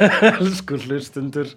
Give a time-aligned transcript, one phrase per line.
[0.30, 1.50] elsku hlustundur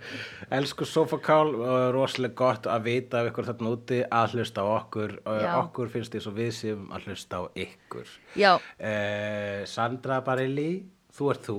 [0.53, 1.53] elsku sofakál
[1.95, 5.53] rosalega gott að vita af ykkur þarna úti að hlusta á okkur Já.
[5.61, 10.83] okkur finnst því svo við sem að hlusta á ykkur Já, eh, Sandra Barilli
[11.13, 11.57] þú ert þú,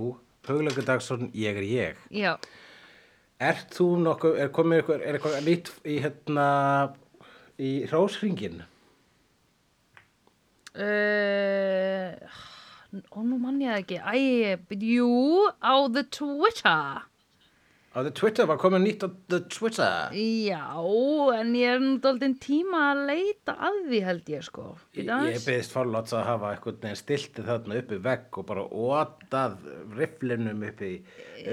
[0.49, 2.35] Hugleikur Dagsson ég er ég já.
[3.45, 6.47] Ert þú nokkuð, er komið ykkur, er eitthvað nýtt í hérna
[7.59, 8.63] í hrósringin?
[10.75, 12.15] Uh,
[13.11, 13.99] ó, nú mann ég það ekki.
[14.05, 15.11] Æ, jú,
[15.59, 17.03] á the Twitter.
[17.95, 20.65] Á the Twitter var komið nýtt á the Twitter Já,
[21.39, 24.65] en ég er daldinn tíma að leita að því held ég sko.
[24.99, 29.55] Ég, ég beðist forláts að hafa eitthvað stiltið þarna uppi vegg og bara ótað
[29.95, 30.91] riflinum uppi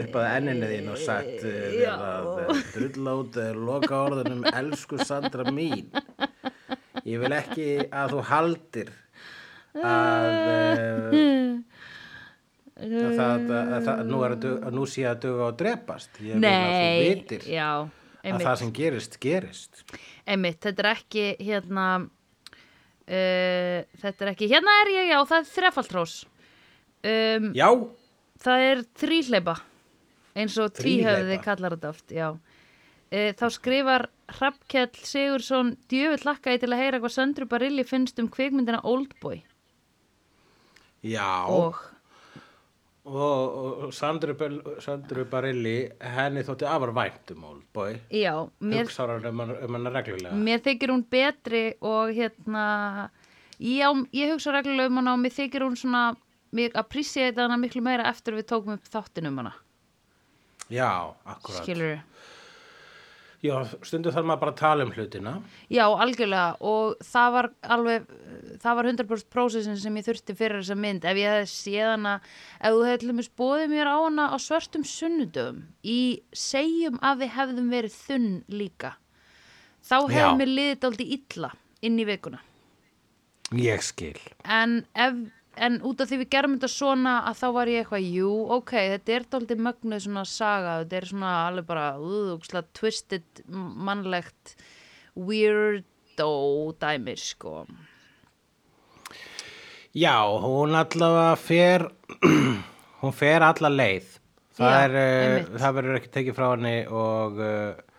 [0.01, 1.93] upp að enninu þín og sagt uh, Já.
[1.93, 5.93] að drullót loka orðunum elsku Sandra mín
[7.05, 8.91] ég vil ekki að þú haldir
[9.79, 11.11] að,
[12.81, 16.21] að, það, að, nú, sé að duga og drepast.
[16.25, 17.69] Ég vil að þú já,
[18.25, 19.83] að það sem gerist, gerist.
[20.25, 25.49] Einmitt, þetta er ekki hérna uh, þetta er ekki, hérna er ég, já, það er
[25.55, 26.15] þrefaldrós
[27.07, 27.67] um, já,
[28.45, 29.57] það er þríhleipa
[30.39, 31.43] eins og Þríhleypa?
[31.43, 32.29] kallar þetta oft, já.
[33.11, 38.21] Uh, þá skrifar Hrafnkell Sigursson djöfull lakka ég til að heyra hvað Söndru Barilli finnst
[38.23, 39.41] um kvikmyndina Oldboy
[41.03, 41.45] já.
[41.49, 41.75] Og?
[43.03, 44.35] Og, og Sandru,
[44.79, 50.35] Sandru Barilli henni þótti afar vænt um Oldboy já, mér, um, hann- um hann reglulega.
[50.37, 53.09] Mér þykir hún betri og hérna
[53.59, 56.15] já, ég hugsa reglulega um hana og mér þykir hún svona
[56.53, 59.53] mér appreciate hana miklu meira eftir við tókum upp þáttin um hana.
[60.69, 61.63] Já, akkurat.
[61.65, 61.97] Skilur
[63.45, 63.55] já,
[63.87, 65.33] stundu þarf maður bara að tala um hlutina.
[65.73, 68.07] Já, algjörlega og það var alveg,
[68.61, 71.05] það var 100% prósessin sem ég þurfti fyrir þessa mynd.
[71.09, 72.15] Ef ég hefði séð hana,
[72.61, 76.01] ef þú hefði til dæmis bóðið mér á hana á svörtum sunnudöfum í
[76.35, 78.95] segjum að við hefðum verið þunn líka
[79.85, 81.51] þá hefði mér liðið aldrei illa
[81.81, 82.41] inn í vikuna.
[83.57, 84.15] Ég skil.
[84.47, 85.17] En, ef,
[85.57, 88.73] en út af því við gerum þetta svona að þá var ég eitthvað, jú, ok
[88.93, 90.75] þetta er daldið mögnuð svona saga.
[90.81, 94.55] Þetta er svona alveg bara uh, twisted, mannlegt
[95.15, 96.31] weirdo
[96.79, 97.65] dæmi sko.
[99.91, 101.89] Já, hún allavega fer
[103.01, 104.17] hún fer alla leið.
[104.55, 105.55] Það, einmitt.
[105.57, 107.90] það verður ekki tekið frá henni og uh,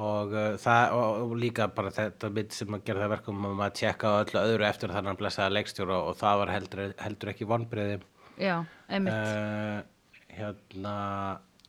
[0.00, 3.64] og, uh, það, og, og líka bara þetta mitt sem að gera það verkum um
[3.64, 7.32] að tjekka á öllu öðru eftir þannig að blessaða leikstjóra og það var heldur, heldur
[7.34, 7.98] ekki vonbreiði
[8.40, 8.56] já,
[8.88, 9.18] einmitt.
[9.18, 10.94] Uh, hérna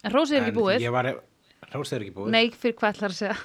[0.02, 0.88] en hrósið er ekki búið.
[0.96, 1.12] var,
[1.72, 2.31] Rósið er ekki búið.
[2.34, 3.36] Nei, fyrir hvað ætlar að segja?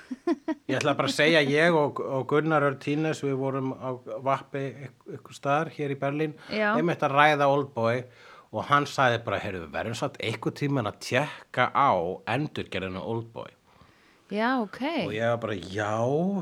[0.67, 4.65] Ég ætla bara að segja ég og, og Gunnar Örtínes við vorum á vappi
[5.19, 6.35] ykkur staðar hér í Berlín.
[6.51, 8.01] Einmitt að ræða Oldboy
[8.57, 11.91] og hann sagði bara, heyrðu, verðum satt eitthvað tíman að tjekka á
[12.35, 13.56] endurgerðinu Oldboy
[14.31, 14.81] já, ok.
[15.07, 15.93] Og ég var bara, já,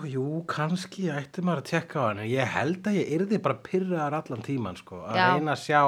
[0.08, 4.18] jú, kannski ætti maður að tjekka á hann ég held að ég yrði bara pyrraðar
[4.22, 5.26] allan tíman sko, að Já.
[5.34, 5.82] reyna að sjá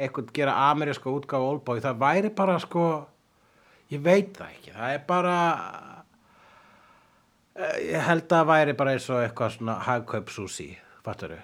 [0.00, 2.84] eitthvað gera ameríska útgáfa Oldboy, það væri bara sko
[3.92, 5.36] ég veit það ekki, það er bara
[7.60, 10.68] Eh, ég held að það væri bara eins og eitthvað svona hagkaup sushi,
[11.04, 11.40] fattur þau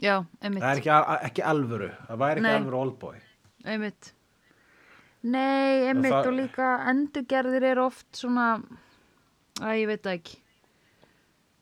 [0.00, 0.62] já, einmitt.
[0.64, 0.92] Það er ekki,
[1.28, 2.54] ekki alvöru, það væri ekki Nei.
[2.56, 3.18] alvöru Oldboy
[3.68, 4.12] einmitt.
[5.22, 8.46] Nei, einmitt það- og líka endurgerðir er oft svona
[9.60, 10.38] að ég veit ekki.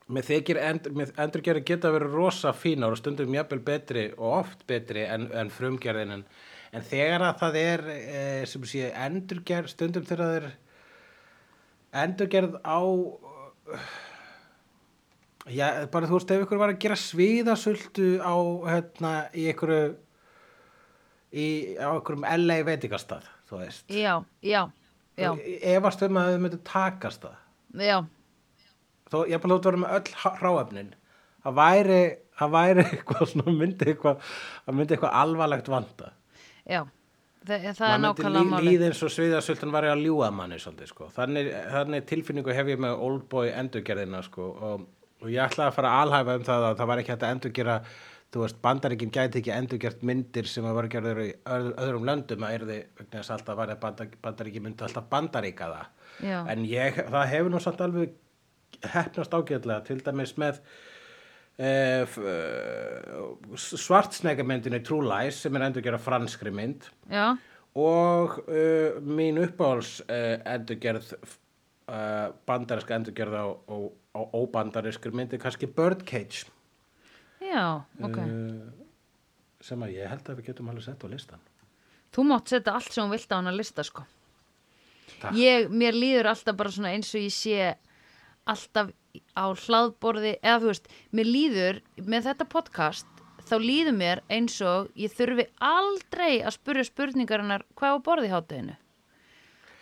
[0.09, 0.57] Mér þykir
[0.97, 5.51] mér endurgerðin geta verið rosa fínar og stundum jafnvel betri og oft betri en, en
[5.53, 6.15] frumgerðin.
[6.15, 6.23] En,
[6.73, 10.47] en þegar að það er e, sem sé endurgerð stundum þegar það er
[12.05, 12.81] endurgerð á
[15.49, 18.35] já, bara þú veist ef ykkur var að gera sviðasultu á
[18.69, 19.75] hérna í ykkur
[21.29, 21.45] í,
[21.77, 23.85] á ykkurum LA veitingastað þú veist.
[23.93, 24.63] Já, já,
[25.17, 25.29] já,
[25.75, 27.38] efast um að þau myndu takast það
[27.77, 27.97] já
[29.09, 30.93] þó ég þótt að vera með öll hráefnin
[31.43, 31.99] það væri,
[32.39, 34.31] það væri eitthvað svona myndi eitthvað,
[34.65, 36.13] það myndi eitthvað alvarlegt vanda
[36.69, 36.81] já,
[37.39, 40.59] Þa, það er myndi nákvæmlega lí, máli líða eins og sviðasöldan væri að ljúga manni
[40.59, 41.09] svolítið sko.
[41.15, 44.49] þannig, þannig tilfinningu hef ég með Oldboy endurgerðina sko.
[44.69, 44.87] og,
[45.23, 47.35] og ég ætlaði að fara að alhæfa um það að það var ekki hægt að
[47.37, 47.77] endurgera
[48.33, 52.45] þú veist, bandaríkin gæti ekki endurgert myndir sem að vera gerður í öð, öðrum löndum
[52.45, 55.87] að yrði, vegna þess alltaf var að bandar, bandaríkin myndi alltaf bandaríka það.
[56.19, 56.37] Já.
[56.51, 58.15] en ég, það hefur nú samt alveg
[58.93, 60.61] hefnast ágætlega til dæmis með
[61.65, 62.17] uh,
[63.57, 66.89] svartsnegamyndinni True Lies sem er endurgerð franskri mynd.
[67.09, 67.33] Já,
[67.79, 75.41] og uh, mín uppáhalds uh, endurgerð uh, bandaríska endurgerð á, á, á óbandarískri mynd er
[75.41, 76.45] kannski Birdcage
[77.49, 77.65] já,
[78.05, 78.87] ok uh,
[79.69, 81.43] sem að ég held að við getum alveg sett á listan
[82.15, 84.05] þú mátt setja allt sem hún vilt á hana lista sko
[85.19, 85.35] Takk.
[85.35, 87.71] ég, mér líður alltaf bara svona eins og ég sé
[88.49, 88.91] alltaf
[89.35, 93.07] á hlaðborði eða þú veist, mér líður með þetta podcast,
[93.49, 98.77] þá líður mér eins og ég þurfi aldrei að spurja spurningarinnar hvað á borði hátteginu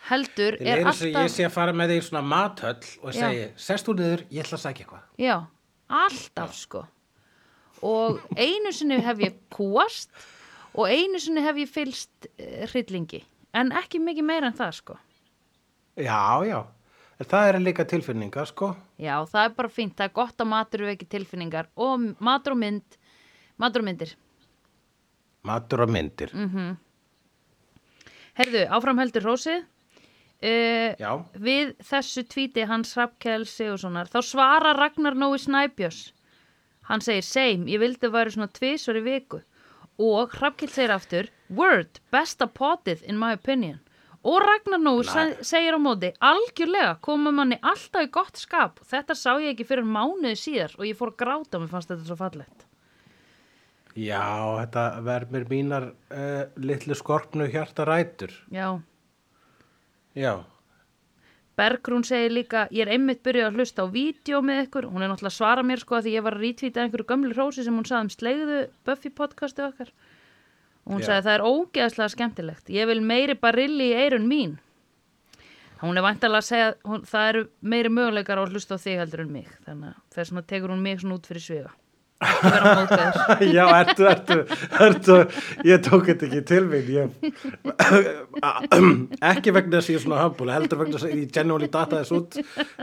[0.08, 3.20] heldur er er alltaf ég sé að fara með því svona mathöll og Já.
[3.20, 5.08] segi, sest úr niður, ég ætla að sækja eitthvað.
[5.20, 5.36] Já,
[6.02, 6.86] alltaf sko
[7.86, 10.14] og einu sinni hef ég kúast
[10.74, 13.24] og einu sinni hef ég fylst uh, hryllingi
[13.58, 14.98] en ekki mikið meira en það sko
[15.98, 16.60] Já, já.
[17.18, 18.76] En það er líka tilfinningar, sko.
[19.02, 22.54] Já, það er bara fínt, það er gott að matur við ekki tilfinningar og matur
[22.54, 22.98] og mynd
[23.58, 24.14] matur og myndir
[25.48, 26.34] Matur og myndir.
[26.36, 26.76] Mm.
[28.38, 31.24] Herðu, áfram heldur rósið uh.
[31.42, 36.12] Við þessu tvíti hans Hrafkjell Sigurssonar þá svara Ragnar Nói Snæbjörns
[36.88, 39.42] Hann segir, same, ég vildi væri svona tvisvar í viku.
[40.00, 43.80] Og Hrafkjell segir aftur word, besta potið in my opinion.
[44.28, 48.80] Og Ragnar se- segir á móti algjörlega koma manni alltaf í gott skap.
[48.84, 52.06] Þetta sá ég ekki fyrir mánuði síðar og ég fór að gráta mér fannst þetta
[52.10, 52.66] svo fallegt.
[53.98, 54.22] Já,
[54.62, 58.34] þetta verður mínar uh, litlu skorpnu hjartarætur.
[58.54, 58.80] Já.
[60.14, 60.44] Já.
[61.58, 65.10] Bergrún segir líka, ég er einmitt byrjuð að hlusta á vídeo með ykkur, hún er
[65.10, 67.80] náttúrulega að svara mér sko að því ég var að rítvíta einhverju gömlu hrósi sem
[67.80, 69.90] hún sagði um slegðu Buffy podcastu okkar.
[70.86, 71.08] Og hún Já.
[71.10, 72.70] sagði það er ógeðslega skemmtilegt.
[72.70, 74.56] Ég vil meiri barilli í eirun mín.
[75.82, 79.02] Hún er væntalega að segja hún, það eru meiri möguleikar á að hlusta á þig
[79.02, 79.50] heldur en mig.
[79.66, 81.87] Þannig að þess vegna tekur hún mig svona út fyrir mótgæður
[83.58, 84.38] Já, ertu, ertu,
[84.82, 85.16] ertu,
[85.70, 87.12] ég tók þetta ekki til mín, ég,
[89.32, 92.00] ekki vegna þess að ég er svona hömbul, heldur vegna þess að ég genúli data
[92.02, 92.40] þess út,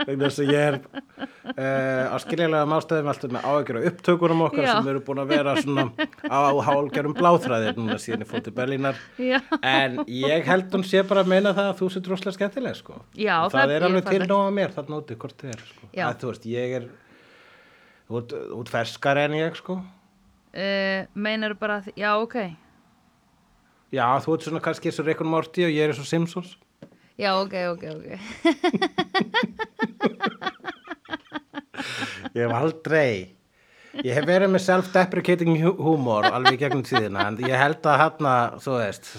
[0.07, 4.63] vegna þess að ég er uh, á skiljalega mástæðum alltaf með áhyggjur af upptökunum okkar
[4.69, 4.71] Já.
[4.77, 5.85] sem eru búin að vera svona
[6.31, 6.39] á
[6.69, 9.39] hálgjörum bláþræðir núna síðan ég fór til Berlínar, Já.
[9.59, 13.01] en ég held hún sé bara að meina það að þú sér droslega skemmtileg, sko.
[13.19, 14.31] Já, það, það- er alveg til fallegt.
[14.31, 15.91] nóg að mér, þarna úti, hvort þið er, sko.
[15.95, 16.87] Að, þú veist, ég er,
[18.09, 19.73] þú ert, þú ert ferskar en ég, sko.
[20.55, 22.37] uh, meinar bara að, já ok
[23.95, 26.55] Já, þú ert svona kannski eins og Rickon Morty og ég er eins og Simpsons.
[27.19, 28.07] já ok, ok, ok
[32.35, 33.35] Ég hef aldrei,
[34.03, 38.33] ég hef verið með self-deprecating hu- humor alveg gegnum tíðina, en ég held að hérna,
[38.63, 39.11] þú veist,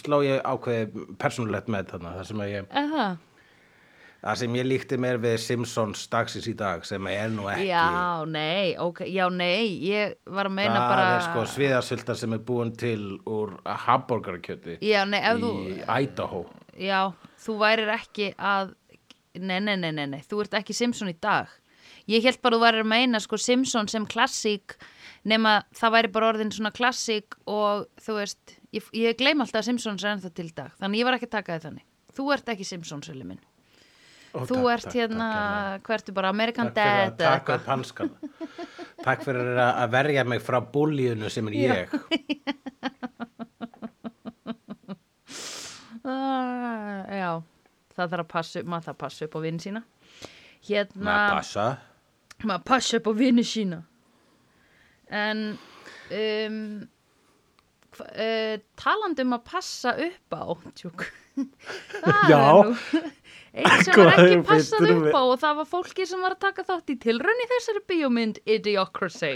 [0.00, 3.06] sló ég ákveði persónulegt með þarna, það sem að ég, Eða?
[4.24, 7.66] Það sem ég líkti mér við Simpsons dagsins í dag, sem er nú ekki.
[7.68, 11.08] Já, nei, ok, já, nei, ég var að meina það bara...
[11.16, 15.52] er sko sviðarsylta sem er búin til úr hamburgerkjöti Já, nei, í þú,
[15.98, 16.44] Idaho.
[16.80, 17.02] já,
[17.44, 18.72] þú værir ekki að,
[19.36, 21.52] nei, nei, nei, nei, nei, þú ert ekki Simpson í dag.
[22.08, 24.76] Ég held bara að þú værir að meina, sko, Simpson sem klassík,
[25.28, 30.04] nema það væri bara orðin svona klassík og þú veist, ég, ég gleym alltaf Simpsons
[30.04, 31.90] er ennþá til dag, þannig ég var ekki að taka þið þannig.
[32.14, 33.40] Þú ert ekki Simpsons, Sölli minn.
[34.34, 35.78] Ó, Þú takk, ert takk, hérna, takk, Erna.
[35.86, 38.10] hvertu bara American Takk fyrir að Dad taka upp hanskan.
[39.04, 41.94] Takk fyrir að verja mig frá búlíunu sem er ég.
[46.04, 47.28] Ah, já,
[47.96, 49.80] það þarf að passa upp, maður þarf að passa upp á vinn sína.
[50.64, 51.66] Hérna, Maður passa.
[52.44, 53.78] maður passa upp á vinni sína.
[55.14, 55.40] En
[56.18, 56.58] um,
[58.04, 60.44] uh, talandi um að passa upp á,
[60.76, 61.06] tjúk,
[62.30, 62.42] Já.
[63.54, 66.44] Einn sem var Hvað ekki passað upp á og það var fólki sem var að
[66.46, 69.34] taka þátt í tilraun í þessari bíómynd Idiocracy.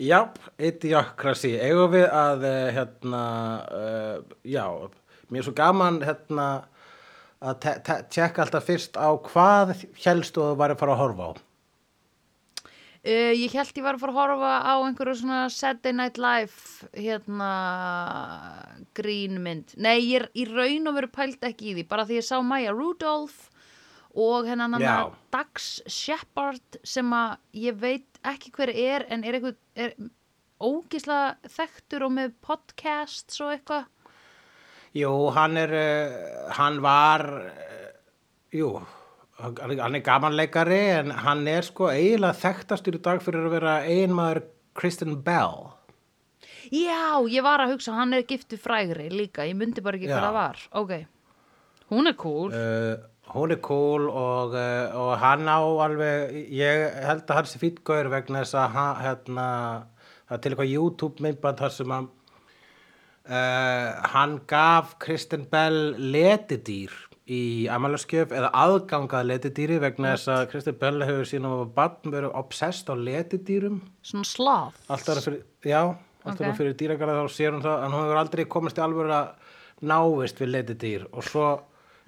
[0.00, 0.20] Já,
[0.56, 1.52] idiocracy.
[1.60, 3.24] Eigum við að, uh, hérna,
[3.68, 4.64] uh, já,
[5.28, 6.46] mér er svo gaman, hérna,
[7.40, 7.68] að
[8.12, 9.74] tjekka alltaf fyrst á hvað
[10.04, 11.32] helstu þú væri að fara að horfa á.
[13.00, 16.90] Uh, ég held ég var að fara að horfa á einhverju svona Saturday Night Live
[16.92, 17.52] hérna
[18.98, 19.72] grínmynd.
[19.80, 22.36] Nei, ég er í raun og veru pælt ekki í því, bara því ég sá
[22.44, 23.48] Maya Rudolph
[24.20, 29.56] og hennan hann Dax Shepard sem að ég veit ekki hver er en er eitthvað
[29.80, 29.96] er
[30.60, 33.88] ógislega þekktur og með podcasts og eitthvað.
[35.00, 37.92] Jú, hann er, uh, hann var, uh,
[38.52, 38.74] jú,
[39.40, 43.76] hann hann er gamanleikari en hann er sko eiginlega þekktastur í dag fyrir að vera
[43.86, 44.42] eiginmaður
[44.76, 45.70] Kristen Bell.
[46.70, 50.14] Já, ég var að hugsa, hann er giftu frægri líka, ég myndi bara ekki Já.
[50.14, 50.60] hvað það var.
[50.78, 50.92] Ok,
[51.90, 52.54] hún er cool.
[52.54, 52.94] Uh,
[53.34, 57.82] hún er cool og, uh, og hann á alveg, ég held að hann sé fýtt
[57.86, 59.48] gaur vegna þess að hann, hérna,
[60.30, 62.10] er til eitthvað YouTube myndband þar sem að
[63.26, 66.94] uh, hann gaf Kristen Bell letidýr
[67.30, 72.34] í amalaskjöf eða aðgangað letidýri vegna þess að Kristen Bell hefur síðan að barn verið
[72.40, 73.80] obsessed á letidýrum.
[74.02, 74.78] Svona sloth.
[74.90, 75.82] alltaf fyrir, já,
[76.24, 76.56] alltaf Ok.
[76.58, 79.28] fyrir dýragarða þá sér hún það, en hún hefur aldrei komist í alveg að
[79.82, 81.06] návist við letidýr.
[81.12, 81.46] Og svo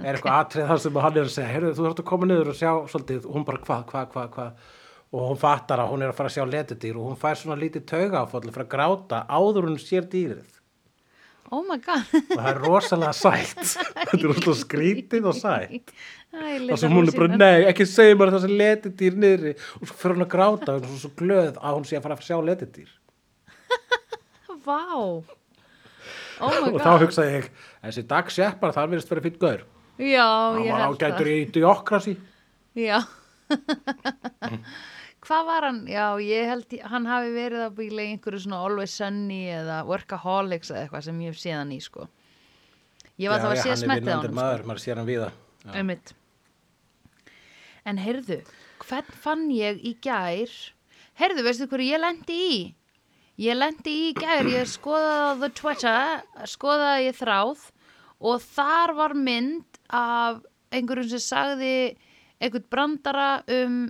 [0.03, 2.49] er eitthvað atrið þar sem hann er að segja heyrðu, þú þarft að koma niður
[2.49, 3.27] og sjá svolítið.
[3.27, 4.53] Og hún bara hvað, hvað, hvað, hvað?
[5.13, 7.61] Og hún fattar að hún er að fara að sjá letidýr og hún fær svona
[7.61, 10.59] lítið tauga áfall fyrir að gráta áður hún sér dýrið
[11.53, 12.09] oh my god.
[12.19, 13.63] Og það er rosalega sætt.
[13.97, 15.95] Þetta er rosalega skrítið og sætt.
[16.33, 19.53] Og sem hún er bara, nei, ekki segja mér þessi letidýr niðri.
[19.81, 21.99] Og svo fyrir hún að gráta og hún er svo, svo glöð að hún sé
[21.99, 22.91] að fara að sjá letidýr.
[24.67, 24.81] Vá.
[26.43, 27.51] Oh my og þá hugsaði ég,
[27.85, 29.67] þessi Dag Shepard það virðist verið fýtt gaur.
[30.01, 31.35] Já, hann ég var held ágætur það.
[31.37, 32.15] í diokrasi.
[32.81, 32.99] Já
[35.23, 38.97] hvað var hann já, ég held hann hafi verið að bíla í einhverju svona Always
[38.99, 42.09] Sunny eða Workaholics eða eitthvað sem ég hef séð hann í sko
[43.23, 44.37] ég var þá að sé hann er smettið á hann sko.
[44.41, 46.15] maður, maður sér hann við það Einmitt.
[47.87, 48.41] En heyrðu,
[48.83, 50.51] hvern fann ég í gær?
[51.19, 52.57] Heyrðu, veistu hverju ég lendi í?
[53.43, 57.65] Ég lendi í gær, ég skoðaði á The Twitter, skoðaði ég þráð
[58.23, 61.75] og þar var mynd af einhverjum sem sagði
[62.43, 63.83] einhvern brandara um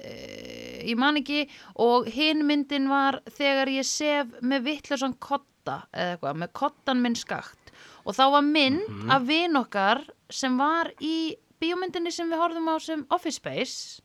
[0.00, 1.44] ég man ekki
[1.82, 7.18] og hinn myndin var þegar ég sef með vittlösan kotta eða eitthvað, með kottan minn
[7.18, 7.72] skakt.
[8.02, 12.76] Og þá var mynd af vin okkar sem var í bíómyndinni sem við horfðum á
[12.82, 14.02] sem Office Space.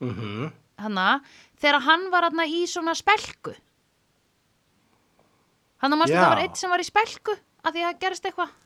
[0.00, 1.20] Mm hana,
[1.60, 3.54] þegar hann var hana í svona spelku.
[5.80, 6.20] Hann að maður Já.
[6.20, 8.56] það var eitt sem var í spelku að því að gerist eitthvað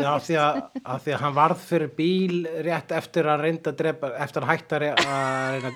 [0.00, 3.72] Já, af því, að, af því að hann varð fyrir bíl rétt eftir að reynda
[3.74, 5.72] að drepa, eftir að hætta að, re- að, reyna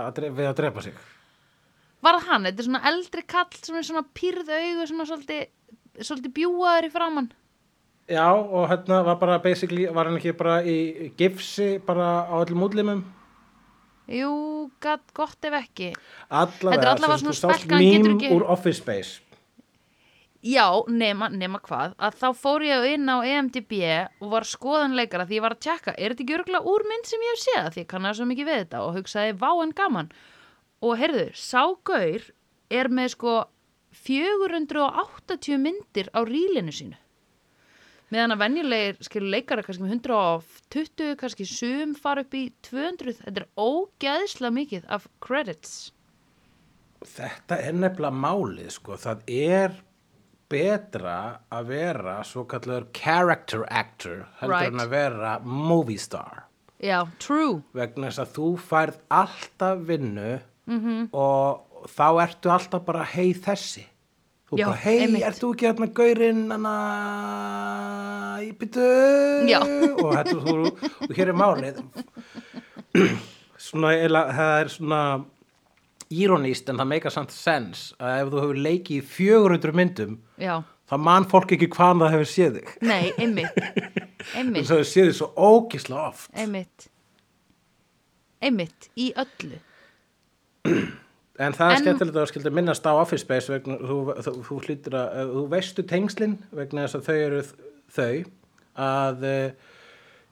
[0.00, 0.94] að, við að drepa sig.
[2.00, 5.44] var það hann, þetta er svona eldri kall sem er svona pýrð augu svona svolítið,
[6.00, 7.30] svolítið bjúaður í framann
[8.10, 12.64] Já, og hérna var bara basically, var hann ekki bara í gifsi bara á öllum
[12.66, 13.04] útlimum?
[14.10, 14.30] jú,
[14.80, 15.92] gott ef ekki
[16.26, 19.20] Allavega, Þetta er allavega svona spelka, mím úr Office Space.
[20.40, 23.74] Já, nema, nema hvað, að þá fór ég inn á EMDB
[24.24, 27.10] og var skoðan leikara því ég var að tjekka, er þetta ekki örgulega úr mynd
[27.10, 27.68] sem ég hef séð?
[27.74, 30.08] Því ég kannar svo mikið við þetta og hugsaði vá en gaman.
[30.80, 32.24] Og heyrðu, sá gaur
[32.72, 33.34] er með sko
[34.00, 36.96] 480 myndir á rílinu sínu.
[38.10, 43.44] Meðan að venjulegir skilur leikara kannski með 120 kannski sum fara upp í 200 þetta
[43.44, 45.92] er ógæðslega mikið af credits.
[47.04, 48.96] Þetta er nefnilega málið, sko.
[49.00, 49.78] Það er
[50.50, 51.16] betra
[51.54, 54.72] að vera svo kallar character actor heldur Right.
[54.72, 56.44] en að vera movie star.
[56.82, 60.80] Já, true vegna þess að þú færð alltaf vinnu Mhm.
[60.86, 61.08] -hmm.
[61.12, 63.84] og þá ertu alltaf bara hei þessi
[64.50, 65.22] þú Já, bara hei, einmitt.
[65.24, 66.76] ert þú ekki hérna gaurinn hana
[68.42, 68.80] í byttu
[70.02, 70.12] og,
[71.08, 71.82] og hér er málið
[73.58, 75.24] svona það er svona
[76.10, 80.56] írónist en það meika samt sens að ef þú hefur leikið í 400 myndum Já,
[80.90, 82.72] þá man fólk ekki hvaðan það hefur séð þig.
[82.82, 83.60] Nei, einmitt.
[84.36, 84.64] Einmitt.
[84.66, 86.30] þess að þau séð þig svo ógisla oft.
[86.34, 86.88] Einmitt.
[88.42, 89.60] Einmitt, í öllu.
[91.40, 93.94] En það er En- skemmtilegt að þú skildir minnast á Office Space vegna, þú,
[94.26, 98.10] þú, þú hlýtur að, þú veistu tengslin vegna þess að þau eru þ- þau
[98.90, 99.69] að uh,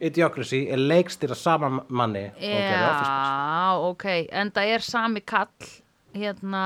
[0.01, 2.29] Idiocracy er leikstýra sama manni.
[2.39, 5.71] Já, ok, en það er sami kall
[6.15, 6.65] hérna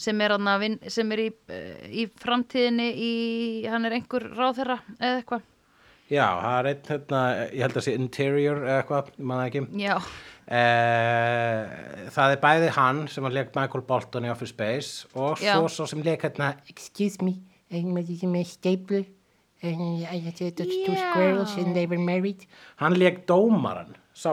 [0.00, 3.14] sem er, vin, sem er í, eh, í framtíðinni í,
[3.68, 5.48] hann er einhver ráðherra eða eitthvað
[6.10, 7.18] Já, það er einn, hérna,
[7.54, 9.66] ég held að sé Interior eða eitthvað, manna ekki.
[9.78, 9.96] Já,
[10.50, 15.52] Uh, það er bæði hann sem var leik Michael Bolton í Office Space og Já.
[15.52, 17.36] svo svo sem leik hérna Excuse me,
[17.70, 19.04] I'm with my stapler.
[19.62, 21.12] And I had the two Yeah.
[21.12, 22.46] squirrels and they were married.
[22.76, 24.32] hann leik dómaran, já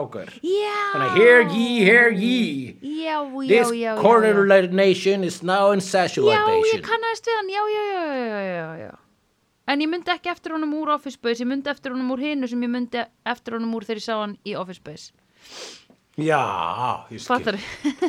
[0.92, 2.76] Þannig, hear ye, hear ye.
[2.82, 4.00] Já, já, This já, já, já.
[4.02, 6.64] correlated nation is now in Já, sexualization.
[6.74, 8.94] ég kannast við hann, já, já, já, já, já, já.
[9.68, 12.48] En ég myndi ekki eftir honum úr Office Space, ég myndi eftir honum úr hinu
[12.48, 15.12] sem ég myndi eftir honum úr þegar ég sá hann í Office Space.
[16.18, 17.28] Já, ég skil.
[17.28, 17.58] Fattar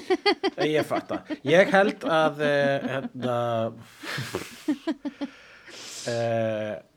[0.66, 1.20] Ég fatta.
[1.44, 3.74] Ég held að uh, hérna,
[6.08, 6.80] uh,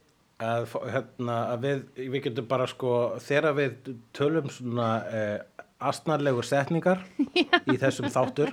[0.42, 1.82] að, hérna, að við,
[2.14, 7.00] við getum bara sko, þegar við tölum svona uh, astnarlegur setningar
[7.34, 8.52] í þessum þáttur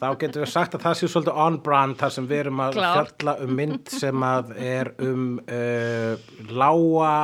[0.00, 2.78] þá getum við sagt að það sé svolítið on brand þar sem við erum að
[2.78, 2.96] Klár.
[3.12, 7.14] fjalla um mynd sem að er um uh, lága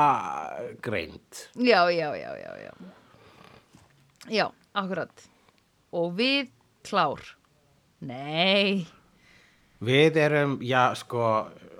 [0.84, 1.42] greind.
[1.56, 2.72] Já, já, já, já, já.
[4.30, 4.46] Já,
[4.78, 5.24] akkurat.
[5.96, 6.52] Og við
[6.86, 7.24] klár.
[8.06, 8.84] Nei.
[9.84, 11.24] Við erum, já, sko,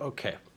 [0.09, 0.25] ok.
[0.25, 0.50] Se-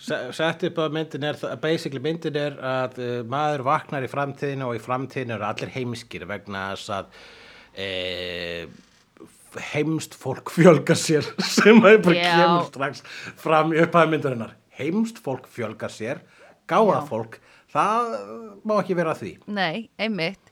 [0.00, 4.78] Sett upp að myndin er, basically myndin er að uh, maður vaknar í framtíðinu og
[4.78, 7.18] í framtíðinu eru allir heimskir vegna þess að
[7.84, 8.78] uh,
[9.72, 11.26] heimst fólk fjölgar sér
[11.58, 12.32] sem að bara Já.
[12.36, 13.04] kemur strax
[13.40, 14.56] fram í upphæði myndarinnar.
[14.78, 16.22] Heimst fólk fjölgar sér,
[16.70, 17.06] gáða Já.
[17.10, 17.40] fólk
[17.72, 18.12] það
[18.64, 20.47] má ekki vera því Nei, einmitt.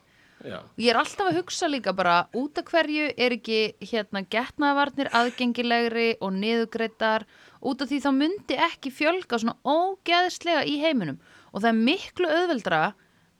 [0.46, 0.60] Já.
[0.78, 6.12] Ég er alltaf að hugsa líka bara út af hverju er ekki hérna getnaðvarnir aðgengilegri
[6.22, 7.26] og niðugreitar
[7.66, 11.18] út af því þá myndi ekki fjölga svona ógeðslega í heiminum
[11.50, 12.80] og það er miklu auðveldra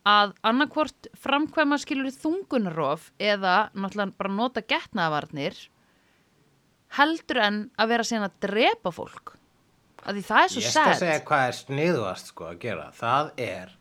[0.06, 5.64] að annarkvort framkvæma skilur þungunarof eða náttúrulega bara nota getnaðvarnir
[6.98, 9.36] heldur en að vera síðan að drepa fólk
[10.06, 12.86] af því það er svo Ég skal sad segja hvað er sniðuast sko að gera.
[12.94, 13.75] Það er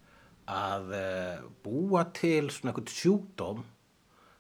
[0.52, 3.64] að uh, búa til svona eitthvað sjúkdóm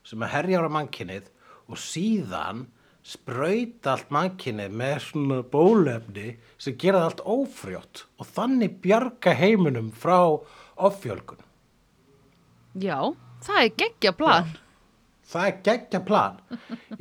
[0.05, 1.29] sem að herjar á mannkinnið
[1.65, 2.65] og síðan
[3.05, 9.89] sprauta allt mannkinnið með svona bólefni sem gera það allt ófrjótt og þannig bjarga heiminum
[9.93, 10.19] frá
[10.75, 11.41] offjölgun.
[12.75, 13.13] Já,
[13.45, 14.55] það er geggja plan
[15.25, 16.35] Það er geggja plan.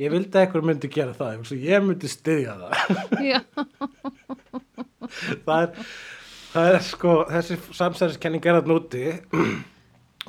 [0.01, 3.01] Ég vildi að einhver myndi gera það, ég myndi styðja það.
[3.21, 3.39] Já,
[5.45, 5.91] það er,
[6.55, 9.03] það er sko þessi samsæðiskenning er að núti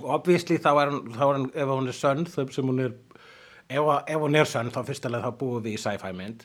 [0.02, 2.94] og obvísli þá er, hún, ef hún er sönn þau sem hún er
[3.70, 6.44] ef, ef hún er sönn þá fyrstulega þá búum við í sci-fi mynd.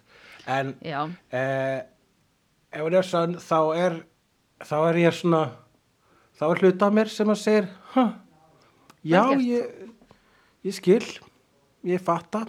[0.49, 0.73] En
[1.33, 1.81] eh,
[2.71, 3.97] ef hún er sönn þá er
[4.65, 5.43] þá er ég svona
[6.37, 8.13] þá er hluta af mér sem að segir huh,
[9.05, 9.89] já ég,
[10.65, 11.03] ég skil
[11.89, 12.45] ég fatta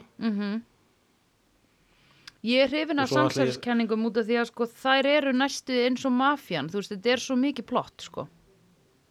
[2.43, 6.13] Ég er hrifin ég- samsælskenningum út af því að sko þær eru næstu eins og
[6.13, 8.25] mafjan, þú veist, þetta er svo mikið plott sko.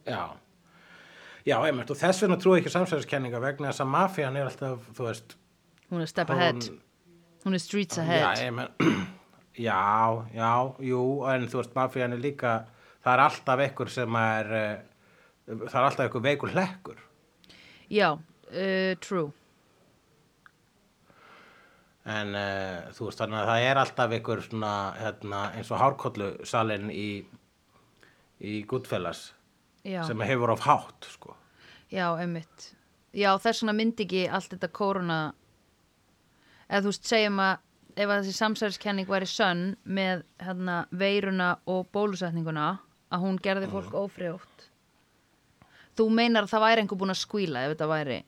[0.05, 0.33] Já,
[1.45, 4.79] já, einmitt og þess vegna trúi ég ekki samsæðiskenninga vegna þess að mafían er alltaf,
[4.97, 5.35] þú veist
[5.91, 6.69] Hún er step Hún- ahead,
[7.45, 8.37] hún er streets Já, ahead.
[8.37, 8.67] ég men,
[9.55, 12.65] já, já, jú, en þú veist, mafían er líka,
[13.05, 14.51] það er alltaf einhver sem er,
[15.47, 16.97] uh, það er alltaf einhver veikur hlekkur.
[17.91, 18.11] Já,
[18.51, 19.31] uh, true.
[22.09, 26.29] En uh, þú veist, þannig að það er alltaf einhver svona, hérna, eins og hárkollu
[26.49, 27.09] salin í,
[28.41, 29.27] í Goodfellas
[29.85, 31.35] Já, sem hefur of hátt, sko.
[31.93, 32.71] já, einmitt.
[33.13, 35.19] Já, þess vegna myndi ekki allt þetta korona,
[36.69, 37.53] eða þú veist, segjum að
[37.99, 42.67] ef að þessi samsælskenning væri sönn með hérna, veiruna og bólusetninguna,
[43.11, 44.67] að hún gerði fólk ófrjótt.
[45.99, 48.19] Þú meinar að það væri einhver búin að skvíla ef þetta væri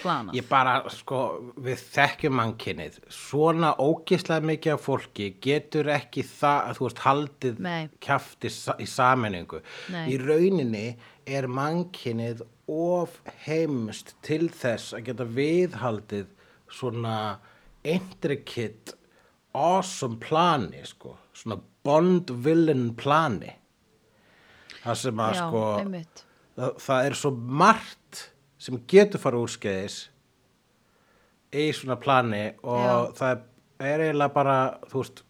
[0.00, 0.36] planað.
[0.38, 1.20] Ég bara, sko,
[1.64, 2.98] við þekkjum mannkinnið.
[3.12, 9.62] Svona ógislega mikið af fólki getur ekki það, þú veist, haldið sa í sammenningu.
[9.94, 10.04] Nei.
[10.14, 10.86] Í rauninni
[11.26, 16.28] er mannkinnið of heimst til þess að geta viðhaldið
[16.68, 17.16] svona
[17.88, 18.94] intricate,
[19.56, 21.16] awesome plani, sko.
[21.32, 23.54] Svona Bond villain plani.
[24.82, 26.22] Það sem að, Já, sko, einmitt.
[26.58, 27.30] það, það er svo
[27.62, 27.97] margt
[28.58, 29.98] sem getur fara úrskeiðis
[31.54, 33.44] í svona plani og það
[33.88, 34.56] er eiginlega bara
[34.90, 35.22] þú veist,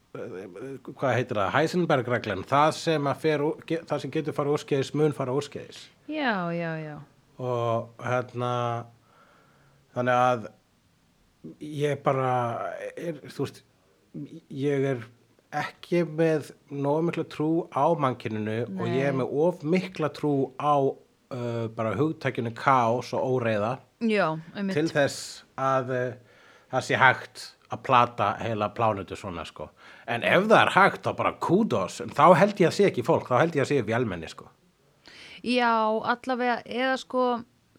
[0.99, 1.51] hvað heitir það?
[1.55, 5.83] Heisenberg-reglan, það sem að fer, úr- það sem getur fara úrskeiðis mun fara úrskeiðis.
[6.09, 6.97] Já, já, já.
[7.39, 8.53] og hérna
[9.95, 10.49] þannig að
[11.63, 12.33] ég bara
[12.97, 13.61] er, þú veist
[14.51, 15.05] ég er
[15.55, 20.75] ekki með nóg mikla trú á mannkyninu og ég er með of mikla trú á
[21.35, 24.75] uh, bara hugtækinu kaos og óreiða Já, einmitt.
[24.77, 26.37] til þess að uh,
[26.73, 29.69] það sé hægt að plata heila plánutu svona sko.
[30.09, 33.05] En ef það er hægt þá bara kudos en þá held ég að sé ekki
[33.05, 34.49] fólk, þá held ég að sé vélmenni sko.
[35.45, 35.73] Já,
[36.15, 37.25] allavega, eða sko,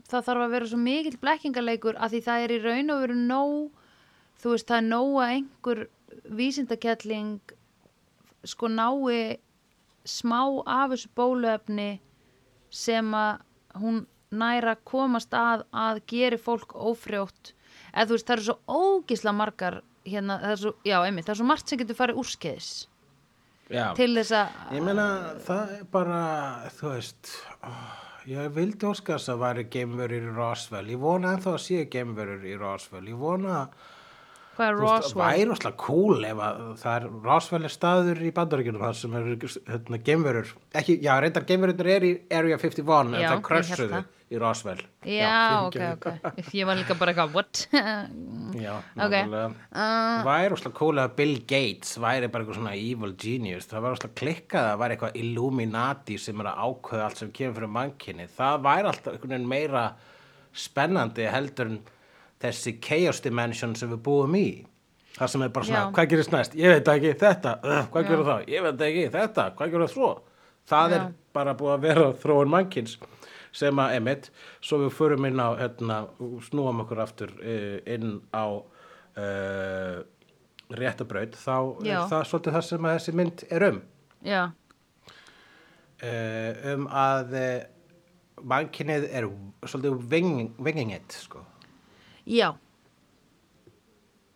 [0.07, 3.17] það þarf að vera svo mikill blekkingarleikur að því það er í raun og veru
[3.17, 3.87] nóg,
[4.39, 5.81] þú veist, það er nóg að einhver
[6.39, 7.55] vísindakelling
[8.47, 9.39] sko nái
[10.07, 11.89] smá af þessu bóluefni
[12.69, 13.41] sem að
[13.81, 17.53] hún næra komast að að geri fólk ófrjótt
[17.93, 21.33] eða þú veist, það eru svo ógisla margar hérna, það er svo, já, einmitt, það
[21.33, 22.69] er svo margt sem getur farið úrskeiðis
[23.69, 23.93] Já.
[23.97, 25.07] til þess að Ég meina,
[25.45, 26.21] það er bara,
[26.77, 27.69] þú veist, ó,
[28.29, 30.89] ég vildi óska þess að væri geimverur í Roswell.
[30.89, 33.05] Ég vona ennþá að séu geimverur í Roswell.
[33.09, 33.59] Ég vona,
[34.59, 38.83] hvað er Roswell væri óslega cool ef að það er Roswell er staður í bandaríkjunum
[38.83, 40.53] þar sem eru hérna, geimverur.
[40.75, 44.09] Ekki, já, reyndar geimverur er í Area 51 en Já, það ég hélt krössuðu það.
[44.29, 44.81] í Roswell.
[45.09, 45.31] Já,
[45.65, 46.13] ok, fyrirgefðu.
[46.29, 46.51] ok.
[46.59, 47.61] Ég var líka bara eitthvað, what?
[48.65, 48.93] Já, Ok.
[48.99, 49.47] nákvæmlega.
[49.71, 53.97] Uh, væri óslega cool að Bill Gates væri bara eitthvað svona evil genius það væri
[53.97, 58.27] óslega klikkað að væri eitthvað Illuminati sem er að ákveða allt sem kemur fyrir mannkinni
[58.35, 59.85] það væri alltaf einhvern veginn meira
[60.67, 61.79] spennandi heldur en
[62.39, 64.47] þessi chaos dimension sem við búum í
[65.19, 65.93] það sem er bara svona, Já.
[65.95, 69.47] hvað gerist næst ég veit ekki, þetta, uh, hvað gerur það ég veit ekki, þetta,
[69.57, 70.11] hvað gerur það svo
[70.69, 71.07] það er Já.
[71.39, 72.95] bara búið að vera þróun mannkins
[73.59, 74.29] sem að emitt
[74.61, 75.99] svo við förum inn á hérna,
[76.45, 79.97] snúum okkur aftur eh, inn á uh,
[80.69, 81.95] réttabraut þá Já.
[81.95, 83.81] er það svolítið það sem að þessi mynd er um
[84.29, 84.41] já,
[86.05, 87.37] uh, um að
[88.39, 89.27] mannkinnið er
[89.67, 91.48] svolítið it sko.
[92.29, 92.51] Já.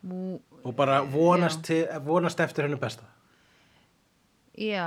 [0.04, 3.06] Ú, og bara vonast, til, vonast eftir hennu besta
[4.58, 4.86] já,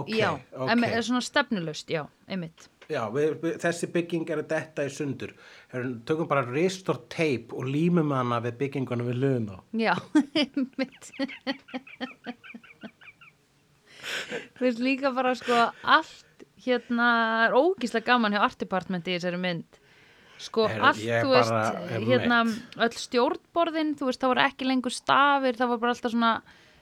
[0.00, 0.30] Ok, já.
[0.56, 0.70] ok.
[0.72, 2.68] En með- svona stefnulust, já, einmitt.
[2.88, 5.32] Já, við, við, þessi bygging er að detta í sundur
[5.72, 9.94] Herum, tökum bara restore tape og límum hana við byggingunum við lögum á Já,
[10.40, 11.10] einmitt.
[14.54, 17.08] Þú veist líka bara sko allt hérna
[17.48, 19.80] er ógíslega gaman hjá Art Department í þessari mynd.
[20.38, 22.08] Sko Heyrðu, allt, þú veist, bara- einmitt.
[22.08, 22.38] hérna
[22.84, 26.32] öll stjórnborðin, þú veist, það voru ekki lengur stafir, það var bara alltaf svona,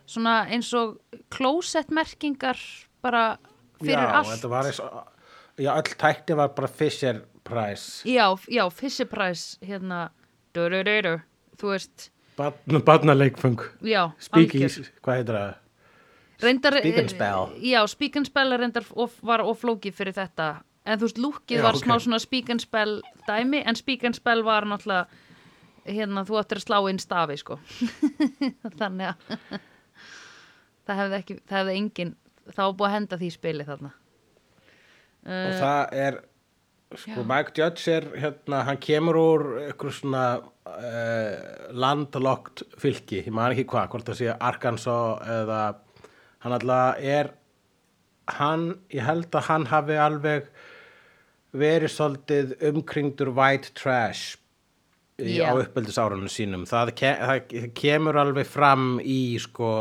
[0.06, 0.98] svona eins og
[1.30, 2.58] klósettmerkingar
[3.02, 3.36] bara
[3.82, 4.32] fyrir Já, allt.
[4.36, 5.08] þetta var eins og
[5.60, 10.08] Já, öll tækni var bara Fisher Price Já, já, Fisher Price, hérna,
[10.54, 11.14] du, du, du, du,
[11.60, 15.54] þú veist, Barnaleikfung já, Speakies, hvað heitir það?
[16.42, 17.52] reyndar, Speak and spell.
[17.62, 21.62] já, speak and spell er reyndar of, var oflókið fyrir þetta en þú veist, lúkið
[21.62, 21.84] var ok.
[21.84, 22.96] smá svona speak and spell
[23.28, 25.06] dæmi en speak and spell var náttúrulega
[25.86, 27.58] hérna, þú ættir að slá inn stafi sko
[28.80, 29.38] þannig að
[30.86, 32.14] það hefði ekki, það hefði engin
[32.50, 33.92] var búið að henda því spili þarna
[35.22, 36.18] og það er
[36.98, 37.26] sko, Já.
[37.30, 43.68] Mike Judge er hérna, hann kemur úr eitthvað svona uh, landlokt fylki, ég man ekki
[43.70, 45.62] hvað hvort það sé Arkansas eða
[46.42, 47.32] hann alltaf er
[48.38, 50.50] hann, ég held að hann hafi alveg
[51.52, 54.36] verið svolítið umkringdur white trash
[55.20, 55.52] í, Já.
[55.52, 56.66] á uppeldisárunum sínum.
[56.68, 59.72] Það, ke það kemur alveg fram í sko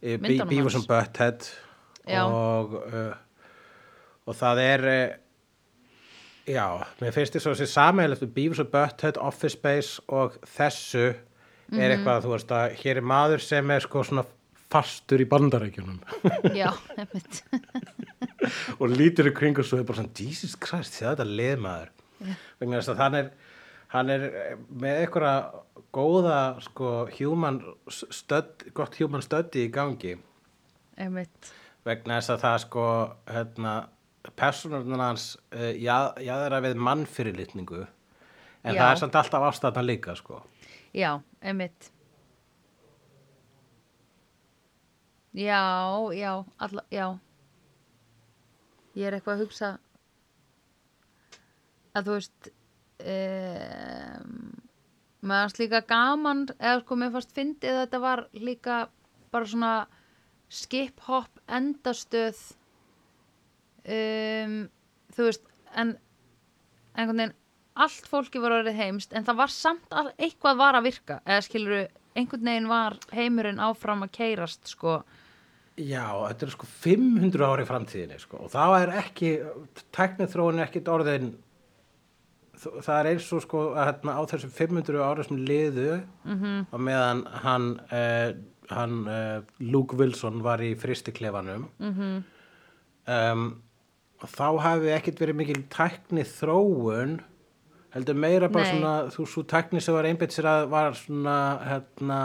[0.00, 1.50] Myndunum Beavis and Butthead
[2.10, 3.10] og uh,
[4.30, 5.16] og það er eh,
[6.54, 6.66] já,
[7.00, 11.10] mér finnst þess að þessi við Beavis and Butthead, Office Space og þessu.
[11.70, 14.24] Er eitthvað þú veist að hér er maður sem er sko svona
[14.70, 16.00] fastur í bandarækjunum
[16.60, 17.42] já, einmitt.
[18.80, 21.90] Og lítur í kring og svo er bara svona Jesus Christ, þetta lið maður.
[22.60, 23.30] Vegna þess að hann er
[23.90, 25.36] hann er eh, með einhverja
[25.94, 30.16] góða sko human stödd, gott human stöddi í gangi.
[31.00, 31.52] Einmitt,
[31.86, 32.88] vegna þess að það sko
[33.30, 33.76] hérna,
[34.36, 37.86] personurinn hans uh, jáðara við mannfyrirlitningu.
[38.60, 38.82] En Já.
[38.82, 40.42] það er samt alltaf ástæðan líka sko.
[40.92, 41.88] Já, einmitt
[45.34, 45.62] já,
[46.16, 47.06] já alla, já.
[48.98, 49.70] Ég er eitthvað að hugsa
[51.94, 52.50] að þú veist
[53.04, 54.34] um,
[55.20, 58.78] maður fannst líka gaman eða sko mér fannst fyndið að þetta var líka
[59.30, 59.72] bara svona
[60.50, 62.40] skip-hop endastöð
[63.86, 64.56] um,
[65.14, 65.46] þú veist
[65.78, 65.94] en
[66.98, 67.36] einhvern veginn
[67.80, 71.44] allt fólki var orðið heimst en það var samt all, eitthvað var að virka eða
[71.46, 71.86] skilur
[72.18, 75.00] einhvern veginn var heimurinn áfram að keirast sko
[75.80, 79.30] Já, þetta er sko 500 ári framtíðinni sko og það er ekki
[79.96, 81.30] tæknið þróun er ekkit orðin
[82.60, 85.88] það er eins og sko að hérna, á þessum 500 ári sem liðu
[86.26, 86.66] -hmm.
[86.70, 88.30] og meðan hann, uh,
[88.74, 92.22] hann uh, Luke Wilson var í fristiklefanum -hmm.
[93.06, 93.46] um,
[94.20, 97.20] þá hafi ekkit verið mikil tæknið þróun
[97.94, 98.72] heldur meira bara Nei.
[98.74, 102.20] svona þú svo tæknið sem var einbeitt sér að var svona hérna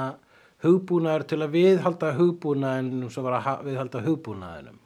[0.65, 4.78] hugbúnaður til að viðhalda hugbúnaðinum sem var að ha- viðhalda hugbúnaðinum.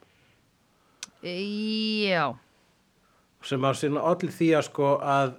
[1.22, 2.26] Já,
[3.44, 5.32] sem að sinna allir því að sko að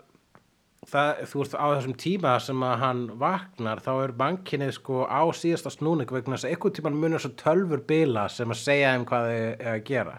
[0.91, 5.21] það, þú ert á þessum tíma sem að hann vaknar þá er bankinnið sko á
[5.37, 9.05] síðasta snúning vegna þess að einhvern tíman munur svo tölfur bila sem að segja þeim
[9.09, 10.15] hvað þau er að gera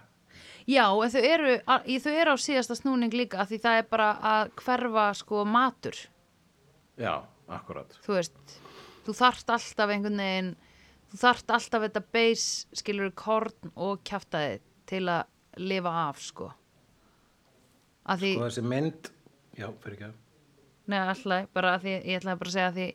[0.69, 3.79] já en þau eru, að- í- þau eru á síðasta snúning líka af því það
[3.79, 5.97] er bara að hverfa sko matur.
[6.99, 8.59] Já, akkurat þú veist,
[9.07, 10.53] þú þarft alltaf einhvern veginn,
[11.13, 15.25] þú þarft alltaf þetta base, skilur korn og kjaftaði til að
[15.57, 16.53] lifa af sko.
[18.09, 19.11] Að því, og þessi mynd
[19.59, 20.15] já, fyrir ekki að
[20.93, 22.87] neða alltaf bara að því, ég ætlaði bara að segja að því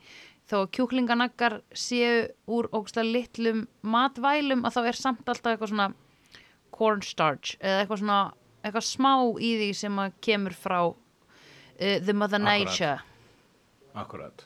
[0.47, 5.88] þó að kjúklinganaggar séu úr ógstlega litlum matvælum að þá er samt alltaf eitthvað svona
[6.78, 8.22] cornstarch eða eitthvað svona
[8.63, 10.96] eitthvað smá í því sem að kemur frá uh,
[11.80, 12.98] the mother nature
[13.98, 14.46] Akkurat.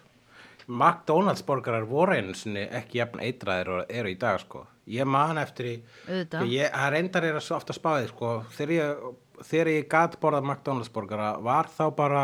[0.71, 4.63] McDonalds borgarar voru einu sinni ekki jafn eitraðir og eru í dag sko.
[4.91, 5.73] Ég man eftir í,
[6.07, 9.03] það reyndar er að ofta spáðið sko, þegar ég,
[9.49, 12.23] þegar ég gat borðað McDonalds borgara var þá bara,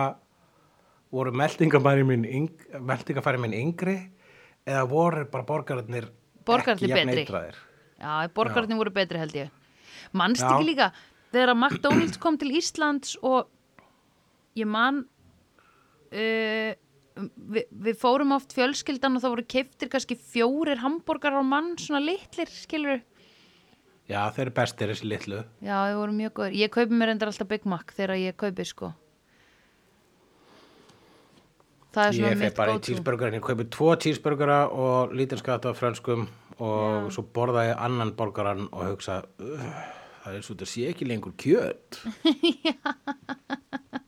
[1.11, 3.97] voru meldingafæri meldingafæri mín yngri
[4.67, 6.09] eða voru bara borgararnir
[6.47, 7.25] Borgararnir betri.
[7.99, 9.55] Já, borgararnir voru betri held ég.
[10.17, 10.49] Manst Já.
[10.53, 10.89] ekki líka,
[11.33, 13.51] þegar að McDonalds kom til Íslands og
[14.57, 15.03] ég man,
[16.13, 16.71] uh,
[17.17, 22.03] við, við fórum oft fjölskyldan og það voru keiftir kannski fjórir hambúrgar á mann, svona
[22.03, 23.03] litlir, skilur
[24.07, 25.41] Já, þeir eru bestir þessi litlu.
[25.59, 26.53] Já, þeir voru mjög góður.
[26.55, 28.93] Ég kaupi mér endur alltaf Big Mac þegar ég kaupi, sko.
[31.91, 35.67] Það er svona Ég mitt bara í cheeseburgerin, ég kaupi tvo cheeseburgera og lítinn skatt
[35.67, 35.81] af
[36.63, 39.69] og svo borða ég annan borgaran og hugsa, "Ugh,
[40.23, 42.01] það er og þetta sé ekki lengur kjöt.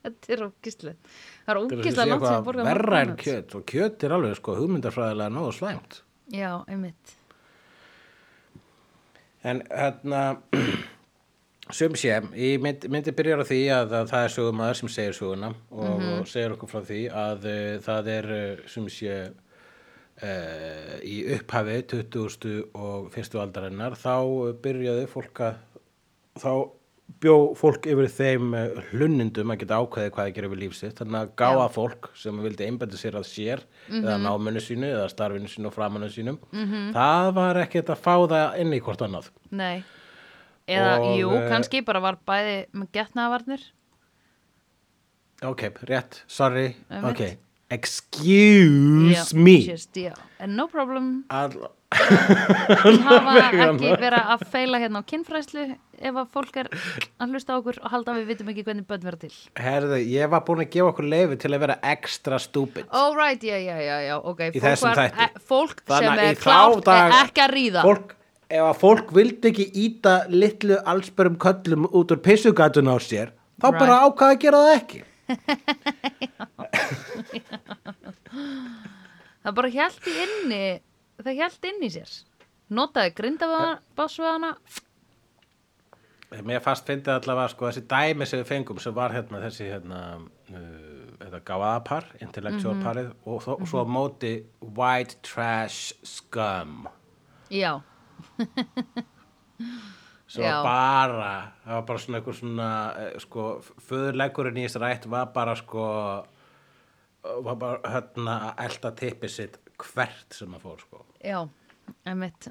[0.00, 1.08] Þetta er ógislegt.
[1.46, 5.32] Það er sé langt sem borða verra en kjöt og kjöt er alveg sko hugmyndafræðilega
[5.32, 6.00] nógu slæmt.
[6.32, 7.16] Já, einmitt.
[9.44, 10.22] En hérna,
[11.78, 15.16] sum sé, ég mynd, myndi byrjar á því að, að það er sögumæður sem segir
[15.16, 19.16] söguna og, og segir okkur frá því að uh, það er uh, sum sé
[20.20, 22.50] í upphafi 20.
[22.76, 24.14] og fyrstu aldarinnar þá
[24.64, 25.62] byrjaði fólk að
[26.40, 26.52] þá
[27.20, 31.18] bjó fólk yfir þeim uh, hlunnindum að geta ákveðið hvað það gerir við lífsitt þannig
[31.20, 35.70] að gáða fólk sem vildi einbæta sér að sér eða náminu sínu eða starfinu sínu
[35.70, 36.92] og framannu sínum -hmm.
[36.94, 39.82] það var ekkert að fá það inn í hvort annað Nei.
[40.70, 43.62] Eða, Og, jú, eh, kannski bara var bæði með getnaðavarnir.
[45.42, 47.10] Ok, rétt, sorry Einmitt.
[47.10, 47.38] Ok,
[47.70, 50.14] excuse me Just, já.
[50.38, 51.24] And no problem.
[51.30, 51.52] All...
[51.90, 55.64] Við hafa ekki vera að feila hérna á kinnfræslu
[56.00, 58.86] ef að fólk er að hlusta á okkur og halda að við vitum ekki hvernig
[58.88, 59.32] börn vera til.
[59.58, 63.42] Herðu, ég var búin að gefa okkur leifi til að vera extra stupid All right,
[63.42, 64.44] já, já, já, já, ok.
[64.54, 66.40] Í Fólk var- e- Fólk sem er
[66.86, 67.82] dag- er ekki að ríða.
[67.82, 68.16] fólk,
[68.50, 73.28] Ef að fólk vildi ekki íta litlu allsbörum köllum út úr pissugatun á sér
[73.60, 73.78] þá Right.
[73.78, 75.02] bara ákvaða að gera það ekki
[79.40, 80.64] Það bara hjælt í inni,
[81.22, 82.10] það hjælt inn í sér.
[82.76, 84.50] Notaði grindabásveðana.
[86.46, 90.00] Mér fast fyndið allavega sko þessi dæmi sem við fengum sem var hérna þessi hérna
[90.20, 96.86] uh, gáðapar, intellectual parið og, þó, og svo á móti white trash scum
[97.50, 97.82] Já,
[100.30, 100.56] svo Já.
[100.62, 101.32] bara
[101.64, 102.70] það var bara svona einhver svona
[103.02, 103.46] eh, sko,
[103.88, 105.86] föðurleggurinn í þessar rætt var bara sko
[107.46, 111.40] var bara hérna að elda tippið sitt hvert sem að fór sko já,
[112.08, 112.50] emitt.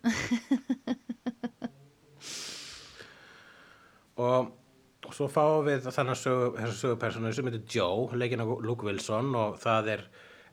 [4.20, 4.52] og
[5.10, 9.32] og svo fáum við þannig sögu, þessu sögupersonu sem heitir Joe, leikinn af Luke Wilson
[9.38, 10.04] og það er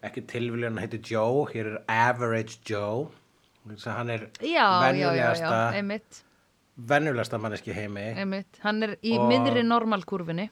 [0.07, 3.11] ekki tilviljan að heitir Joe, hér er Average Joe
[3.67, 6.23] þess að hann er venjulegasta emitt,
[6.77, 8.59] venjulegasta manneski heimi emitt.
[8.63, 10.51] Hann er í Og- miðri normalkurfinni.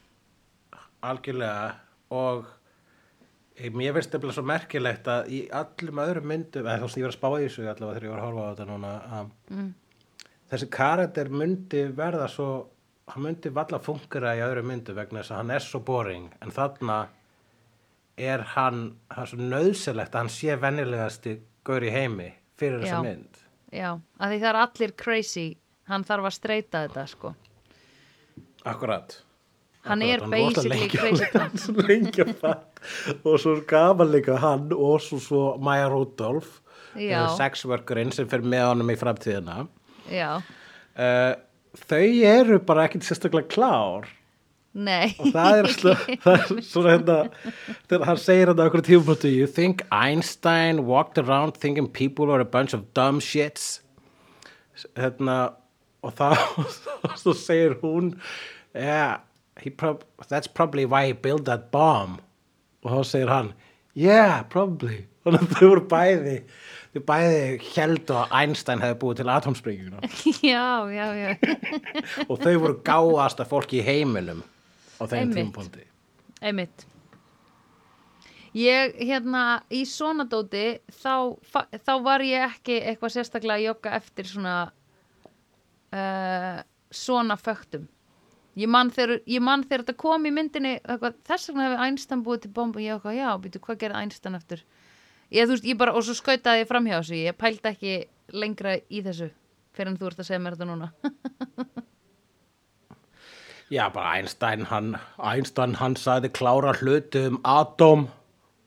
[1.05, 1.75] algjörlega
[2.11, 2.47] og
[3.59, 7.07] eh, mér finnst þetta svo merkilegt að í allum öðrum myndum eða þá sem ég
[7.09, 8.93] var að spá í þessu allavega þegar ég var að horfa á þetta núna
[9.51, 9.75] Mm.
[10.51, 12.49] þessi karakter myndi verða svo
[13.09, 16.51] hann myndi valla fungera í öðrum myndum vegna þess að hann er svo boring en
[16.51, 16.99] þarna
[18.17, 23.03] er hann það er svo nöðsilegt að hann sé venjulegasti gaur í heimi fyrir þessa
[23.05, 23.43] mynd
[23.75, 25.57] Já, að því það er allir crazy.
[25.91, 27.35] Hann þarf að streyta þetta, sko.
[28.65, 29.19] Akkurat
[29.85, 32.55] Hann er basically crazy town.
[33.29, 36.61] og svo gaman líka hann og svo, svo Maja Rudolph
[36.97, 37.27] Já.
[37.37, 39.65] sexworkerinn sem fyrir með honum í framtíðina
[40.09, 41.33] Já, uh,
[41.89, 44.09] þau eru bara ekkit sérstaklega klár
[44.73, 45.13] nei.
[45.19, 45.95] og það er, slö,
[46.25, 47.19] það er svona hérna
[47.91, 52.49] þegar hann segir þetta okkur tífumpunktu you think Einstein walked around thinking people were a
[52.49, 53.83] bunch of dumb shits
[54.97, 55.59] hérna
[56.05, 56.29] og þá
[57.23, 58.15] svo segir hún
[58.75, 59.21] yeah,
[59.61, 62.21] he prob that's probably why he built that bomb.
[62.85, 63.53] Og þá segir hann
[63.95, 65.05] yeah, probably.
[65.25, 66.39] Að þau voru bæði
[66.95, 70.11] þau bæði held að Einstein hefði búið til atomspringuna
[70.53, 71.31] já, já, já.
[72.29, 74.45] og þau voru gáðasta fólki í heiminum
[75.01, 75.87] á þeim tímapunkti.
[76.45, 76.85] Einmitt.
[78.55, 81.35] Ég, hérna, í svona dóti, þá,
[81.83, 84.59] þá var ég ekki eitthvað sérstaklega að jogga eftir svona,
[85.95, 86.63] uh,
[86.95, 87.89] svona fögtum.
[88.59, 92.45] Ég man þegar, man þegar þetta kom í myndinni, eitthvað, þess vegna hefði Einstein búið
[92.45, 94.63] til bombu, ég eitthvað, já, býtu, hvað gerði Einstein eftir?
[95.35, 97.97] Ég, þú veist, ég bara, og svo skautaði ég framhjá þessu, ég pældi ekki
[98.37, 99.33] lengra í þessu,
[99.75, 100.93] fyrir en þú ert að segja mér þetta núna.
[103.75, 108.07] Já, bara Einstein, hann, Einstein, hann sagði klára hluti um atóm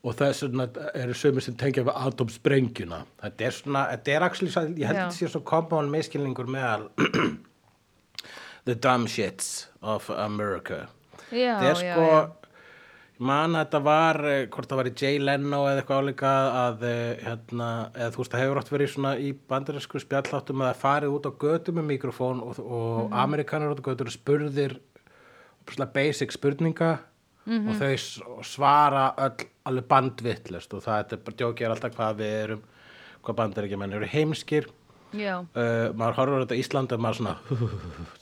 [0.08, 0.66] og þess vegna
[0.96, 3.02] eru sömur sem tengja við atómsprengjuna.
[3.22, 6.88] Þetta er svona, þetta er svo- ég held að þetta sé svo common miskilningur meðal
[8.64, 10.88] the dumb shits of America.
[11.32, 12.20] já, Þetta er já, sko, já.
[13.18, 16.82] man að þetta var, eh, hvort það var í Jay Leno eða eitthvað álíka að,
[16.88, 20.82] eh, hérna, eða þú veist, það hefur átt verið svona í bandarísku spjalláttum að það
[20.84, 23.18] farið út á götu með mikrofón og, og Mhm.
[23.24, 24.78] amerikanar út á götu og spurðir
[25.68, 26.98] svona basic spurninga
[27.48, 27.68] Mhm.
[27.72, 31.06] og þau s- svara öll alveg bandvittlust og það er
[31.64, 32.62] er alltaf hvað við erum,
[33.24, 34.66] hvað bandaríkjumenn eru heimskir.
[35.56, 37.36] Uh, maður horfur þetta Íslandi og maður svona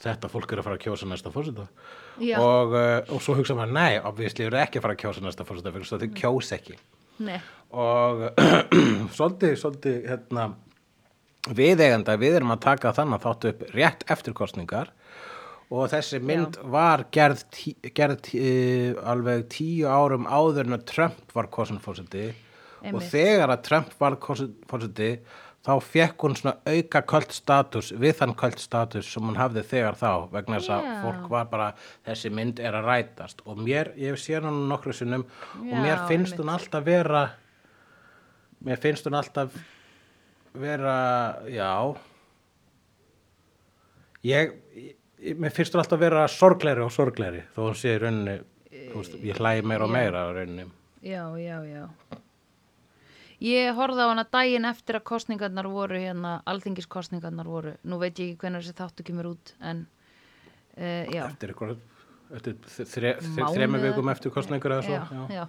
[0.05, 1.33] þetta fólk er að fara að kjósa næsta
[2.23, 2.37] Já.
[2.39, 5.45] og, uh, og svo hugsa maður nei, obviously eru ekki að fara að kjósa næsta
[5.49, 6.77] fórseta fyrir þess að þau kjósa ekki.
[7.27, 7.41] Nei,
[7.73, 8.23] og
[9.19, 10.47] svolítið, svolítið hérna,
[11.59, 14.91] viðeiganda, við erum að taka þannig þáttu upp rétt eftir kostningar
[15.70, 18.42] og þessi mynd var gerð, tí, gerð tí,
[19.02, 22.29] alveg tíu árum áður en að Trump var kosinfórseti
[22.92, 25.11] og þegar að Trump var kosinfórseti
[25.66, 29.98] þá fekk hún svona auka köld status við þann köld status sem hún hafði þegar
[29.98, 30.92] þá vegna þess að Já.
[31.02, 31.66] fólk var bara
[32.07, 33.42] þessi mynd er að rætast.
[33.50, 37.24] Og mér, ég séð hann nokkru sinnum og Já, mér finnst hún alltaf vera
[38.62, 39.57] mér finnst hún alltaf
[40.57, 41.96] vera, já.
[44.26, 44.55] Ég
[45.37, 48.37] mér finnst hún alltaf vera sorglegri og sorglegri þó hún sé í rauninni
[48.92, 50.66] þú veist, ég hlægi meira og meira á rauninni
[51.07, 51.85] já, já, já.
[53.44, 57.74] Ég horfði á hana daginn eftir að kostningarnar voru hérna, alþingiskostningarnar voru.
[57.85, 59.83] Nú veit ég ekki hvernig þessi þáttu kemur út, en
[60.81, 61.26] uh, já.
[61.29, 61.74] eftir eitthvað
[62.33, 65.02] eftir þre, þre, Mánuð þremur eða- vikum eftir kostningur eða svo Já,
[65.37, 65.44] já,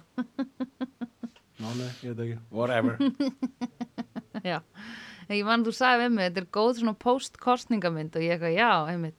[1.64, 3.00] Mánuð, ég veit ekki, whatever
[4.52, 4.60] já.
[5.32, 8.70] Ég man þú sagði við mig, þetta er góð svona post-kostningamynd og ég eitthvað, já,
[8.92, 9.18] einmitt.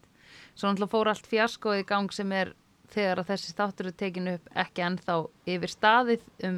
[0.60, 2.50] Svo náttúrulega fór allt fjaskoð í gang sem er
[2.92, 5.16] þegar að þessi þáttur er tekinu upp ekki ennþá
[5.54, 6.58] yfir staðið um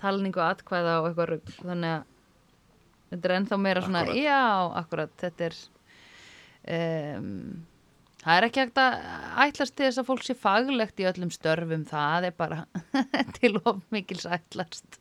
[0.00, 1.54] talningu atkvæða og eitthvað rugl.
[1.62, 2.04] Þannig að
[3.14, 4.20] þetta er ennþá meira svona, Akkúrat.
[4.20, 4.42] já,
[4.82, 5.56] akkurat, þetta er,
[6.76, 7.32] um,
[8.24, 8.96] það er ekki hægt að
[9.46, 12.60] ætlast til þess að fólk sé faglegt í öllum störfum, það er bara
[13.38, 15.00] til of mikils ætlast.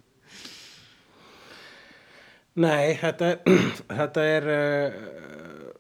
[2.56, 3.34] Nei, þetta,
[3.99, 5.74] þetta er uh,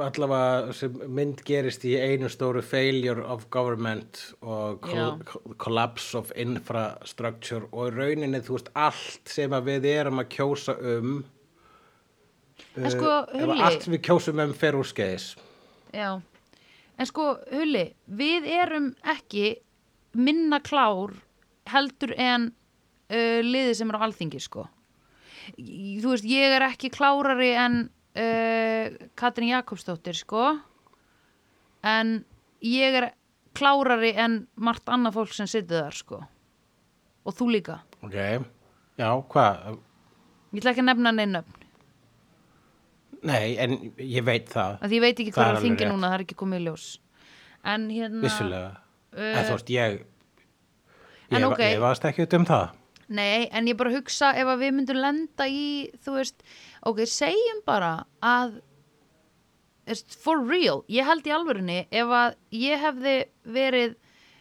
[0.00, 4.86] allavega sem mynd gerist í einu stóru failure of government og
[5.62, 11.20] collapse of infrastructure og í rauninni þú veist allt sem við erum að kjósa um
[12.76, 15.30] En sko, uh, ef Hulli- allt sem við kjósum um fer úr skeiðis
[15.96, 16.20] Já,
[17.00, 19.56] en sko, Hulli, við erum ekki
[20.14, 21.16] minna klár
[21.70, 22.50] heldur en
[23.10, 24.68] uh, liðið sem er á alþingi, sko.
[25.58, 27.80] Þú veist, ég er ekki klárari en
[28.16, 30.48] uh, Katrin Jakobsdóttir, sko,
[31.86, 32.18] en
[32.64, 33.10] ég er
[33.56, 36.20] klárari en margt annað fólk sem situr þar, sko.
[37.28, 37.80] Og þú líka.
[38.06, 39.80] Ok, já, hvað?
[40.50, 41.56] Ég ætla ekki að nefna neinn nöfn,
[43.20, 46.22] Nei, en ég veit það, því ég veit ekki hvað er þingi núna, það er
[46.24, 46.86] ekki komið ljós.
[47.68, 48.22] En hérna...
[48.24, 48.70] vissulega
[49.10, 49.94] Uh, En þú veist, ég
[51.30, 51.60] Ég, ok.
[51.64, 52.76] ég varst ekki um það
[53.10, 56.44] Nei, en ég bara hugsa ef að við myndum lenda í, þú veist,
[56.88, 57.92] ok, segjum bara
[58.24, 58.60] að,
[60.22, 63.16] for real, ég held í alvörunni ef að ég hefði
[63.56, 63.96] verið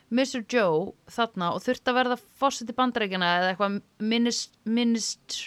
[0.10, 0.42] Mr.
[0.50, 5.40] Joe þarna og þurft að verða fórseti bandarækjana eða eitthvað minist, minist,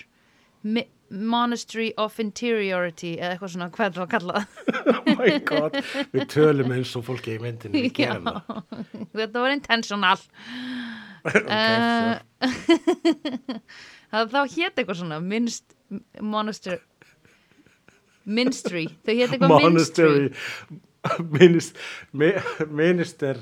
[0.62, 4.46] mi, Monastery of Interiority eða eitthvað svona, hvað er það að kalla það?
[5.02, 5.74] Oh my god,
[6.14, 8.62] við tölum eins og fólki í myndinni, við gerum það
[9.18, 10.18] Þetta var intentional.
[11.22, 13.60] Ok, Eh, svo-
[14.10, 15.76] það þá hét eitthvað svona minst,
[16.20, 16.80] monastery.
[18.22, 20.28] Minstry, þau hét eitthvað Monastery.
[21.34, 21.78] Minist,
[22.14, 22.28] mi,
[22.70, 23.40] Minister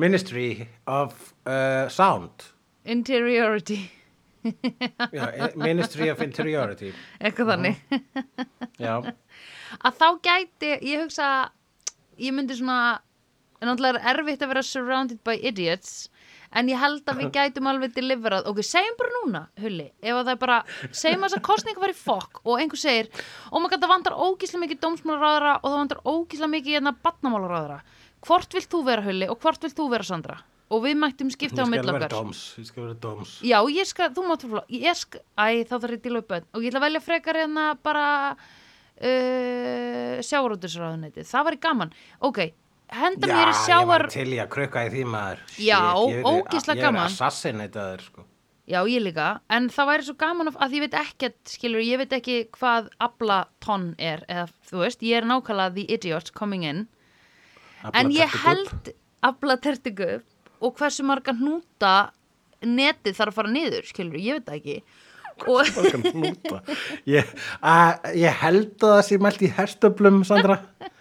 [0.00, 2.46] Ministry of uh, Sound.
[2.84, 3.90] Interiority,
[5.12, 6.92] Já, eh, Ministry of Interiority.
[7.20, 7.78] Eitthvað þannig.
[8.80, 8.96] Já,
[9.80, 11.28] að þá gæti, ég hugsa
[12.20, 13.00] ég myndi svona
[13.60, 16.08] en náttúrulega er erfitt að vera surrounded by idiots
[16.54, 20.22] en ég held að við gætum alveg deliverað, ok, segjum bara núna Hulli, ef að
[20.22, 20.58] það er bara,
[20.90, 23.10] segjum að þess að kostninga var í fokk og einhver segir
[23.50, 27.78] oh my god, það vantar ógíslega mikið dómsmálaráðara og það vantar ógíslega mikið hérna batnamálaráðara
[28.24, 30.40] hvort vilt þú vera Hulli og hvort vilt þú vera Sandra?
[30.72, 32.14] Og við mættum skipta á ég skal milli vera okkar.
[32.16, 33.32] dóms Ég skal vera dóms.
[33.44, 36.30] Já, ég skal, þú mátt fló, ég skal, æ, þá þarf ég að díla upp
[36.32, 41.92] bönn og ég ætla að velja frekar hérna bara uh, sjávarútisráðuneytið, það var gaman,
[42.24, 42.40] ok,
[42.98, 45.80] henda mér í ég sjávar, var til í að krukka í því maður Já,
[46.12, 47.02] ég- ógeðslega Ég gaman.
[47.02, 48.24] er assassinator sko.
[48.66, 52.12] já, ég líka, en það væri svo gaman að, ég veit ekkert, skilur, ég veit
[52.16, 56.86] ekki hvað abla tonn er, eða þú veist, ég er nákvæmlega the idiots coming in,
[57.92, 58.92] en ég held
[59.22, 60.22] abla tertigu
[60.64, 62.10] og hversu marga hnúta
[62.64, 64.78] netið þarf að fara niður, skilur, ég veit ekki,
[65.44, 65.68] og...
[65.76, 66.62] Borgan hnúta.
[67.10, 67.28] Ég,
[67.60, 70.60] að, ég held að það sé mælt í herstöflum, Sandra.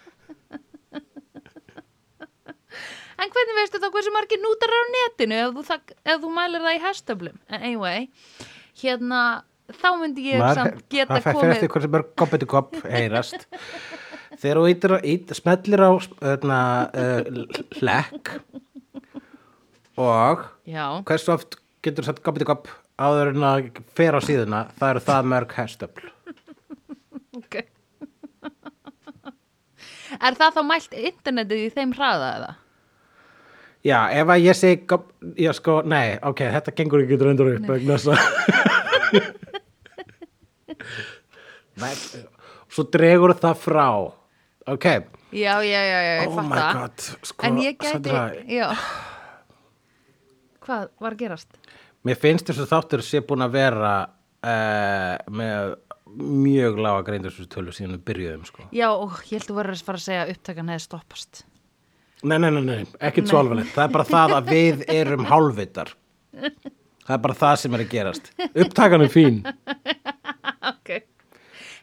[3.24, 6.64] En hvernig veistu þá hversu margir nútar á netinu ef þú, það, ef þú mælir
[6.66, 7.38] það í hastöflum?
[7.48, 8.08] En anyway,
[8.82, 9.20] hérna,
[9.72, 11.54] þá myndi ég samt geta það fer komið...
[11.54, 13.46] eftir hvað sem er koppið til kopp heyrast.
[14.42, 15.92] Þegar þú ítir, ít, smellir á
[16.34, 16.60] öðna,
[16.90, 17.22] uh,
[17.78, 18.34] hlekk
[20.02, 24.66] og Já, hversu oft getur satt koppið til kopp áður en að fer á síðuna,
[24.80, 26.12] það eru það mörg herstöfl.
[27.40, 27.62] ok.
[30.24, 32.52] Er það þá mælt internetið í þeim hraða eða?
[33.84, 35.00] Já, ef að ég segi,
[35.44, 38.20] já sko, nei, ok, þetta gengur ekki dröndur upp vegna þess að
[42.74, 43.88] Svo dregur það frá
[44.72, 44.86] Ok,
[45.34, 46.78] Já, já, já, já, ég oh fatt my það.
[46.78, 48.68] god sko, en ég gæti, Sandra, já.
[50.64, 51.58] Hvað var að gerast?
[52.06, 55.74] Mér finnst þess að þáttur sé búin að vera uh, með
[56.14, 58.68] mjög lága greindarstölu síðan við byrjuðum sko.
[58.76, 61.44] Já, og ég held að verður að fara að segja að upptakan hefði stoppast.
[62.24, 63.74] Nei, nei, nei, nei, ekkert svo alvarlegt.
[63.76, 65.90] Það er bara það að við erum hálfvitar.
[67.04, 68.30] Það er bara það sem er að gerast.
[68.54, 69.42] Upptakan er fín.
[70.64, 70.90] Ok.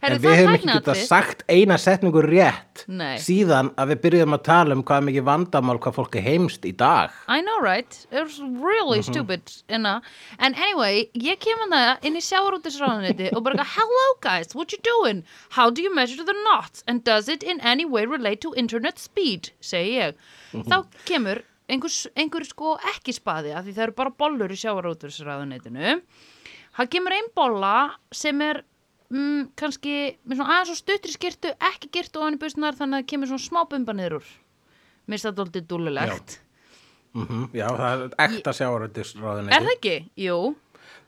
[0.03, 3.19] En Herri, við það er hefum ekki getað sagt eina setningu rétt Nei.
[3.21, 6.73] síðan að við byrjuðum að tala um hvað mikið vandamál hvað fólk er heimst í
[6.75, 7.11] dag.
[7.29, 8.07] I know, right?
[8.11, 9.05] It was really Mhm.
[9.13, 9.43] stupid.
[9.69, 10.01] Inna.
[10.39, 14.79] En anyway, ég kem að það inn í sjávarútisráðuniti og bara, hello guys, what you
[14.83, 15.23] doing?
[15.51, 16.83] How do you measure the knots?
[16.89, 19.51] And does it in any way relate to internet speed?
[19.61, 20.15] Segi ég.
[20.55, 20.65] Mhm.
[20.65, 26.01] Þá kemur einhver, einhver sko ekki spaði af því það eru bara bollur í sjávarútisráðunitinu.
[26.79, 28.63] Það kemur ein bolla sem er
[29.11, 33.03] mm, kannski með svona aðeins og stuttri skirtu, ekki girtu ofan í busnar þannig að
[33.05, 34.31] það kemur svona smá bumba niður úr.
[35.11, 36.39] Mér það dóltið dúlulegt.
[37.11, 39.57] Mm Já, það er ekta Er sjávarútisráðuniti.
[39.57, 39.95] það ekki?
[40.23, 40.37] Jú.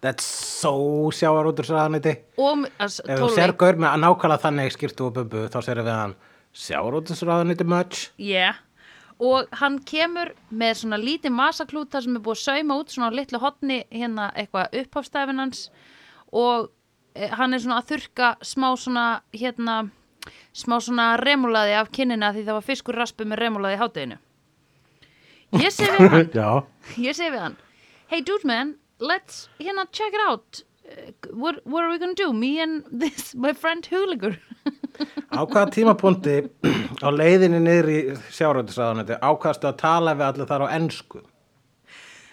[0.02, 0.72] That's so
[1.14, 2.16] sjávarútisráðuniti.
[2.42, 5.82] Og as, Ef þú ser gaur með að nákvæmlega þannig skýrtu og bumbu, þá sér
[5.84, 6.16] við hann
[6.58, 8.10] sjávarútisráðuniti much.
[8.18, 8.58] Yeah.
[9.22, 13.18] Og hann kemur með svona lítið masaklúta sem er búið að sauma út svona á
[13.20, 15.68] litlu hotni hérna eitthvað upphafstæfin hans
[16.32, 16.72] og
[17.14, 19.06] hann er svona að þurka smá svona
[19.36, 19.76] hérna
[20.56, 24.18] smá svona remulaði af kinnina því það var fiskur raspu með remulaði í hátteginu.
[25.60, 26.68] Ég segi við hann.
[27.08, 27.56] Ég segi við hann.
[28.12, 30.62] Hey dude man, let's hérna check it out.
[30.82, 32.32] Uh, what, what are we gonna do?
[32.32, 34.38] Me and this, my friend Huligur.
[35.32, 36.38] Á hvaða tímapunkti
[37.00, 38.00] á leiðinni niður í
[38.36, 41.22] sjávarútisráðuniti ákvaðstu að tala við allir þar á ensku?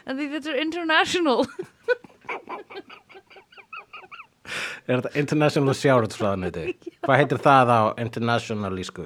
[0.05, 1.45] I think that's international
[4.89, 6.73] Er þetta international sjávarútisráðuniti?
[7.05, 9.05] Hvað heitir það á internationalísku?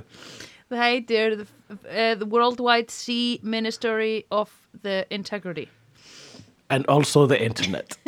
[0.74, 1.46] það heitir the,
[1.86, 4.50] uh, the Worldwide Sea Ministry of
[4.82, 5.70] the Integrity
[6.70, 7.98] And also the internet.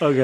[0.00, 0.18] ok,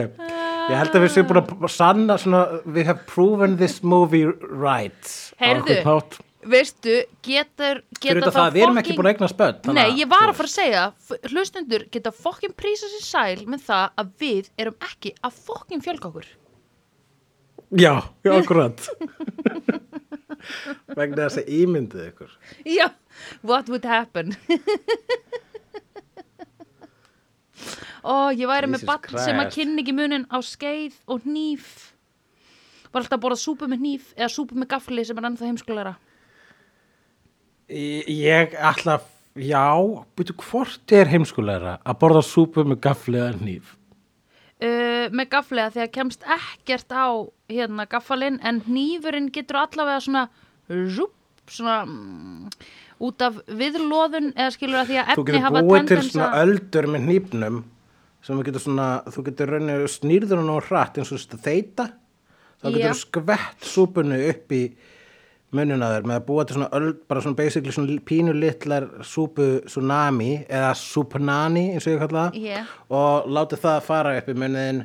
[0.69, 5.35] ég held að við séum búin að sanna svona, we have proven this movie right.
[5.41, 6.21] Hátt.
[6.51, 9.59] Veistu, getur geta þetta það, við erum ekki búin að börn.
[9.65, 10.85] þannig Nei, ég var að fara að segja
[11.33, 16.11] hlustendur geta fokkin prísa sér sæl með það að við erum ekki að fokkin fjölga
[16.11, 16.33] okkur
[17.75, 18.79] Já, já, akkurat.
[20.99, 22.35] Vegna þess að ímyndið ykkur.
[22.69, 22.87] Já,
[23.43, 24.35] what would happen
[28.05, 31.71] Ó, ég væri með Jesus bann sem að kynni ekki munin á skeið og hníf
[32.93, 35.95] Var alltaf að borða súpu með hníf eða súpu með gafli sem er ennþá heimskulegra
[35.97, 36.14] Ég
[37.69, 39.65] ég ætla, að- já,
[40.17, 43.75] byrju, hvort er heimskulegra að borða súpu með gafli eða hníf?
[44.65, 47.07] uh, með gaflega því að kemst ekkert á
[47.51, 50.29] hérna gaffalinn en hnífurinn getur allavega svona
[50.71, 51.15] rúp,
[51.51, 52.49] svona mm,
[53.05, 56.31] út af viðlóðun eða skilur að því að Þú efni getur hafa búið til svona
[56.31, 57.61] að öldur með hnífnum
[58.25, 61.91] sem þú getur svona, þú getur rauninu snýrður hann á hratt eins og stu þeita
[62.63, 64.63] þá getur þú skvett súpunni upp í
[65.57, 69.49] munnuna þér með að búa til svona öld, bara svona basically svona pínu litlar súpu
[69.67, 72.39] tsunami eða súpunani eins og ég kalla það.
[72.43, 72.71] Yeah.
[72.91, 74.85] og láti það fara upp í munniðin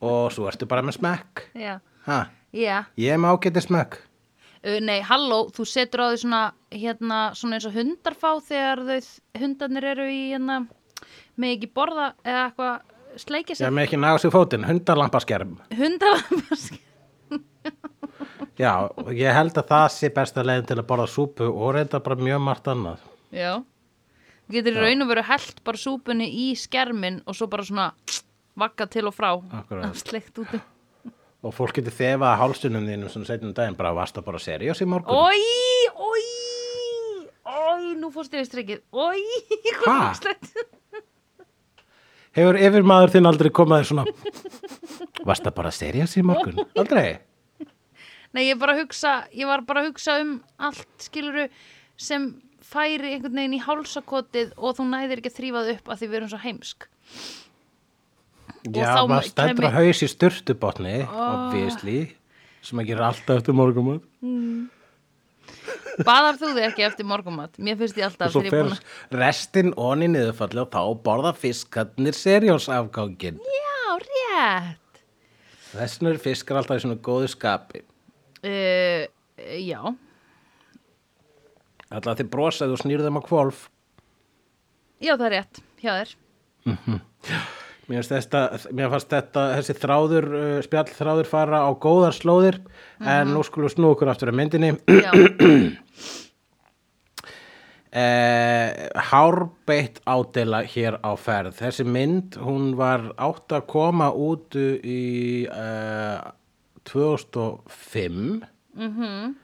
[0.00, 1.44] og svo ertu bara með smekk.
[1.58, 1.74] Já,
[2.08, 2.20] ha,
[2.56, 2.76] já.
[3.00, 4.00] Ég er með ágæti smekk.
[4.60, 6.42] Uh, nei, halló, þú setur á því svona,
[6.74, 10.58] hérna, svona eins og hundar fá þegar þau, hundarnir eru í, hérna,
[11.40, 13.66] með ekki borða eða eitthvað ég sig.
[13.66, 16.76] er með ekki náðu sér fótinn, hundarlampaskerm Hundarlambask.
[18.60, 18.72] Já,
[19.14, 22.42] ég held að það sé besta leiðin til að borða súpu og reynda bara mjög
[22.44, 23.04] margt annað.
[23.34, 23.52] Já.
[24.50, 27.88] Þú getur í raun og veru held bara súpunni í skermin og svo bara svona
[28.58, 29.30] vakka til og frá.
[29.60, 29.94] Akkúrat.
[30.00, 30.56] Sleikt út.
[31.40, 34.88] Og fólk getur þefað að hálstunum þínum svona setjum daginn bara að bara seriós í
[34.90, 35.14] morgun.
[35.14, 35.40] Ói,
[35.96, 36.26] ói,
[37.46, 38.82] ói, nú fórst yfir streikið.
[38.92, 39.22] Ói,
[39.80, 40.52] hvað er slett.
[42.36, 44.04] Hefur yfir maður þinn aldrei komað þér svona
[45.30, 46.60] varst að bara seriós í morgun?
[46.78, 47.18] Aldrei?
[48.36, 51.48] Nei, ég bara hugsa, ég var bara að hugsa um allt, skiluru,
[51.98, 52.28] sem
[52.70, 56.18] færi einhvern veginn í hálsakotið og þú næðir ekki að þrýfað upp að því við
[56.20, 56.86] erum svo heimsk.
[58.70, 61.98] Já, maður kæmi- að haus í styrtubotni obviously,
[62.62, 64.02] sem að gera alltaf eftir morgumum
[66.06, 67.56] Baðar þú þig ekki eftir morgumat?
[67.60, 68.92] Mér finnst og alltaf þegar ég er búin að...
[69.20, 73.40] restin onni niðurfalli og þá borða fiskarnir seriós afgangin.
[73.40, 75.02] Já, rétt.
[75.74, 77.82] Þessna eru fiskar alltaf í svona góðu skapi.
[78.44, 79.04] Uh,
[79.60, 79.80] já,
[81.90, 83.62] Alltaf þið brosaðu og snýrðu þeim á kvolf.
[85.02, 86.12] já það er rétt hjá þér
[87.90, 88.40] Mér fannst þetta,
[88.78, 92.60] mér fannst þetta þessi þráður, uh, spjall þráður fara á góðar slóðir,
[93.02, 94.74] en nú skulum við snú okkur aftur að myndinni.
[94.86, 95.10] já,
[97.90, 101.56] Eh, hárbeitt ádela hér á ferð.
[101.58, 106.20] Þessi mynd, hún var átt að koma út í eh,
[106.84, 109.36] 2005 mhm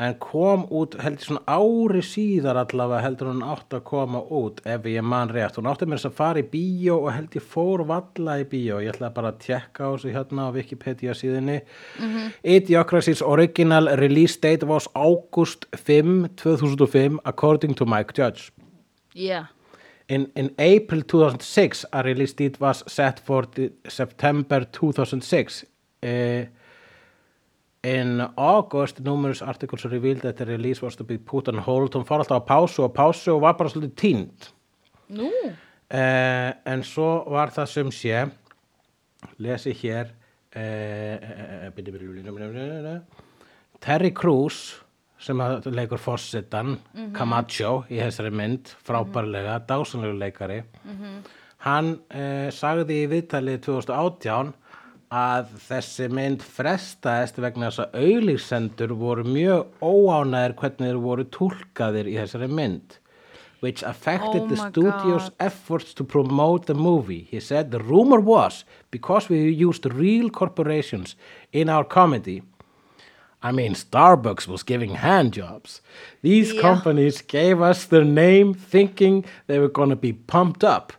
[0.00, 4.86] en kom út heldur svona ári síðar allavega heldur hún átt að koma út ef
[4.88, 5.58] ég man rétt.
[5.60, 8.80] Hún átti mér að fara í bíó og held ég fór valla í bíó.
[8.80, 11.58] Ég ætlaði bara að tjekka á þessu hérna á Wikipedia síðunni.
[12.40, 18.52] Idiocracy's original release date was August 5, 2005 according to Mike Judge.
[19.14, 19.48] já,
[20.08, 23.46] In, in April 2006, a release date was set for
[23.86, 25.64] September 2006.
[26.02, 26.46] Uh,
[27.82, 31.94] in August, numerous articles revealed that the release was to be put on hold.
[31.94, 34.50] Hún fór alltaf á pásu og pásu og var bara svolítið tínd.
[35.10, 35.30] nú?
[35.90, 38.20] Uh, en svo var það sem sé,
[39.42, 40.12] lesi hér,
[40.54, 41.72] uh,
[43.80, 44.76] Terry Crews,
[45.18, 45.40] sem
[45.72, 46.78] leikur fórsetan,
[47.16, 50.62] Camacho í þessari mynd, frábærlega, dásanlegu leikari,
[51.66, 54.54] hann uh, sagði í viðtalið 2018
[55.10, 62.10] að þessi mynd frestaðist vegna þess að auglýsendur voru mjög óánæðir hvernig þeir voru túlkaðir
[62.12, 62.96] í þessari mynd
[63.60, 65.32] which affected Oh the studio's God.
[65.38, 67.26] efforts to promote the movie.
[67.30, 71.14] He said the rumor was because we used real corporations
[71.52, 72.40] in our comedy.
[73.42, 75.82] I mean, Starbucks was giving hand jobs.
[76.22, 76.62] These Yeah.
[76.62, 80.94] companies gave us their name thinking they were going to be pumped up.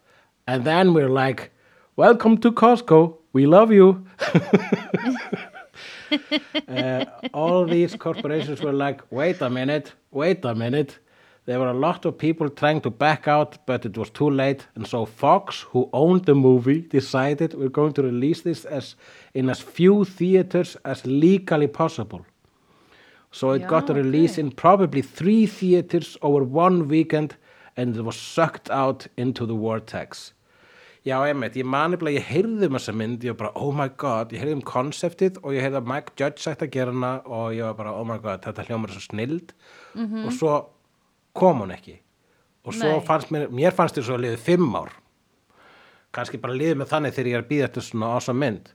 [0.46, 1.50] And then we're like,
[1.96, 3.16] welcome to Costco.
[3.34, 4.06] We love you.
[6.68, 11.00] uh, all these corporations were like, wait a minute, wait a minute.
[11.46, 14.68] There were a lot of people trying to back out, but it was too late.
[14.76, 18.96] And so Fox, who owned the movie, decided we're going to release this as
[19.34, 22.26] in as few theaters as legally possible.
[23.32, 27.38] So it got Já, released in probably three theaters over one weekend
[27.78, 30.34] and it was sucked out into the vortex.
[31.02, 33.88] Já, einmitt, ég mani bara, ég heyrði um þessa mynd, ég var bara, oh my
[33.98, 37.14] god, ég heyrði um konseptið og ég heyrði að Mike Judge sætt að gera hana
[37.26, 39.54] og ég var bara, oh my god, þetta hljómar svo snild
[39.98, 40.52] og svo
[41.34, 41.96] kom hún ekki.
[42.66, 43.06] Og svo Nei.
[43.08, 44.92] fannst mér, mér fannst þér svo að liðið fimm ár.
[46.14, 48.70] Kannski bara liðið með þannig þegar ég er að býða eftir svona awesome mynd.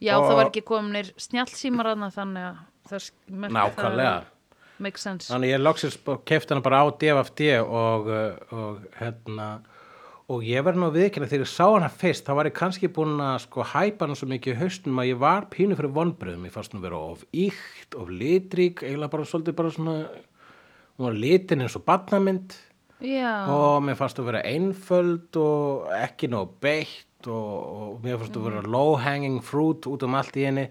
[0.00, 2.58] já Og- það var ekki kominir snjallsímar aðna þannig að
[2.90, 4.24] það merkir það Nákvæmlega.
[5.30, 9.60] Þannig ég loksins kefti hana bara á DFD og, uh, og hérna
[10.28, 12.90] og ég verði nú að viðkynna þegar ég sá hana fyrst þá var ég kannski
[12.92, 16.48] búin að sko hæpa hana svo mikið í haustum að ég var pínu fyrir vonbröðum
[16.48, 19.98] ég fannst nú vera of íkt, of litrík eiginlega bara svolítið bara svona
[20.98, 22.56] hún var litin eins og badnamynd
[23.00, 28.36] já, og mér fannst þú vera einföld og ekki nóg beitt og, og mér fannst
[28.36, 30.68] þú vera low hanging fruit út um allt í henni.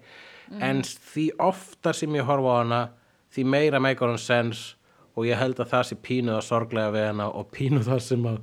[0.63, 2.81] En því ofta sem ég horfa á hana
[3.35, 4.75] því meira make on sense
[5.17, 8.29] og ég held að það sé pínuð að sorglega við hana og pínuð það sem
[8.31, 8.39] að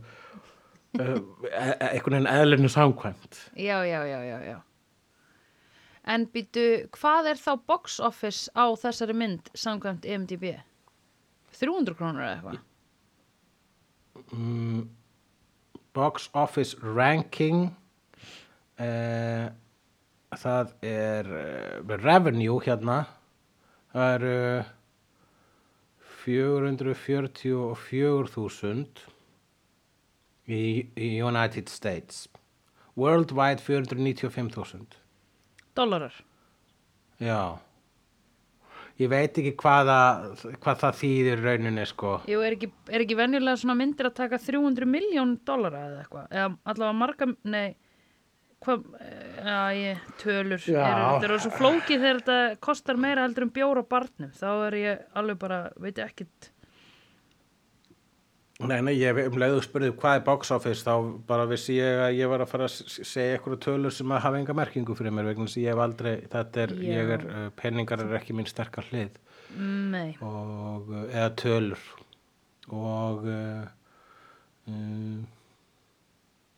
[0.95, 3.51] einhvern veginn eðlinu samkvæmt.
[3.57, 4.63] Já, já, já, já, já.
[6.05, 10.45] En býtu hvað er þá box office á þessari mynd samkvæmt E IMDb
[11.57, 12.59] 300 krónur eða eitthvað?
[15.95, 17.77] Box office ranking
[18.83, 19.49] uh,
[20.35, 23.07] það er uh, revenue hérna.
[23.95, 24.65] Það eru uh,
[26.25, 29.14] 444.000
[30.49, 30.63] í,
[31.25, 32.27] United States.
[32.95, 35.01] Worldwide 495.000
[35.75, 36.15] Dólarar?
[37.19, 37.59] Já.
[39.03, 39.99] Ég veit ekki hvaða,
[40.63, 42.13] hvað það þýðir í rauninni sko.
[42.31, 46.29] Jú, er ekki, er ekki venjulega svona myndir að taka 300 miljón dólara eða eitthvað?
[46.31, 47.75] Eða allavega marga, nei
[48.65, 48.85] hvað,
[49.45, 50.63] já, ég, tölur.
[50.63, 50.81] Já.
[50.87, 54.33] eru, þetta er svo flókið þegar þetta kostar meira heldur en bjóra barnum.
[54.39, 56.51] Þá er ég alveg bara, veit ég ekkit
[58.63, 60.93] Nei, nei, ég um leiðu spurði hvað er box office þá
[61.27, 64.39] bara vissi ég að ég var að fara að segja eitthvað tölur sem að hafa
[64.39, 66.85] enga merkingu fyrir mér vegna þess að ég hef aldrei, þetta er, Já.
[66.93, 69.19] ég er, uh, penningar er ekki mín sterkar hlið.
[69.59, 71.83] Nei, og, uh, eða tölur.
[72.71, 73.27] Og
[74.71, 75.27] um,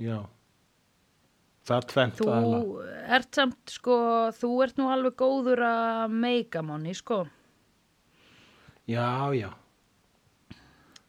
[0.05, 0.21] já.
[1.67, 2.65] Það tvent þú aðla
[3.17, 4.03] ert samt sko,
[4.37, 7.25] þú ert nú alveg góður að meika manni, sko.
[8.85, 9.49] Já, já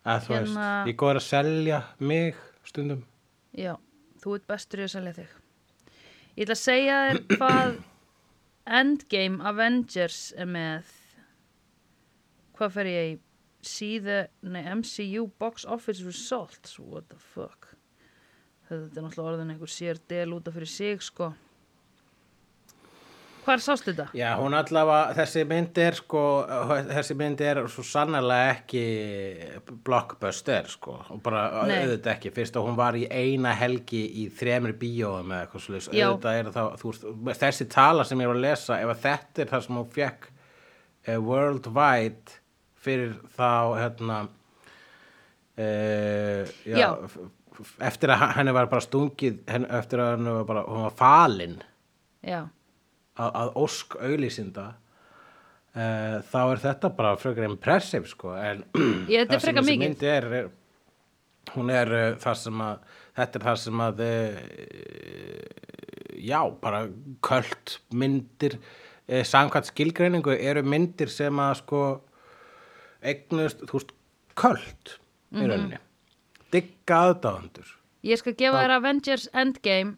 [0.07, 3.03] að þú veist, Hérna- ég er góður að selja mig stundum.
[3.57, 3.73] Já,
[4.23, 5.35] þú ert bestur í að selja þig.
[6.37, 7.77] Ég ætla að segja þér hvað
[8.81, 10.93] Endgame Avengers er með.
[12.57, 13.17] Hvað fer ég í?
[13.67, 16.77] See the nei, MCU box office results.
[16.79, 17.73] What the fuck?
[18.69, 21.31] Þetta er náttúrulega orðin einhver sér del út af fyrir sig sko
[23.47, 24.05] hvar sást þetta?
[24.17, 26.21] Já, hún allavega, þessi mynd er sko,
[26.89, 28.83] þessi mynd er svo sannarlega ekki
[29.87, 31.77] blockbuster sko, og bara Nei.
[31.81, 36.09] auðvitað ekki, fyrst að hún var í eina helgi í þremur bíóum eða eitthvað Já.
[36.09, 39.53] auðvitað er það, þú þessi tala sem ég var að lesa, ef að þetta er
[39.53, 40.27] það sem hún fekk
[41.07, 42.37] uh, worldwide
[42.87, 44.19] fyrir þá, hérna,
[45.57, 46.89] uh, já, Já.
[47.89, 51.57] eftir að henni var bara stungið, henni, eftir að henni var bara, hún var falin
[52.27, 52.41] Já,
[53.17, 58.63] að, að ósk auglýsinda uh, þá er þetta bara frekar impressive sko en
[59.13, 59.83] Ég, það sem þessi mikið.
[59.85, 60.49] mynd er, er
[61.55, 65.47] hún er uh, það sem að þetta er það sem að uh,
[66.27, 66.83] já, bara
[67.25, 68.57] köld myndir
[69.07, 71.81] samkvæmt skilgreiningu eru myndir sem að sko
[73.07, 73.93] eignust, þú veist,
[74.37, 74.97] köld
[75.31, 75.47] í Mhm.
[75.51, 75.77] rauninni
[76.51, 77.69] digga aðdáðandur
[78.07, 79.95] ég skal gefa þér Avengers Endgame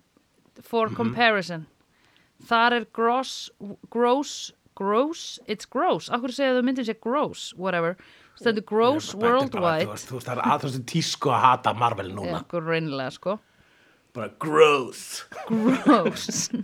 [0.62, 1.66] for comparison
[2.48, 3.34] þar er gross
[3.92, 4.34] gross,
[4.80, 6.10] gross, it's gross.
[6.10, 7.96] Akkur segja þau myndin sé gross, whatever.
[8.40, 9.88] Stendur gross Þetta er bara, þú worldwide.
[9.92, 12.40] veist, það er að þessi tísku að hata Marvel núna.
[12.46, 13.34] Ekkur reynilega sko.
[14.16, 15.02] Bara gross.
[15.50, 16.50] Gross.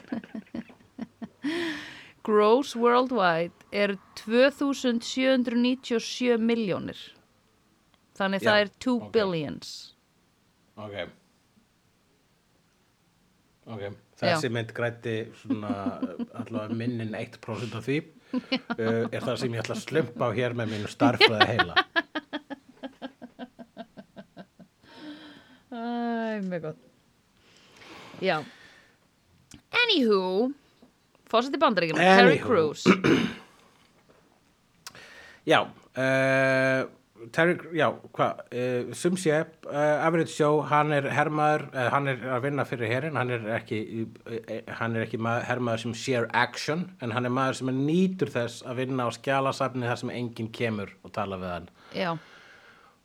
[2.26, 6.98] Gross worldwide er 2797 miljónir
[8.18, 9.12] þannig Já, það er 2 ok.
[9.14, 9.94] billions.
[10.82, 10.96] Ok.
[13.76, 13.84] Ok,
[14.20, 15.72] þessi mynd grætti svona
[16.40, 18.00] allavega minnin 1% af því.
[18.36, 21.76] Uh, er það sem ég ætla að slumpa á hér með mínu starfræði heila.
[25.72, 25.78] Æ,
[26.44, 26.82] mjög gott.
[28.20, 28.38] Já.
[29.86, 30.52] Anywho
[31.32, 32.38] Fórseti bandaríkjum, Terry.
[32.44, 32.84] Crews.
[35.52, 36.90] Já uh,
[37.34, 39.38] Terry, já, hvað uh, sum sé,
[39.70, 43.46] uh, Average Joe hann er hermaður, uh, hann er að vinna fyrir herin, hann er
[43.56, 43.80] ekki
[44.80, 48.34] hann er ekki maður, hermaður sem share action en hann er maður sem er nýtur
[48.34, 51.70] þess að vinna á skjalasafni þar sem enginn kemur og tala við hann.
[51.96, 52.10] Já,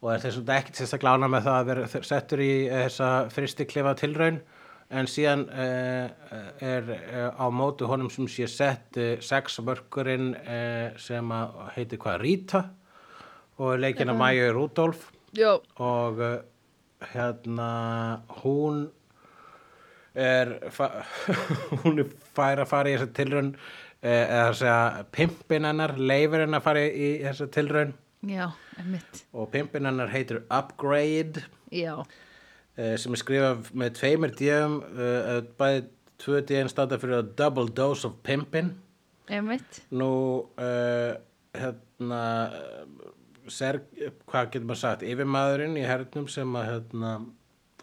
[0.00, 3.94] og er þessum ekkert sérstaklega ánað með það að vera settur í eh, þessa fristiklefa
[4.00, 4.42] tilraun
[4.90, 6.88] en síðan er
[7.38, 12.62] á mótu honum sem sé sett sexvörkurinn uh, sem að heitir hvað Rita
[13.60, 16.38] og leikinn af Mæju Rudolf já, og uh,
[17.12, 18.88] hérna hún
[20.14, 20.46] er
[21.82, 26.46] hún er fær að fara í þessa tilraun uh, eða að segja pimpin hennar leifir
[26.46, 27.94] hennar að fara í þessa tilraun.
[28.26, 28.50] Já,
[28.80, 31.44] emmitt og pimpin hennar heitir Upgrade.
[31.72, 35.88] Já, uh, sem er skrifað með tveimur díum uh, bæði
[36.20, 38.74] tvö díum standa fyrir að double dose of pimpin.
[39.30, 40.12] Emmitt nú
[40.58, 41.12] uh,
[41.54, 42.22] hérna
[43.50, 43.82] uh, ser,
[44.30, 47.14] hvað getur maður sagt yfirmaðurinn í hernum sem að hérna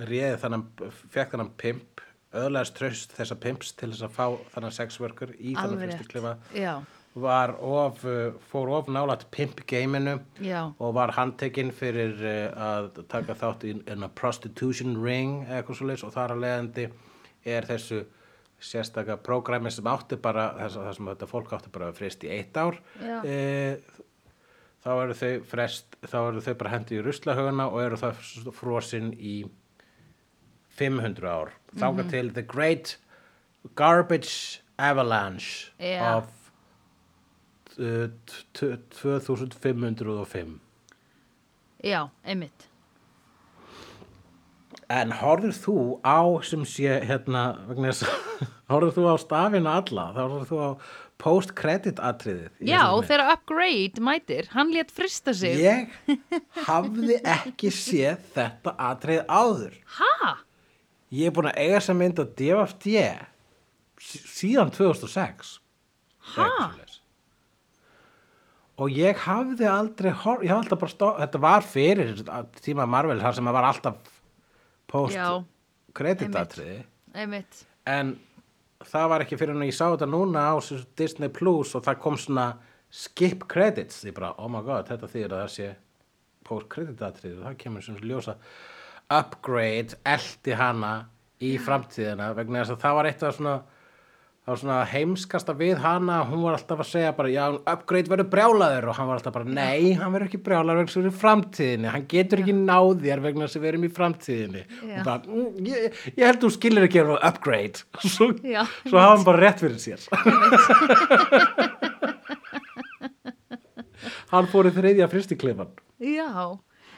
[0.08, 2.04] réði þannig fekk þannig pimp
[2.38, 6.74] öðlega tröst þessa pimps til þess að fá þannig sexworker í Alveg fyrstu Já,
[7.18, 13.02] var of, uh, fór of nálægt pimp geiminu já, og var handtekinn fyrir uh, að
[13.10, 16.88] taka þátt í in a prostitution ring eitthvað svo og þar að leiðandi
[17.48, 18.04] er þessu
[18.58, 22.24] sérstaka prógrami sem átti bara þess að það sem þetta fólk átti bara að frist
[22.26, 23.18] í eitt ár Já.
[24.88, 28.22] Þá eru þau frest þá eru þau bara hendi í ruslahöguna og eru það
[28.56, 29.42] frosin í
[30.80, 32.10] 500 ár þáka Mhm.
[32.14, 32.96] til The Great
[33.76, 36.18] Garbage Avalanche Já.
[36.18, 36.30] of
[37.80, 40.60] uh, t- t- 2505
[41.84, 42.68] já, emmitt
[44.90, 45.74] En horfður þú
[46.06, 50.60] á sem sé hérna vegna þess að horfður þú á stafinu alla þá horfður þú
[50.64, 50.70] á
[51.22, 55.94] post-credit atriðið Já, þegar Upgrade mætir, hann lét frista sig Ég
[56.68, 60.36] hafði ekki séð þetta atrið áður Ha?
[61.16, 62.94] Ég er búin að eiga þessa mynd á DFD
[63.98, 65.58] sí- síðan 2006
[66.36, 66.44] Ha?
[66.44, 67.00] Eitthvað svoleiðis.
[68.78, 72.12] Og ég hafði aldrei hor- ég hafði alltaf bara stó þetta var fyrir
[72.62, 73.96] tíma Marvel þar sem að var alltaf
[74.92, 76.38] post-credit einmitt.
[76.44, 76.78] atriði
[77.18, 78.12] emmitt en
[78.86, 80.56] það var ekki fyrir en ég sá þetta núna á
[80.98, 82.48] Disney Plus og það kom svona
[82.94, 84.04] skip credits.
[84.04, 85.70] Því bara, oh my god, þetta þýðir að það sé
[86.48, 88.38] post credit atrið það kemur sem ljósa
[89.12, 90.94] upgrade eldi hana
[91.44, 93.56] í framtíðina vegna þess að það var eitt af svona
[94.48, 98.30] það var svona heimskasta við hana hún var alltaf að segja bara, já, upgrade verður
[98.32, 98.86] brjálaður.
[98.88, 101.22] Og hann var alltaf bara, nei, hann verður ekki brjálaður vegna að við erum í
[101.24, 104.64] framtíðinni, hann getur ekki náð þér vegna að við erum í framtíðinni.
[104.88, 107.84] Og bara, mm, ég, ég held þú skilir ekki að upgrade.
[108.18, 108.64] Svo, Já.
[108.88, 110.00] svo hafa hann bara rétt fyrir sér.
[114.32, 115.70] Hann fór í þriðja fristiklefan
[116.04, 116.28] Já,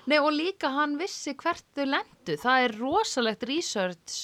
[0.10, 4.16] nei og líka hann vissi hvert þau lendu, það er rosalegt research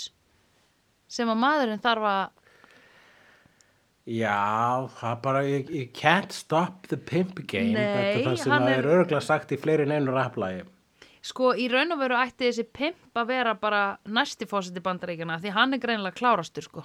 [1.16, 2.24] sem að maðurinn þarf að,
[4.06, 8.70] Já, það bara, you, can't stop the pimp game Nei, Þetta er það sem það
[8.76, 10.66] er- örgulega sagt í fleiri en einu rapplægi
[11.26, 15.54] sko í raun og veru ætti þessi pimp að vera bara næsti fósiti bandaríkjana því
[15.56, 16.84] hann er greinilega klárastur sko.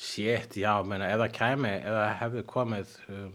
[0.00, 3.34] Shit, já, meina, kæmi, ef það hefði komið um,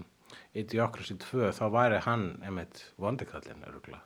[0.57, 4.01] Idiocracy 2, þá væri hann einmitt vondikallinn, örgulega.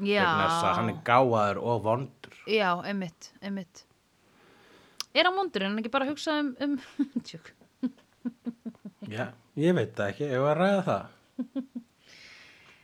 [0.00, 2.34] Já, Vegna þess að hann er gáðaður og vondur.
[2.50, 3.84] já, einmitt, einmitt.
[5.14, 6.76] Er hann vondur en ekki bara hugsa um, um
[7.26, 7.50] tjók.
[9.10, 11.04] Já, ég veit það ekki, ef að ræða það.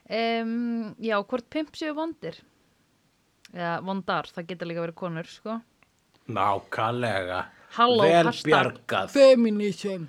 [0.06, 2.40] Um, já, hvort pimp séu vondir?
[3.54, 5.60] Já, vondar, það geta líka verið konur, sko.
[6.34, 7.40] Nákvæmlega.
[7.76, 9.12] Halló, Vel hashtag bjargað.
[9.14, 10.08] Feminism.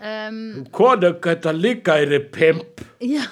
[0.00, 0.38] Um,
[0.72, 2.84] Konu geta líka er pimp.
[3.02, 3.26] já.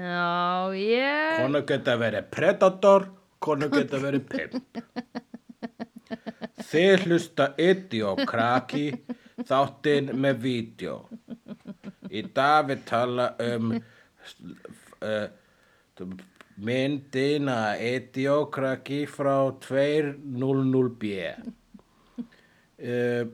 [0.00, 1.36] Já, ég...
[1.42, 3.06] Konu geta verið predator,
[3.42, 4.80] konu geta verið pimp.
[6.70, 8.86] Þið hlusta Idiokraki,
[9.46, 10.96] þáttinn með vídeo.
[12.10, 15.26] Í dag við tala um uh,
[16.60, 19.36] myndina Idiokraki frá
[19.66, 21.12] 200B.
[22.80, 23.28] Uh,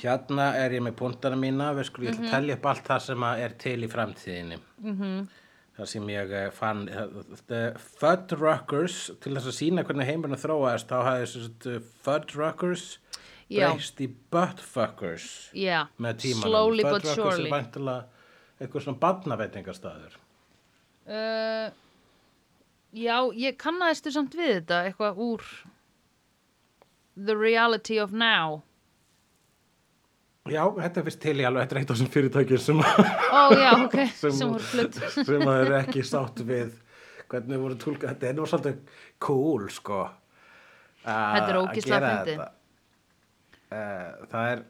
[0.00, 3.24] hérna er ég með punktana mína, við skulum ætla að telja upp allt það sem
[3.30, 4.58] er til í framtíðinni.
[5.72, 11.06] Það sem ég eh, fann, uh, Fuddruckers, til þess að sína hvernig heimurinn þróaðist, þá
[11.06, 12.86] hafði þessi Fuddruckers
[13.52, 13.68] Já.
[13.68, 16.76] breyst í Buttfuckers Já, með tímanum.
[16.80, 18.22] Fuddruckers er væntanlega
[18.62, 20.18] eitthvað svona barnaveitingastæður.
[21.02, 21.72] Uh,
[22.94, 25.48] já, ég kannaðistu samt við þetta eitthvað úr
[27.16, 28.62] The Reality of Now.
[30.50, 33.42] Já, þetta er fyrst til í alveg, þetta er eitt af þessum fyrirtækjum sem, Ó,
[33.54, 34.96] já, ok, sem, sem
[35.28, 36.72] sem að eru ekki sátt við
[37.30, 38.80] hvernig voru tólka, þetta er nú svolítið
[39.22, 40.00] cool, sko.
[41.06, 42.32] að- Þetta er fyndið.
[42.32, 42.48] þetta.
[43.72, 44.64] Eh, Það er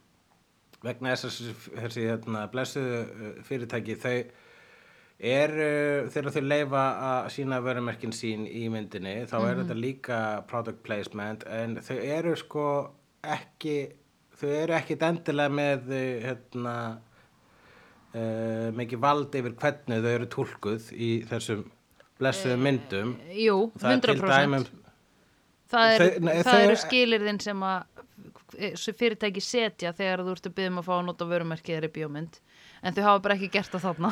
[0.86, 4.14] vegna þess að þessi, hérna, blessuðu uh, fyrirtæki, þau
[5.20, 5.66] eru,
[6.14, 11.44] þegar þau leifa að sína vörumerkin sín í myndinni, þá er þetta líka product placement,
[11.52, 12.64] en þau eru sko
[13.28, 13.74] ekki,
[14.40, 16.74] þau eru ekkit endilega með uh, hérna,
[18.14, 21.66] uh, mikið vald yfir hvernig þau eru túlkuð í þessum
[22.20, 23.14] blessuðu myndum.
[23.32, 24.34] Jú, Það er til 100%.
[24.34, 24.64] dæmum,
[25.72, 27.86] það, er, Þau- nei, það þau- eru skilirðin sem að
[29.00, 32.40] fyrirtæki setja þegar þú ert að byggja um að fá að nota vörumerkið þeirri bjómynd.
[32.82, 34.10] En þau hafa bara ekki gert það þarna.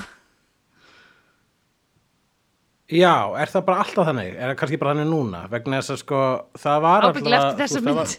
[2.89, 4.31] Já, er það bara alltaf þannig?
[4.39, 5.41] Er það kannski bara þannig núna?
[5.53, 6.21] Vegna þess að sko,
[6.57, 8.15] það var allavega- eftir þessa mynd.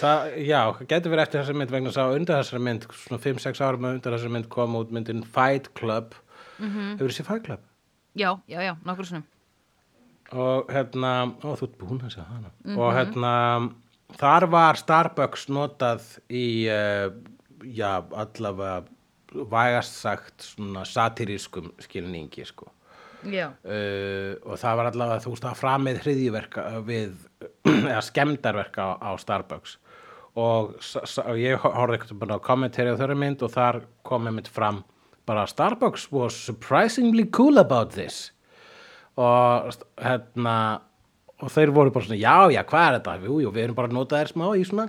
[0.00, 3.20] Það, já, það getur verið eftir þessa mynd vegna þess að undir þessari mynd, svona
[3.22, 6.14] 5-6 árum undir þessari mynd kom út myndin Fight Club.
[6.58, 6.74] Mm Mhm.
[6.78, 6.98] -hmm.
[6.98, 7.60] Hefur þessi Fight Club?
[8.16, 9.22] Já, já, já, nokkur svona.
[10.32, 12.50] Og hérna, ó, þú ert búin að segja hana.
[12.64, 12.78] Mhm.
[12.78, 13.70] Og hérna,
[14.18, 17.10] þar var Starbucks notað í, uh,
[17.64, 18.84] já, allavega
[19.34, 22.68] vægast sagt svona satirískum skilningi, sko.
[23.24, 27.14] Uh, og það var allavega þú veist að framið hriðjuverka við
[27.64, 29.78] eða skemmdarverka á, á Starbucks
[30.34, 34.82] og og ég horfði eitthvað kommentari á þeirra mynd og þar kom einmitt fram
[35.26, 38.32] bara Starbucks was surprisingly cool about this.
[39.16, 39.70] Og
[40.02, 40.56] hérna
[41.42, 43.18] og þeir voru bara svona já já hvað er þetta?
[43.28, 44.88] Jú, jú, við erum bara að nota þér smá í svona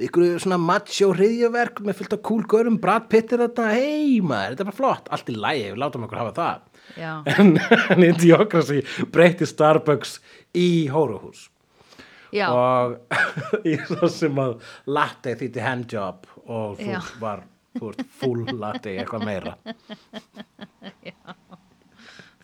[0.00, 4.54] ykkur svona macho hriðjuverk með fullt af cool görum, Brad Pitt er þetta hei maður,
[4.54, 6.66] þetta er bara flott, allt í lægi við látum okkur hafa það.
[6.96, 7.50] Já, en,
[7.92, 8.80] en Idiocracy
[9.12, 10.18] breyti Starbucks
[10.56, 11.48] í hóruhús
[12.34, 12.48] já.
[12.50, 12.98] og
[13.70, 17.00] í svo sem að latte þýtti handjob og þú Já.
[17.22, 17.44] var
[17.78, 19.56] þú ert full latte eitthvað meira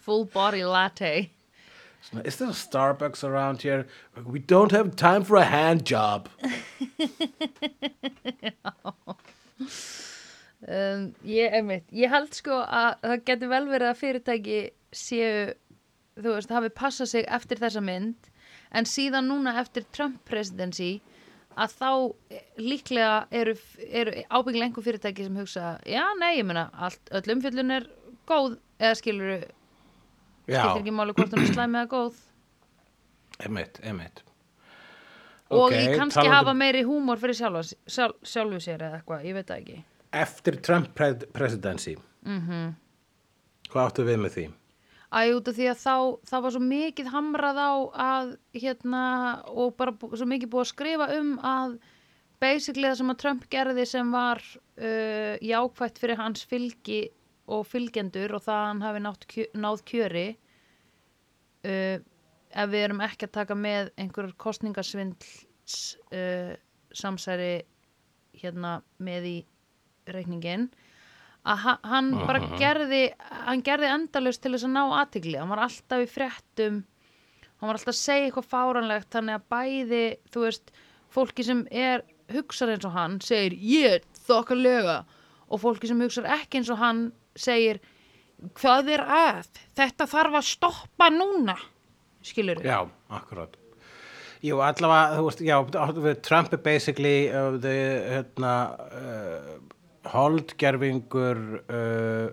[0.07, 1.30] Full body latte.
[2.24, 3.89] Is there a Starbucks around here
[4.24, 6.28] we don't have time for a handjob
[10.66, 11.53] Um, ég,
[11.95, 14.57] ég held sko að það getur vel verið að fyrirtæki
[14.91, 15.53] séu,
[16.18, 18.30] þú veist, hafi passað sig eftir þessa mynd
[18.73, 21.01] en síðan núna eftir Trump presidency
[21.57, 21.91] að þá
[22.31, 23.55] eh, líklega eru,
[23.89, 27.89] eru ábyggilega einhver fyrirtæki sem hugsa, já, nei, ég allt, öll umfjöllun er
[28.29, 29.33] góð eða skilur
[30.47, 32.23] já, skilur ekki máli hvort hún er slæm eða góð
[33.47, 34.23] Emitt, emitt.
[35.51, 39.25] og Ok, í kannski talandi- hafa meiri húmor fyrir sjálfa, sjálf, sjálfu sér eða eitthvað,
[39.29, 39.85] ég veit það ekki
[40.17, 42.75] Eftir Trump pred presidency, mm -hmm.
[43.69, 44.47] hvað áttu við með því?
[45.07, 45.97] Æ, út af því að þá,
[46.27, 47.73] það var svo mikið hamrað á
[48.07, 49.03] að, hérna,
[49.55, 51.77] og bara svo mikið búið að skrifa um að
[52.43, 57.05] basically það sem að Trump gerði sem var uh, jákvætt fyrir hans fylgi
[57.47, 60.27] og fylgjendur og það að hann hafi kjö, náð kjöri
[61.71, 61.97] uh,
[62.57, 65.79] ef við erum ekki að taka með einhverjur kostningasvindls
[66.11, 66.53] uh,
[66.97, 67.55] samsæri
[68.37, 69.37] hérna með í
[70.11, 70.69] reikningin
[71.47, 73.05] að ha- hann bara gerði
[73.47, 76.81] hann gerði endalust til þess að ná aðtigli hann var alltaf í fréttum
[77.61, 80.03] hann var alltaf að segja eitthvað fáranlegt þannig að bæði,
[80.35, 80.73] þú veist
[81.17, 84.97] fólki sem er, hugsar eins og hann segir, ég er þokkalega.
[85.47, 87.05] Og fólki sem hugsar ekki eins og hann
[87.39, 87.79] segir,
[88.59, 89.49] hvað er að?
[89.79, 91.55] Þetta þarf að stoppa núna.
[92.27, 92.81] Skilur Já,
[93.15, 93.55] akkurát.
[94.45, 95.57] Jú, allavega, þú veist, já,
[96.27, 97.73] Trump er basically uh, the,
[98.13, 98.53] hérna,
[98.93, 99.55] uh,
[100.13, 102.29] holdgerfingur uh,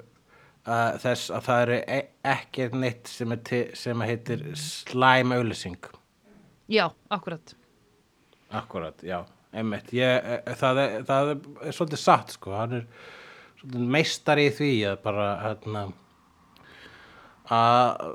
[0.67, 1.99] uh, þess að það er e
[2.33, 5.91] ekki neitt sem, er sem heitir slæm auðlýsing.
[6.71, 7.55] já, akkurat
[8.53, 9.89] Akkurat, já, einmitt.
[9.97, 12.53] Ég, eh, það, er, það er svolítið satt, sko.
[12.53, 12.85] Hann er
[13.57, 15.83] svolítið meistari í því að bara, hérna,
[17.49, 18.07] að,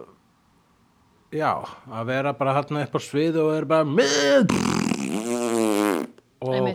[1.35, 1.53] já,
[1.91, 4.78] að vera bara hérna upp á svið og vera bara með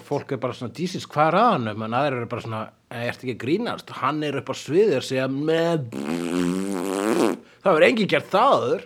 [0.03, 1.69] og fólk er bara svona, dísis, hvað er að hann?
[1.71, 3.93] En aðrir eru bara svona, ertu ekki að grínast?
[4.01, 5.87] Hann er upp á svið og segja með
[7.63, 8.83] það verður enginn gert það áður.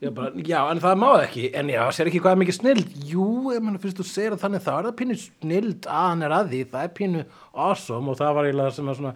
[0.00, 1.44] Ég bara, já, en það má það ekki.
[1.60, 2.92] En já, sér ekki hvað er mikið snild?
[3.08, 6.36] Jú, ef mann fyrst þú að þannig þá er það pínu snild að hann er
[6.36, 6.60] að því.
[6.74, 7.24] Það er pínu
[7.66, 9.14] awesome og það var eiginlega sem er svona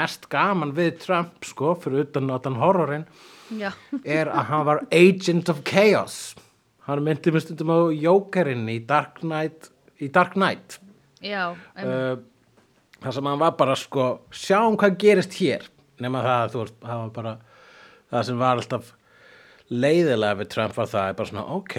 [0.00, 3.06] mest gaman við Trump sko, fyrir utan notan horrorinn
[3.52, 3.70] já,
[4.02, 6.18] er að hann var agent of chaos.
[6.86, 9.72] Hann myndi með stundum á Jokerinn í Dark Knight
[10.02, 10.80] í Dark Knight.
[11.24, 12.16] Já uh,
[13.02, 15.66] þar sem hann var bara sko sjáum hvað gerist hér
[16.02, 17.36] nema það, þú veist, það var bara
[18.12, 18.92] það sem var alltaf
[19.72, 21.78] leiðilega við Trump var það er bara svona, ok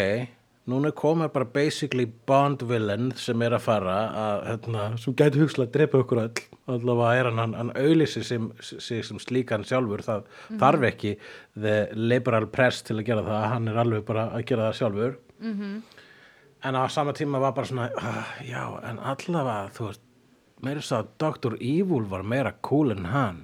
[0.68, 5.70] núna komið bara basically Bond villain sem er að fara að, hérna, sem gæti hugslega
[5.70, 10.03] að drepa okkur öll allavega er hann, hann, hann auðlýsi sem, sig sem slíkan sjálfur
[10.03, 10.26] það
[10.59, 11.13] þarf ekki
[11.55, 15.15] the liberal press til að gera það, hann er alveg bara að gera það sjálfur.
[15.39, 15.78] -hmm.
[16.68, 20.03] En á sama tíma var bara svona ah, já, en allavega, þú veist
[20.65, 21.57] meira svo að Dr.
[21.61, 23.43] Evil var meira cool en hann.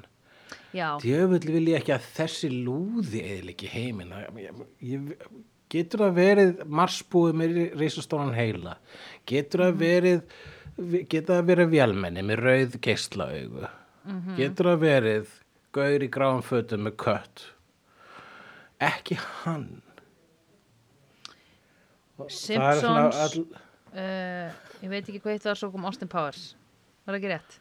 [0.74, 4.13] Já, djöfull vil ég ekki að þessi lúði eða ekki heiminn
[5.74, 8.76] getur það verið marsbúið með reisastónan heila?
[9.30, 10.36] Getur það verið
[11.11, 13.69] getur það verið vélmenni með rauð geislaaugu?
[14.38, 15.34] Getur það verið
[15.74, 17.47] gaur í gráum fötum með kött?
[18.84, 19.82] Ekki hann
[22.30, 23.47] Simpsons all,
[23.93, 24.53] uh,
[24.84, 26.53] ég veit ekki hvað eitt var svo kom Austin Powers
[27.05, 27.59] var það ekki rétt?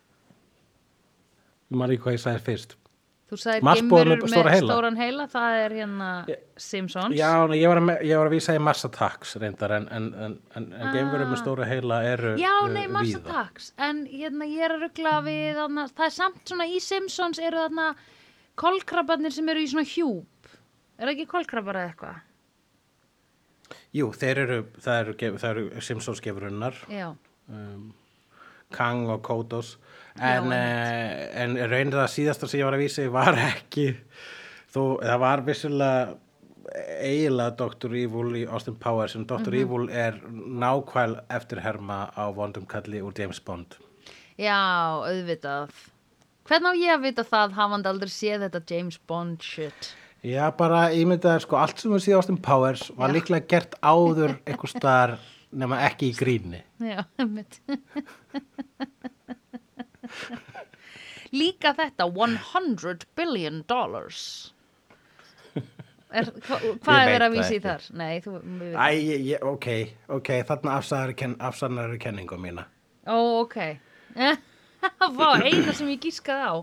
[1.72, 2.78] maður ekki hvað ég sagði fyrst
[3.32, 4.66] Þú sagði Mars búið geimverur með með stóra heila.
[4.74, 6.08] stóran heila, það er hérna
[6.60, 7.14] Simpsons.
[7.16, 10.08] Já, ég var, að, me- ég var að vísa í Mars Attacks reyndar en, en,
[10.26, 13.22] en, en, en geimverur með stóra heila eru Já, uh, nei, Mars víða.
[13.22, 17.40] Attacks, en hérna ég er að ruggla við, þarna, það er samt svona í Simpsons
[17.40, 17.86] eru þarna
[18.60, 20.52] kolkrabarnir sem eru í svona hjúp.
[21.00, 22.20] Er það ekki kolkrabar eða eitthvað?
[23.96, 25.16] Jú, þeir eru, það eru,
[25.50, 27.12] eru Simpsons gefurunnar Já,
[27.52, 27.92] um,
[28.72, 29.76] Kang og Kodos
[30.16, 33.88] en, uh, en reynir það síðasta sem ég var að vísa í var ekki
[34.72, 36.18] þó, það var vissulega
[37.02, 37.94] eiginlega Dr.
[38.00, 39.54] Evil í Austin Powers en Dr.
[39.58, 43.76] Evil er nákvæl eftirherma á vondum kalli úr James Bond
[44.40, 44.58] já,
[45.04, 45.72] auðvitað.
[46.48, 49.92] Hvernig á ég að vita það hafandi aldrei séð þetta James Bond shit?
[50.22, 53.14] Já, bara ímyndaði sko allt sem við síðan Austin Powers var Já.
[53.16, 55.16] líklega gert áður einhvers staðar
[55.50, 56.60] nema ekki í gríni.
[56.78, 57.58] Já, einmitt.
[61.32, 64.52] Líka þetta, 100 billion dollars.
[66.12, 67.84] Er, hva, hvað Ég er verið að það í þar?
[67.96, 68.32] Nei, þú...
[68.76, 69.68] Æ, ég, ég, ok,
[70.18, 72.66] ok, þarna afsannar, ken, afsannar kenningu mína.
[73.08, 73.56] Ó, ok.
[75.16, 76.54] Vá, eina sem ég gískaði á.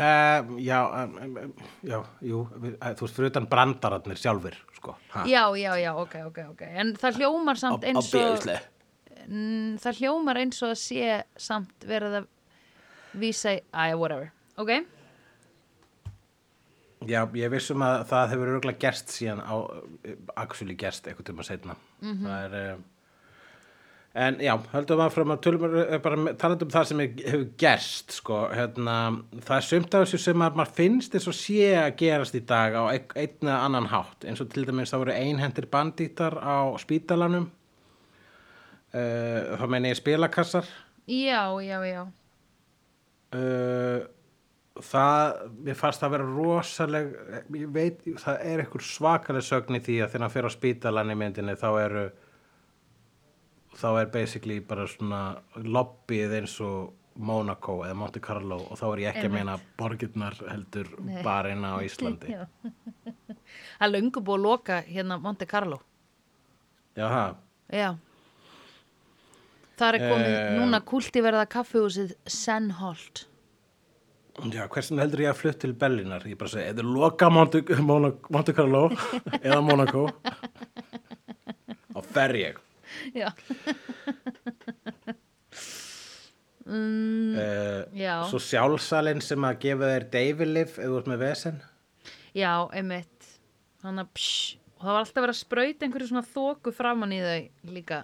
[0.00, 4.94] Um, já, um, um, já, jú, við, uh, þú veist, fyrir utan brandararnir sjálfur, sko.
[5.12, 6.62] Ha, Já, já, já, ok, ok, ok.
[6.80, 8.14] En það hljómar samt eins og...
[8.14, 8.54] bjöðsle.
[9.26, 12.30] Mm, það hljómar eins og að sé samt verið að
[13.20, 13.60] vísa í...
[13.76, 14.32] Æ, whatever.
[14.56, 14.72] Ok?
[17.08, 21.44] Já, ég vissum að það hefur örgulega gerst síðan á, uh, actually gerst eitthvað tíma
[21.44, 21.76] setna.
[22.00, 22.24] Mhm.
[22.24, 22.88] Það er, um,
[24.10, 28.16] En já, höldum að fram að tölum eh, bara talandi um það sem hefur gerst
[28.16, 28.94] sko, hérna,
[29.46, 32.40] það er sumt af þessu sem að maður finnst eins og sé að gerast í
[32.42, 36.74] dag á einn eða annan hátt eins og til dæmis það voru einhendir bandítar á
[36.82, 37.46] spítalanum
[38.90, 40.66] uh, þá meina ég spilakassar
[41.06, 42.02] Já, já, já.
[43.38, 44.00] uh,
[44.90, 45.38] það,
[45.68, 47.14] mér fannst það vera rosaleg,
[47.62, 51.14] ég veit það er einhver svakaleg sögn í því að þegar hann fer á spítalan
[51.14, 52.04] í myndinni þá eru
[53.80, 55.20] þá er basically bara svona
[55.56, 60.36] lobbyið eins og Monaco eða Monte Carlo og þá er ég ekki að meina borgirnar
[60.48, 61.22] heldur Nei.
[61.26, 62.30] barina á Íslandi.
[62.30, 65.80] Það er löngu búið að loka hérna Monte Carlo.
[66.96, 67.34] Það
[67.70, 67.90] Já.
[69.80, 70.54] Það er komið Eh.
[70.60, 73.26] núna kultiverða kaffihúsið Senholt.
[74.52, 76.22] Já, hversin heldur ég að flutt til Berlínar?
[76.28, 77.60] Ég bara segi, eða loka Monte,
[78.30, 78.86] Monte Carlo
[79.44, 80.06] eða Monaco
[81.94, 82.60] og fer ég
[83.16, 83.28] Já.
[86.66, 88.14] mm, uh, Já.
[88.30, 91.60] Svo sjálfsalinn sem að gefa þér deyfilif eða ert með vesen
[92.36, 93.28] já, einmitt.
[93.80, 97.20] Þannig að psh, og það var alltaf verið að sprauta einhverju svona þóku framan í
[97.24, 98.00] þau líka.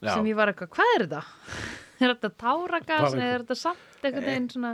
[0.00, 1.22] Já, Sem ég var eitthvað, hvað er þetta?
[2.00, 4.72] er þetta táragas eða er þetta samt einhvern veginn svona...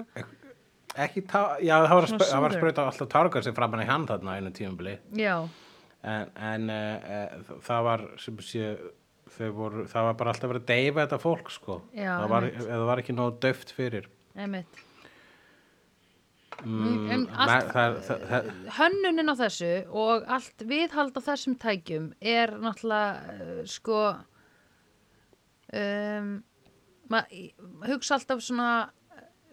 [1.06, 2.08] ekki tá, já það var
[2.44, 5.34] var sprauta alltaf tárgar sem framan í hann þarna einu tímubili Já,
[6.06, 8.72] en, en uh, það var sem sé
[9.56, 11.78] voru, það var bara alltaf verið að deyfa þetta fólk sko.
[11.96, 12.50] Já, það var,
[12.90, 14.06] var ekki nóg döft fyrir.
[14.36, 14.82] Einmitt.
[16.62, 17.98] mm, en allt- það,
[18.30, 24.00] það, hönnunin á þessu og allt viðhald á þessum tækjum er náttúrulega uh, sko
[25.76, 26.30] um,
[27.12, 28.70] maður hugsa alltaf svona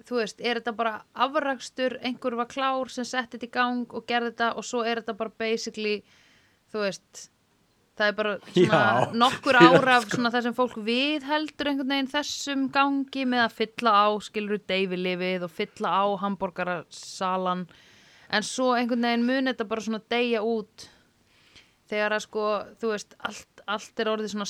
[0.07, 0.93] þú veist, er þetta bara
[1.25, 5.01] afrakstur einhver var klár sem setti þetta í gang og gerði þetta og svo er
[5.01, 6.01] þetta bara basically
[6.74, 7.28] þú veist
[7.93, 8.34] það er bara
[9.24, 10.17] nokkur ára af sko.
[10.17, 15.45] svona það sem fólk viðheldur einhvern veginn þessum gangi með að fylla á skilur deyfilifið
[15.45, 17.67] og fylla á hambúrgarasalan
[18.34, 20.88] en svo einhvern veginn mun þetta bara svona deyja út
[21.91, 22.45] þegar að sko,
[22.82, 24.49] þú veist, allt, allt er orðið svona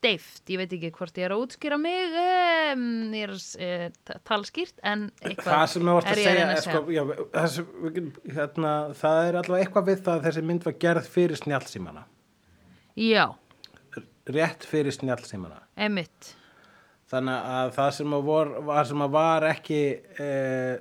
[0.00, 4.16] samdeift, ég veit ekki hvort ég er að útskýra mig um, ég er að e,
[4.24, 6.82] tala skýrt en eitthvað það sem þú varst að er ég segja, reyna er, sko,
[6.94, 7.02] já,
[7.34, 11.40] það, sem, hérna, það er allavega eitthvað við það að þessi mynd var gerð fyrir
[11.40, 12.04] snjallsímana.
[13.00, 13.24] Já,
[14.30, 15.64] rétt fyrir snjallsímana.
[15.76, 16.34] Emitt
[17.10, 18.54] þannig að það sem að var,
[18.86, 19.82] sem að var ekki
[20.22, 20.74] eh,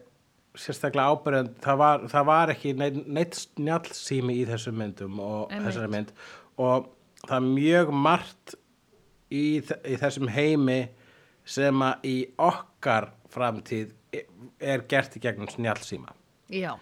[0.60, 5.66] sérstaklega ábyrjand það var, það var ekki neitt, neitt snjallsími í þessum myndum og Einmitt.
[5.66, 6.14] þessari mynd.
[6.62, 6.90] Og
[7.26, 8.56] það er mjög margt
[9.32, 10.80] í, í þessum heimi
[11.50, 13.94] sem að í okkar framtíð
[14.60, 16.16] er gert í gegnum snjallsíma.
[16.54, 16.74] Já,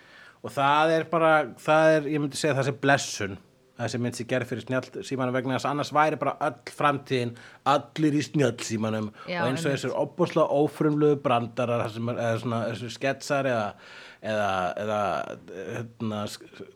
[0.42, 3.38] og það er bara, það er, ég myndi segja það sem blessun
[3.78, 7.36] mynd sem gerð fyrir snjallsímanum vegna þess að annars væri bara öll framtíðin
[7.70, 9.12] allir í snjallsímanum.
[9.30, 9.84] Já, og eins og einmitt.
[9.84, 13.68] þessir opbúslega ófrumlugu brandarar þessir sketsar eða
[14.26, 15.02] eða, eða
[15.56, 16.22] hérna,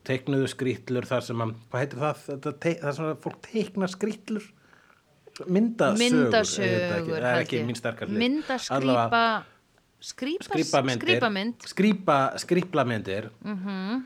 [0.07, 3.89] teiknuðu skrýtlur þar sem að, hvað heitir það, þetta, te, það sem að fólk teikna
[3.91, 4.49] skrýtlur
[5.47, 8.11] myndasögur myndasögur það er ekki mín sterkar
[10.01, 13.67] skrýpa, skrýpamyndir skrýpamynd skrýpa, skrýplamyndir Mhm.
[13.67, 14.01] -hmm.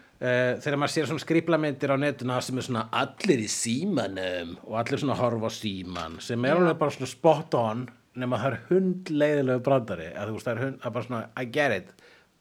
[0.62, 5.00] þegar maður sér svona skrýplamyndir á netuna sem er svona allir í símanum og allir
[5.00, 9.60] svona horfa á síman sem er alveg bara svona spot on nema það er hundleiðilegu
[9.60, 10.08] brandari.
[10.16, 11.88] Að þú veist það er hund, það er bara svona I get it.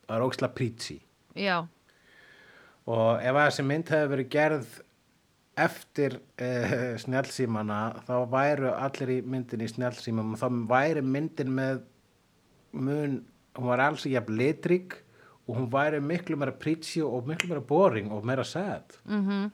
[0.08, 1.00] Það er ógislega preachy.
[1.34, 1.66] Já,
[2.86, 4.66] og ef að þessi mynd hefði verið gerð
[5.60, 10.34] eftir uh, snjallsímana þá væru allir í myndin í snjallsímum.
[10.34, 11.82] Og þá væri myndin með
[12.74, 13.20] mun,
[13.58, 14.90] hún var alls ekki jafn litrík
[15.44, 18.84] og hún væri miklu meira preachy og miklu meira boring og meira sad.
[19.04, 19.50] Mm -hmm.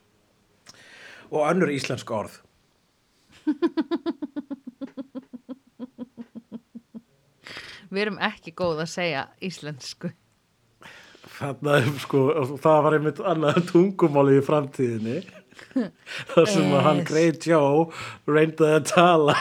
[1.31, 2.41] og önnur íslensk orð.
[7.91, 10.11] Við erum ekki góð að segja íslensku.
[11.41, 12.19] Þarna, sko,
[12.61, 15.40] það var einmitt annað tungumáli í framtíðinni
[16.33, 17.03] þar sem að hann.
[17.07, 17.87] Grey Joe
[18.29, 19.37] reyndaði að tala.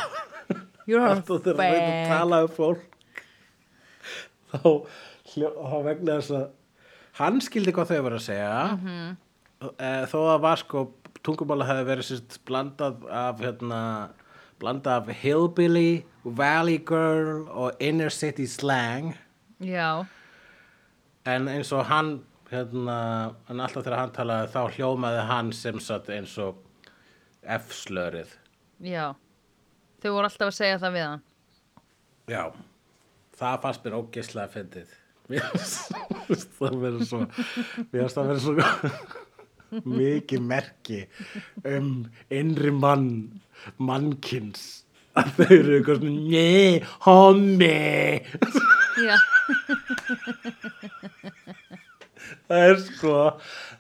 [0.50, 2.86] Alltaf þegar hann reyndaði að tala um fólk.
[4.50, 4.62] Þá,
[5.30, 6.46] þá vegna þess að
[7.20, 8.54] hann skildi hvað þau voru að segja.
[8.76, 9.18] Mm
[9.60, 10.86] þó að var sko
[11.24, 13.80] tungumáli hefði verið sérst blandað af hérna
[14.60, 19.14] blandað af hillbilly, valley girl og inner city slang.
[19.60, 20.06] Já,
[21.28, 22.96] En eins og hann, hérna,
[23.48, 26.60] en alltaf þegar hann talaði þá hljómaði hann sem satt eins og
[27.58, 28.32] F-slörið.
[28.84, 29.14] já.
[30.00, 31.22] Þau voru alltaf að segja það við hann.
[32.30, 32.44] Já,
[33.36, 34.94] það fannst mér ógeislega fyndið.
[35.30, 37.18] Mér finnst það verið svo,
[37.92, 38.54] mér finnst það verið svo,
[40.00, 41.00] mikið merki
[41.68, 41.90] um
[42.34, 43.10] innri mann
[43.78, 44.64] mannkins
[45.18, 47.70] að þau eru eitthvað svona njö, hommi
[49.04, 49.16] Já,
[52.50, 53.16] það er sko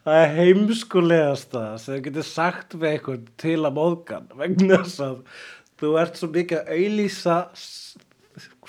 [0.06, 5.18] það er heimskulegasta sem þú getur sagt við eitthvað til að móðgan vegna þess að
[5.80, 7.38] þú ert svo mikið að auðlýsa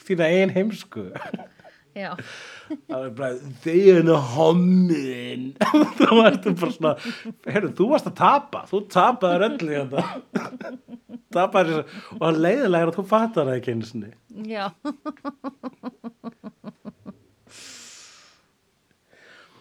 [0.02, 1.08] þína eigin heimsku.
[1.92, 2.14] Já,
[2.88, 5.48] það er bara þið er hommiðin
[6.00, 6.94] þá ertu bara svona
[7.52, 10.06] heyrðu, þú varst að tapa, þú tapaðir öllu hérna
[11.36, 12.02] tapaðir þessu.
[12.18, 14.14] Og leiðilega er að þú fattar það ekki einu sinni.
[14.48, 14.72] Já.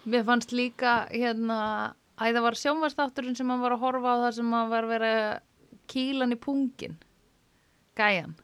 [0.07, 4.35] Mér fannst líka hérna, æ það var sjónvarstátturinn sem hann var að horfa á það
[4.39, 5.13] sem hann var að vera
[5.91, 6.97] kílan í pungin,
[7.99, 8.35] gæjan.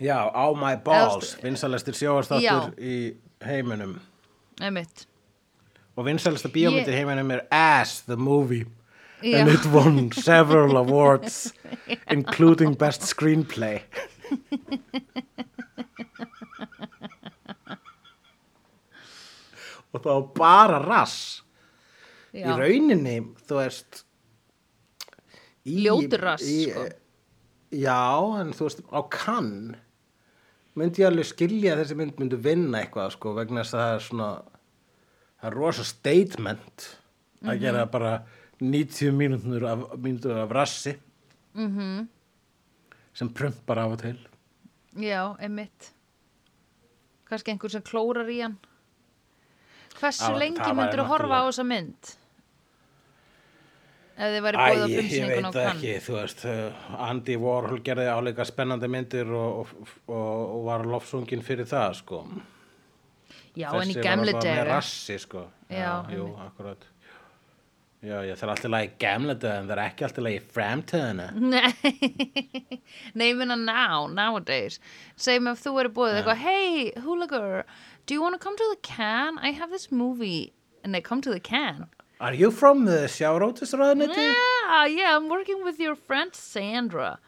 [0.00, 2.74] já, á my balls, vinsalastir sjóastáttur Já.
[2.78, 3.14] í
[3.46, 4.00] heiminum
[4.60, 5.06] Einmitt.
[5.96, 8.64] og vinsalasta bíómyndir í heiminum er Ass the movie
[9.22, 9.38] Já.
[9.40, 11.52] and it won several awards
[12.10, 13.82] including best screenplay
[19.94, 21.16] og það var bara rass
[22.34, 22.56] í Já.
[22.58, 23.16] rauninni
[23.46, 24.00] þú veist
[25.64, 26.84] í, Ljótur rass, sko.
[27.72, 28.00] já,
[28.40, 29.76] en þú veist á kann
[30.74, 34.04] myndi ég alveg skilja þessi mynd myndi vinna eitthvað sko, vegna þess að það er
[34.08, 34.28] svona
[35.38, 36.88] það er rosa statement
[37.44, 38.12] að gera bara
[38.60, 40.96] 90 mínútur af, mínútur af rassi
[41.54, 42.08] Mhm.
[43.14, 44.18] sem prumpar af og til
[44.96, 45.90] Já, einmitt.
[47.26, 48.56] Kannski einhver sem klórar í hann.
[50.04, 52.12] Hversu Það lengi það myndir þú horfa á þessa mynd?
[54.14, 55.78] Ef þið væri Æ, búið á ég frumsýningun veit á það kann.
[55.80, 60.84] ekki, þú veist, uh, Andy Warhol gerði áleika spennandi myndir og, og, og, og var
[60.86, 62.20] lofsungin fyrir það, sko.
[63.58, 65.48] Já, en í Þessi gamle var bara með rassi, sko.
[65.66, 66.44] Já, jú, einmitt.
[66.46, 66.86] akkurat.
[68.04, 71.26] Já, ég þarf alltaf lagi gamle daga, en það er ekki alltaf lagi framtöðina.
[71.54, 72.80] Nei,
[73.16, 74.76] nei, ég minna now, nowadays.
[75.16, 77.48] Segjum ef þú eru búið eitthvað, hey, hooligan,
[78.06, 79.38] do you want to come to the can?
[79.38, 80.52] I have this movie.
[80.82, 81.86] And they come to the can.
[82.20, 84.16] Are you from the sjárótisraðuniti?
[84.16, 87.18] Yeah, yeah, I'm working with your friend Sandra.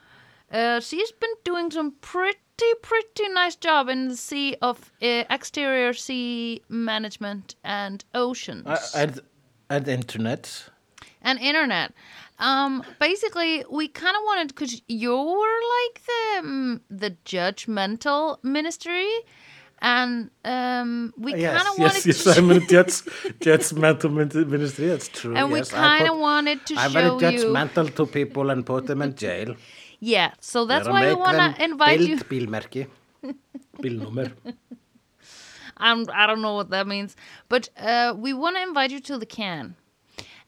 [0.52, 2.38] Uh, she's been doing some pretty,
[2.82, 9.20] pretty nice job in the sea of uh, exterior sea management and oceans Uh, and,
[9.70, 10.68] and internet.
[11.22, 11.92] and internet.
[12.38, 19.08] Um, basically, we kind of wanted because you're like the um, the judgmental ministry,
[19.80, 23.02] and um, we kind Yes, of wanted yes, yes, to, I'm in a judge,
[23.40, 24.10] judgmental
[24.48, 25.36] ministry, that's true.
[25.36, 26.86] and we yes, I kind of wanted to show you.
[26.86, 27.44] I'm very show you.
[27.46, 29.54] judgmental to people and put them in jail.
[30.00, 32.16] Yeah, so that's why we want to invite you.
[32.16, 32.86] build bílmerki
[33.82, 34.30] bílnúmer
[35.78, 37.16] I'm, I don't know what that means,
[37.48, 39.76] but uh, we want to invite you to the can.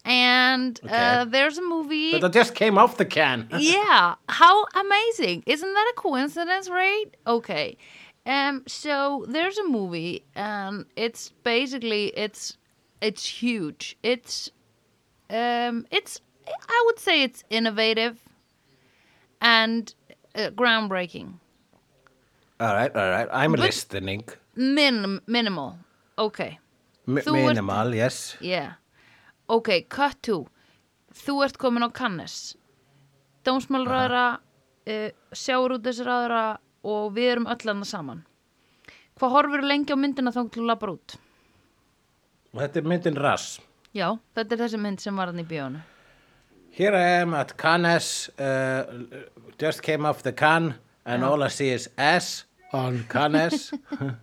[0.04, 2.12] And uh, there's a movie.
[2.12, 5.42] but I just came off the can yeah, how amazing!
[5.46, 7.04] Isn't that a coincidence, right?
[7.26, 7.76] Okay.
[8.28, 12.58] Um, so there's a movie, and it's basically it's
[13.00, 13.96] it's huge.
[14.02, 14.50] It's
[15.30, 18.18] um, it's I would say it's innovative
[19.40, 19.94] and
[20.34, 21.40] uh, groundbreaking.
[22.60, 24.24] all right, all right, I'm But- listening
[24.54, 25.78] Minim, minimal.
[26.18, 26.58] Okay.
[27.06, 28.72] M Þú ert- minimal, yes Yeah.
[29.48, 30.46] Ok, cut to.
[31.14, 32.56] Þú ert komin á Cannes.
[33.44, 34.38] Dómsmálræðra,
[34.86, 38.24] uh, sjáurútisræðra og við erum öll annað saman.
[39.18, 41.16] Hvað horfir lengi á myndina þá til þú labbar út?
[42.54, 43.58] og þetta er myndin Rass
[43.92, 45.80] Já, þetta er þessi mynd sem var hann í bíónu.
[46.70, 48.84] here I am at Cannes uh,
[49.58, 50.74] just came off the can
[51.04, 53.72] and all I see is S on Cannes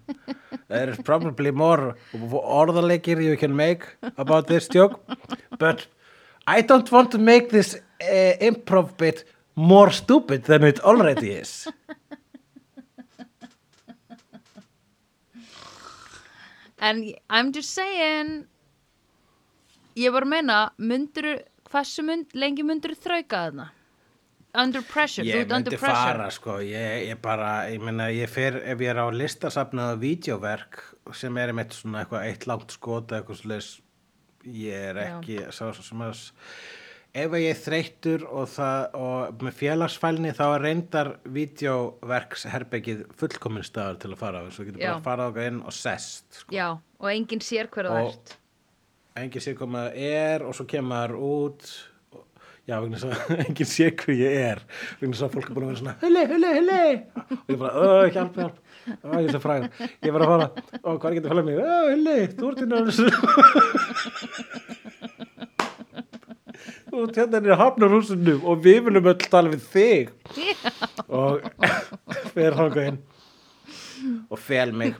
[0.69, 3.83] there is probably more orðaleikir you can make
[4.17, 4.99] about this joke
[5.59, 5.85] but
[6.47, 9.23] I don't want to make this uh, improv bit
[9.55, 11.67] more stupid than it already is
[16.85, 17.01] En
[17.33, 18.43] I'm just saying,
[19.97, 21.31] ég var að meina, myndur,
[21.71, 23.69] hversu mynd, lengi myndur þrauka þarna?
[24.55, 26.11] Under pressure, þú Ég ert under myndi pressure.
[26.13, 30.79] fara sko, ég, ég bara, ég meina, ég fer, ef ég er á listasafnaða vídeoverk
[31.17, 33.71] sem er einmitt svona eitthvað eitt langt skota eitthvað svoleiðis,
[34.45, 36.21] ég er ekki, sá sem að,
[37.15, 43.99] ef ég er þreyttur og það, og með félagsfælni þá er reyndar vídeoverksherbergið fullkomin staðar
[44.03, 46.49] til að fara á, svo getur bara að fara á inn og sest, sko.
[46.55, 46.67] Já,
[46.99, 48.35] og enginn sér hver þú Og- ert.
[49.15, 51.63] enginn sé hvað maður er og svo kemur maður út
[52.11, 52.25] og,
[52.67, 53.11] já, vegna svo
[53.45, 54.59] enginn sé hvað ég er.
[54.99, 56.83] Vegna svo að fólk er búin að vera svona hulli, hulli, hulli!
[57.39, 58.57] Og ég bara, öh, hjálp, hjálp.
[58.85, 59.69] Ó, ég er svo fræður,
[60.05, 60.47] ég var að fara
[60.83, 63.07] ó, hvað getur að fæla mig, öh, hulli, þú ert inn á þessu
[66.95, 70.13] og hérna er hafnarhúsinu og við viljum öll tala við þig.
[71.07, 71.43] Og
[72.35, 73.01] fer hanga inn.
[74.29, 74.95] Og fel mig.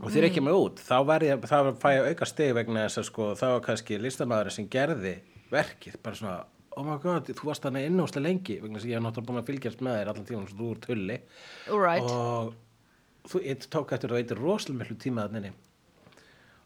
[0.00, 3.02] Og þeir ekki mig út þá var ég, þá fæ ég auka stig vegna þess
[3.02, 5.16] að sko, þá var kannski listamæður sem gerði
[5.50, 6.36] verkið, bara svona
[6.78, 8.58] oh my god, þú varst þannig innúslega lengi.
[8.62, 10.70] Vegna þess að ég hef náttúrulega búin að fylgjast með þér allan tíma svo þú
[10.74, 11.16] ert tulli.
[11.70, 12.12] Alright.
[12.14, 15.69] og þú ég tók eftir að veitir rosalega miklu tíma þannig og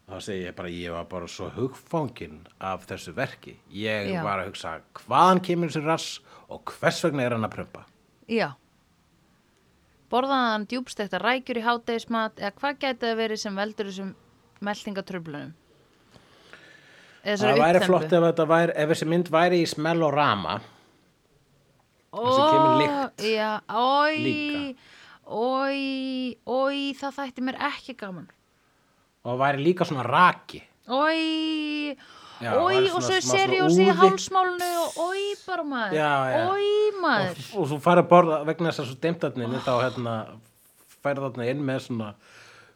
[0.05, 4.21] þá segi ég bara ég var bara svo hugfangin af þessu verki ég Já.
[4.25, 6.19] var að hugsa hvaðan kemur þessi rass
[6.51, 7.85] og hvers vegna er hann að prömpa
[8.29, 8.51] Já.
[10.09, 14.13] Borðaði hann djúbstekta rækjur í hádegismat eða hvað gæti það verið sem veldur þessum
[14.65, 15.53] meldingatröflunum?
[17.25, 20.59] Það væri flott ef væri ef þessi mynd væri í smell og rama
[22.15, 24.91] þessi kemur lykt Já, oi, líka.
[25.25, 25.79] oi,
[26.45, 28.29] oi, það þætti mér ekki gaman.
[29.25, 31.95] Og væri líka svona raki oi,
[32.39, 36.51] væri og svo seriós í hálsmálnu og oi bara maður.
[36.51, 36.67] Oi
[37.01, 37.39] maður.
[37.53, 40.15] og, og svo færi að borða vegna þess að svo deimtarnir þá hérna
[41.01, 42.11] færi þarna inn með svona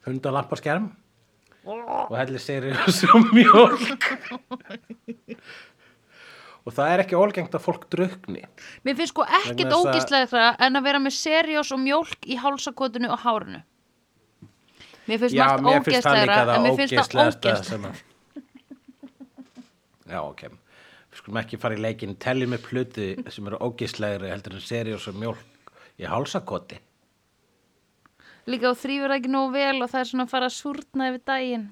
[0.08, 0.58] hundalampa
[1.70, 2.70] og hellir sér
[3.00, 4.08] svo mjólk
[6.70, 8.44] og það er ekki ólgengt að fólk drukni
[8.86, 13.22] Mér finnst sko að- ógíslega en að vera með seriós og mjólk í hálsakotinu og
[13.26, 13.62] hárinu.
[15.10, 17.12] Mér finnst margt það en mér finnst
[17.46, 18.04] það sem að
[20.10, 20.48] Já, ok.
[21.10, 25.06] Við skulum ekki fara í leikin Teljum upp hluti sem eru ógislegri heldur en seriós
[25.12, 26.80] og mjólk í hálsakoti.
[28.50, 31.24] Líka og þrýfur ekki nógu vel og það er svona að fara að súrna yfir
[31.30, 31.68] daginn.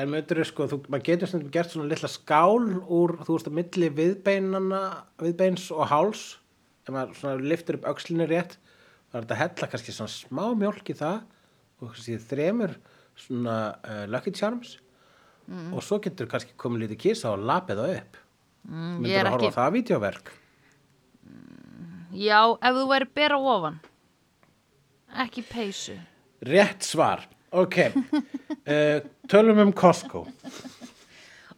[0.00, 3.56] En myndur sko, þú, maður getur stundum gert svona litla skál úr, þú veist, að
[3.56, 4.82] milli viðbeinana,
[5.20, 6.24] viðbeins og háls.
[6.84, 8.58] Ef maður svona liftur upp öxlinni rétt
[9.10, 11.18] það er þetta að hella kannski svona smá mjólk í það
[12.30, 12.76] þremur
[13.16, 14.78] svona uh, Lucky Charms
[15.74, 18.18] og svo getur kannski komið lítið kísa og lapið það upp
[18.60, 20.26] Mm, myndur er að horfa ekki, það vídeoverk
[22.12, 23.78] já, ef þú væri bera ofan.
[25.24, 25.94] Ekki peysu.
[26.44, 29.00] Rétt svar, ok uh,
[29.32, 30.26] Tölum um Costco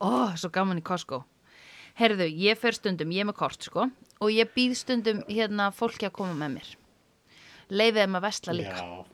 [0.02, 1.20] Ó, svo gaman í Costco.
[1.98, 3.84] Herðu, ég fer stundum, ég er með kort, sko,
[4.18, 6.70] og ég býð stundum hérna fólki að koma með mér.
[7.70, 8.80] Leifið þeim að vesla líka.
[8.80, 9.04] Já,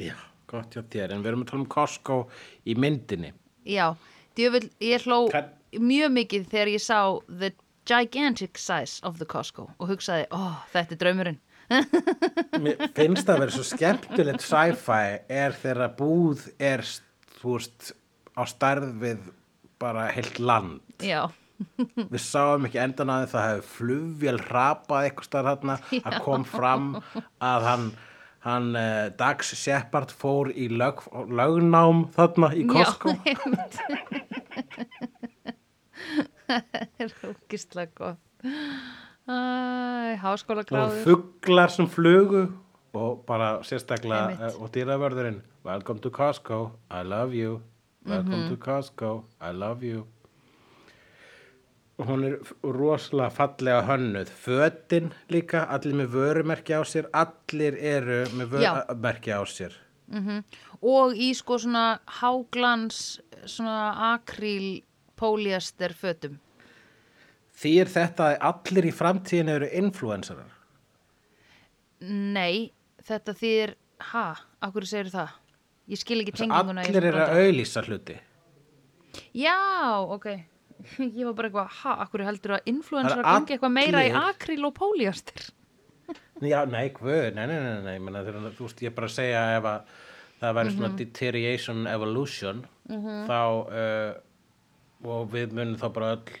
[0.00, 0.14] já,
[0.50, 1.14] gott hjá þér.
[1.16, 2.18] En við erum að tala um Costco
[2.66, 3.32] í myndinni.
[3.68, 3.92] Já,
[4.38, 6.98] djöfull, ég hló Hvern- mjög mikið þegar ég sá
[7.28, 7.52] the
[7.88, 11.40] gigantic size of the Costco og hugsaði, ó, þetta er draumurinn.
[12.64, 16.82] Mér finnst það að vera svo skemmtilegt sci-fi er þegar búð er
[17.38, 17.94] þú veist
[18.36, 19.30] á stærð við
[19.80, 20.82] bara heilt land.
[21.04, 21.24] Já,
[22.12, 26.90] við sáum ekki endan að það hefði flugvél rapað eitthvað stær þarna að kom fram
[27.40, 27.86] að hann
[28.44, 31.00] hann uh, Dags Shepard fór í lög,
[31.32, 33.78] lögnám þarna í Costco Já, einmitt.
[36.44, 38.20] Það er ógislega gott.
[39.24, 39.36] Æ,
[40.20, 40.98] háskóla og gráður.
[41.06, 42.42] fuglar sem flugu
[42.94, 44.54] og bara sérstaklega Einmitt.
[44.58, 46.58] uh, og dýravörðurinn Welcome to Costco,
[46.92, 47.62] I love you
[48.04, 48.48] Welcome Mhm.
[48.50, 50.04] to Costco, I love you
[51.98, 58.56] hún er rosalega fallega hönnuð fötin líka, allir með vörumerki á sér allir eru með
[58.56, 59.76] vörumerki á sér
[60.84, 64.82] Og í sko svona háglans, svona akríl
[65.16, 66.34] póliaster fötum.
[67.56, 70.50] því er þetta að allir í framtíðin eru influencerar
[72.04, 72.72] Nei,
[73.06, 73.74] þetta þýðir,
[74.12, 75.30] ha, akkur segir það?
[75.88, 76.82] Ég skil ekki tenginguna.
[76.84, 78.18] allir eru að auðlýsa hluti
[79.32, 79.56] Já,
[80.10, 80.26] ok.
[81.18, 82.72] Ég var bara eitthvað, ha, akkur heldur að
[83.20, 85.50] er gangi eitthvað meira í akríl og póliaster?
[86.52, 89.16] Já, nei, hvað, nei, nei, nei, nei, menna, þegar, þú veist, ég er bara að
[89.16, 89.92] segja ef að
[90.40, 92.64] það væri svona deterioration evolution,
[93.28, 96.40] þá, uh, og við munum þá bara öll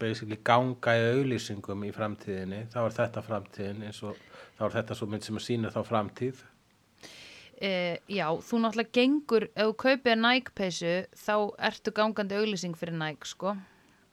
[0.00, 4.18] basically ganga í auðlýsingum í framtíðinni, þá er þetta framtíðin eins og
[4.58, 6.42] þá er þetta svo mynd sem að sína þá framtíð.
[7.56, 11.34] Uh, já, þú náttúrulega gengur, ef þú kaupir Nike peysu, þá
[11.70, 13.54] ertu gangandi auglýsing fyrir Nike, sko,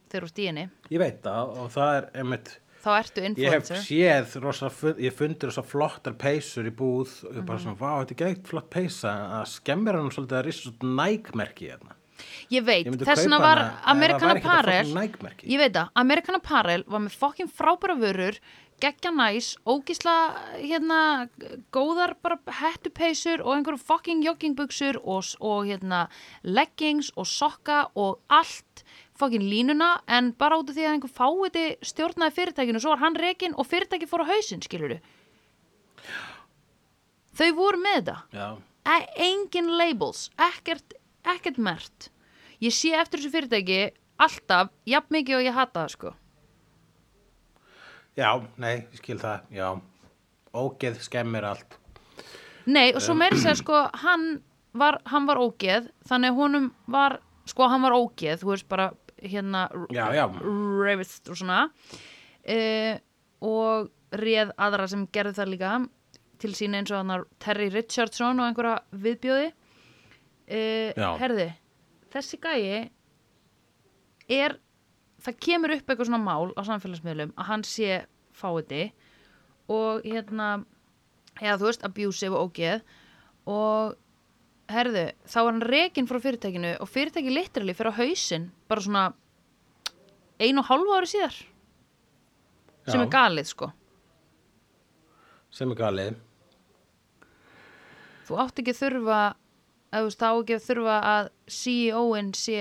[0.08, 0.64] þegar þú ert í henni.
[0.94, 2.54] Ég veit það og það er einmitt,
[2.84, 3.82] Þá ertu ég hef influencer.
[3.84, 4.68] séð, rosa,
[5.00, 8.48] ég fundir þessar flottar peysur í búð og ég bara svona, vá, þetta er geitt
[8.48, 11.96] flott peysa, að skemmir hann svolítið að risa svona Nike-merki hérna.
[12.52, 13.60] Ég veit, þess vegna var
[14.20, 15.48] fucking Nike-merki.
[15.50, 18.38] Ég veit það, American Apparel var með fokkin frábæra vörur
[18.82, 20.14] geggja næs, ógisla
[20.58, 21.28] hérna,
[21.74, 26.06] góðar bara hettupeysur og einhverjum fokking joggingbuxur og, og hérna
[26.42, 28.84] leggings og sokka og allt
[29.18, 33.18] fokkin línuna en bara út af því að einhver fáiði stjórnaði fyrirtækinu svo var hann
[33.20, 34.98] rekin og fyrirtæki fór á hausinn, skilur
[37.34, 38.50] Þau voru með þetta.
[38.84, 38.96] E
[39.26, 40.94] engin labels, ekkert,
[41.26, 42.10] ekkert mert
[42.62, 43.80] ég sé eftir þessu fyrirtæki
[44.22, 46.14] alltaf, jafn mikið og ég hata það sko
[48.14, 48.28] Já,
[48.62, 49.68] nei, ég skil það, já.
[50.54, 51.78] Ógeð skemmir allt.
[52.70, 54.38] Nei, og svo meiri segja sko hann
[54.78, 57.18] var, hann var ógeð þannig að honum var,
[57.50, 58.86] sko hann var ógeð þú veist bara
[59.24, 60.24] hérna Já, já.
[60.84, 62.94] reyfist og svona uh,
[63.44, 65.74] og réð aðra sem gerði það líka
[66.42, 71.08] til sín eins og hann Terry Richardson og einhverja viðbjóði uh, Já.
[71.20, 71.48] herði
[72.14, 72.90] þessi gæi
[74.34, 74.58] er
[75.24, 77.98] það kemur upp eitthvað svona mál á samfélagsmiðlum að hann sé
[78.36, 78.84] fáiði
[79.72, 80.48] og hérna
[81.40, 82.82] eða þú veist, abusive og ógeð
[83.50, 83.94] og
[84.72, 89.04] herðu, þá er hann rekin frá fyrirtækinu og fyrirtæki literally fyrir á hausinn bara svona
[90.40, 91.36] einu og hálfu ári síðar
[92.88, 93.04] sem Já.
[93.06, 93.70] er galið sko
[95.54, 96.16] Sem er galið.
[98.26, 99.18] þú átt ekki að þurfa
[99.94, 101.28] eða þú veist, þá ekki að þurfa að
[101.58, 102.60] CEO-in sé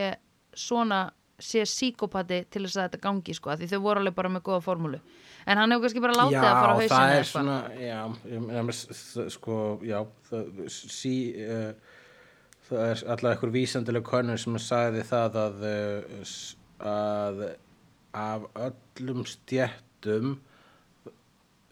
[0.54, 1.00] svona
[1.44, 4.62] sé síkopati til þess að þetta gangi sko, því þau voru alveg bara með góða
[4.66, 5.00] formúlu.
[5.46, 7.58] En hann hefur kannski bara látið já, að fara á hausinn það eða er svona,
[7.84, 10.00] já, sko, já,
[10.30, 12.00] það, sí, uh,
[12.70, 15.68] það er alltaf einhver vísandileg konur sem sagði það að,
[16.24, 17.44] s- að
[18.14, 20.36] af öllum stjettum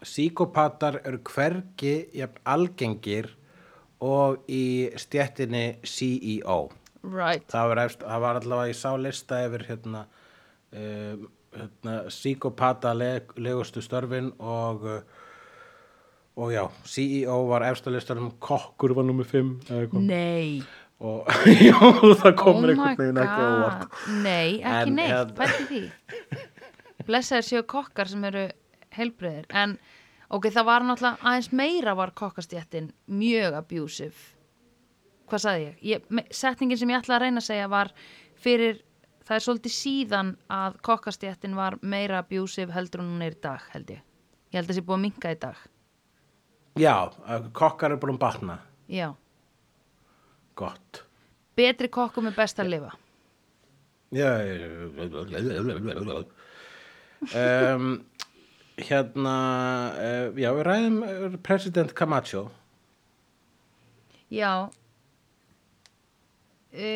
[0.02, 3.28] síkopatar eru hvergi jafn algengir
[4.02, 6.56] og í stjettinni CEO
[7.02, 10.04] right, það var, efst, það var allavega ég sá lista yfir hérna,
[10.72, 11.26] um,
[11.56, 15.02] hérna síkopata leg, legustu störfin og uh,
[16.36, 20.62] og já, CEO var efstu listanum kokkur var nummer 5 nei.
[21.02, 21.26] Og
[21.68, 21.76] já,
[22.22, 23.96] það komur oh einhvern veginn ekki óvart.
[24.22, 25.80] Nei, ekki En, neitt, hérna- pælti því.
[27.08, 28.44] Blessaðir séu kokkar sem eru
[28.94, 29.74] heilbreyðir, en
[30.30, 34.31] ok, það var náttúrulega aðeins meira var kokkastjættin mjög abusive
[35.32, 35.76] hvað sagði ég?
[35.88, 37.92] ég setningin sem ég ætla að reyna að segja var
[38.42, 38.80] fyrir,
[39.24, 43.64] það er svolítið síðan að kokkastjættin var meira abusive heldur en hún er í dag,
[43.72, 44.02] held ég.
[44.52, 45.62] Ég held að það sé búið að minka í dag.
[46.80, 46.96] Já,
[47.56, 48.58] kokkar er búin að batna.
[48.92, 49.08] Já,
[50.58, 51.02] gott.
[51.56, 52.92] Betri kokkum er best að lifa.
[54.12, 54.28] Já
[57.22, 57.86] um,
[58.76, 59.36] hérna
[59.96, 62.50] uh, já, við ræðum uh, president Camacho.
[64.32, 64.68] Já
[66.72, 66.90] e,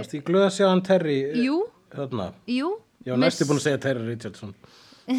[0.00, 1.60] Varstu ekki glöð að sjá hann Terry eh, jú,
[1.94, 2.74] Þarna, jú.
[3.06, 4.52] Ég var næstu búin að segja Terry Richardson.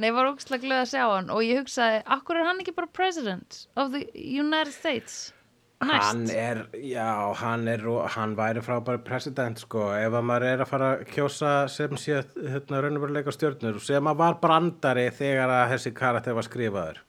[0.00, 2.72] Nei, ég var ógstlega glöð að sjá hann og ég hugsaði, akkur er hann ekki
[2.76, 5.34] bara president of the United States?
[5.80, 6.02] Næst?
[6.04, 7.80] Hann er, já, hann er
[8.12, 9.86] hann væri frábæri president sko.
[9.96, 14.18] Ef að maður er að fara að kjósa sem sé hérna raunveruleika stjörnur sem að
[14.20, 17.00] var brandari þegar að þessi karakter var skrifaður.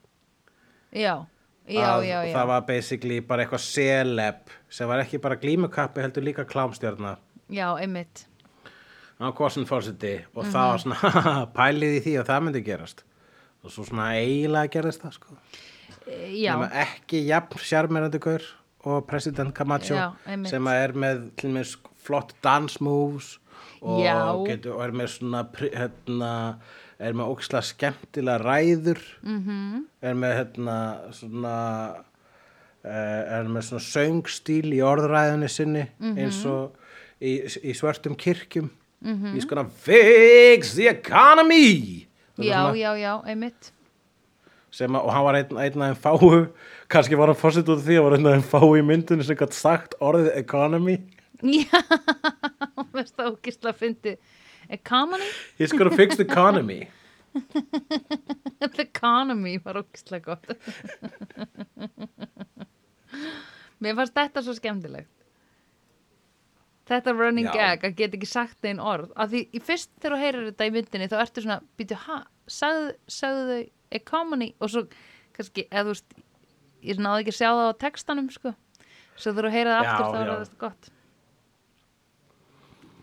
[0.95, 1.15] Já,
[1.67, 2.33] já, já, já.
[2.35, 4.35] það var basically bara eitthvað celeb
[4.69, 7.17] sem var ekki bara glímukappi heldur líka klámstjörna
[7.51, 8.25] Já, einmitt.
[9.19, 10.71] hann kosin fórseti og það Mhm.
[10.71, 13.03] var svona pælið í því að það myndi gerast
[13.63, 15.37] og svo svona eiginlega gerðist það sko
[16.11, 18.41] E, nema ekki jafn sjarmerandi gaur
[18.89, 19.95] og president Camacho
[20.49, 23.37] sem er með með flott dance moves
[23.81, 26.57] og, getur, og er með svona hérna,
[27.01, 29.39] er með óksla skemmtilega ræður Mhm.
[29.47, 29.83] -hmm.
[30.01, 30.77] er með hérna
[31.13, 31.55] svona
[32.85, 36.17] uh, er með svona söngstíl í orðræðinni sinni Mhm.
[36.17, 36.71] eins og
[37.21, 38.69] í, í svörtum kirkjum
[39.01, 39.13] mm.
[39.13, 39.33] -hmm.
[39.35, 42.07] he's gonna fix the economy
[42.39, 43.71] er já, já, já, einmitt.
[44.71, 46.47] sem að, og hann var einn, einn þeim fáu
[46.89, 49.35] kannski var hann fórsitt út af því að var einn þeim fáu í myndinu sem
[49.35, 50.97] gætt sagt orðið economy
[51.43, 51.65] Já,
[52.93, 54.17] það ógislega fyndi.
[54.71, 55.27] Economy?
[55.57, 56.87] he's gonna fix the economy
[58.59, 60.45] The economy var ógislega gott.
[63.81, 65.09] Mér fannst þetta svo skemmtilegt.
[66.91, 67.53] Þetta running Já.
[67.55, 69.13] gag að geta ekki sagt einn orð.
[69.15, 72.17] Af því í fyrst þegar þú heyrir þetta í myndinni þá ertu svona, býtu, ha,
[72.51, 72.89] sagðu,
[73.19, 73.61] sagðu þau
[74.01, 74.83] economy og svo
[75.37, 76.17] kannski, eða þú veist,
[76.91, 78.53] ég náði ekki að sjá það á textanum, sko.
[79.15, 80.91] Svo þú heyrið aftur þá er það gott.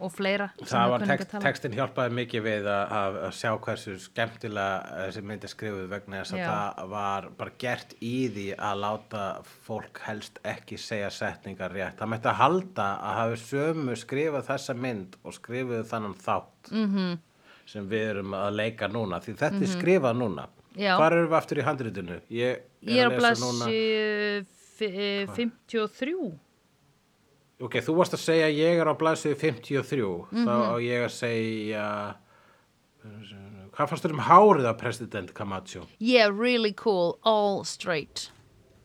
[0.01, 0.49] Og fleira.
[0.62, 1.73] það var að tala um.
[1.79, 6.39] hjálpaði mikið við að, að, að sjá hversu skemmtilega þessi myndi skrifuð vegna þess að
[6.39, 6.49] Já.
[6.49, 9.25] það var bara gert í því að láta
[9.66, 14.75] fólk helst ekki segja setningar rétt það mætti að halda að hafi sömu skrifað þessa
[14.79, 16.95] mynd og skrifuð þannan þátt Mhm.
[16.97, 17.19] -hmm.
[17.66, 20.47] sem við erum að leika núna því þetta er skrifað núna
[20.77, 20.97] Já.
[20.97, 22.20] hvar erum við aftur í handritinu?
[22.31, 24.47] ég Ég er að að lesa núna blassi
[24.79, 26.39] fi- 53.
[27.61, 30.45] Ok, þú varst að segja ég er á blæsið 53 Mhm.
[30.47, 32.15] þá á ég að segja
[33.75, 35.87] hvað fannst þér um hárið af president Camacho?
[35.99, 38.31] Yeah, really cool, all straight.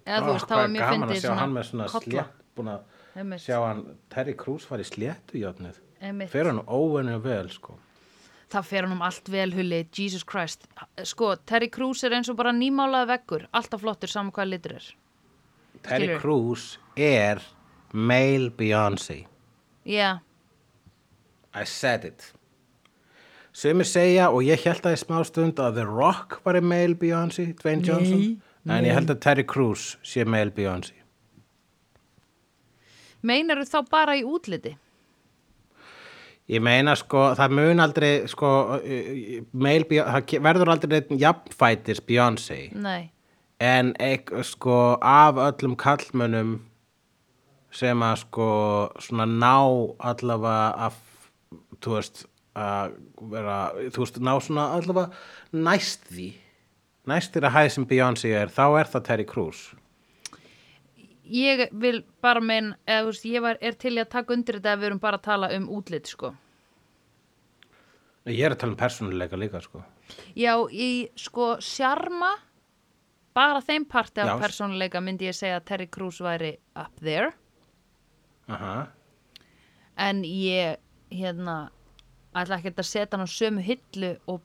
[0.05, 1.87] Eða þú Ah, veist, hvað var er mjög gaman fyndið að sjá hann með svona
[1.87, 6.29] slétt búin að sjá hann Terry Crews var í sléttu Einmitt.
[6.29, 7.77] fer hann óvenju vel sko
[8.49, 10.67] Það fer hann um allt vel hulli, Jesus Christ.
[11.03, 14.93] Sko, Terry Crews er eins og bara nýmálaði veggur, alltaf flottur saman hvað litur er.
[15.81, 16.19] Terry?
[16.19, 17.41] Crews er
[17.93, 19.23] male Beyoncé.
[19.85, 20.19] Já,
[21.53, 22.33] I said it.
[23.53, 26.97] Sumir segja og ég held að í smá stund að The Rock var í male
[26.97, 28.41] Beyoncé, Dwayne Johnson.
[28.65, 30.95] En ég held að Terry Crews sé male Beyoncé.
[33.23, 34.73] Meinaru þá bara í útliti?
[36.51, 38.49] Ég meina sko, það mun aldrei sko,
[39.53, 42.57] male Beyoncé það verður aldrei einn jafnfætis Beyoncé.
[42.75, 43.11] Nei,
[43.63, 46.57] en ek, sko af öllum kallmönnum
[47.73, 48.47] sem að sko
[49.01, 49.55] svona ná
[50.11, 51.01] allavega að
[51.83, 52.97] þú veist að
[53.33, 53.57] vera,
[53.93, 56.29] þú veist, ná svona allavega næst því.
[57.09, 59.63] Næst þér að hæð sem Beyoncé er þá er það Terry Crews.
[61.33, 64.75] Ég vil bara meina, eða þú veist, ég var, er til að taka undir þetta
[64.75, 66.33] ef við erum bara að tala um útlit, sko.
[68.29, 69.83] ég er að tala um persónuleika líka sko.
[70.37, 72.35] Já, í sko sjarma,
[73.33, 77.33] bara þeim parti af persónuleika myndi ég segja að Terry Crews væri up there,
[78.51, 78.87] Aha.
[79.97, 80.77] en ég,
[81.13, 81.69] hérna,
[82.35, 84.41] ætla ekki að setja hann á sömu hillu og,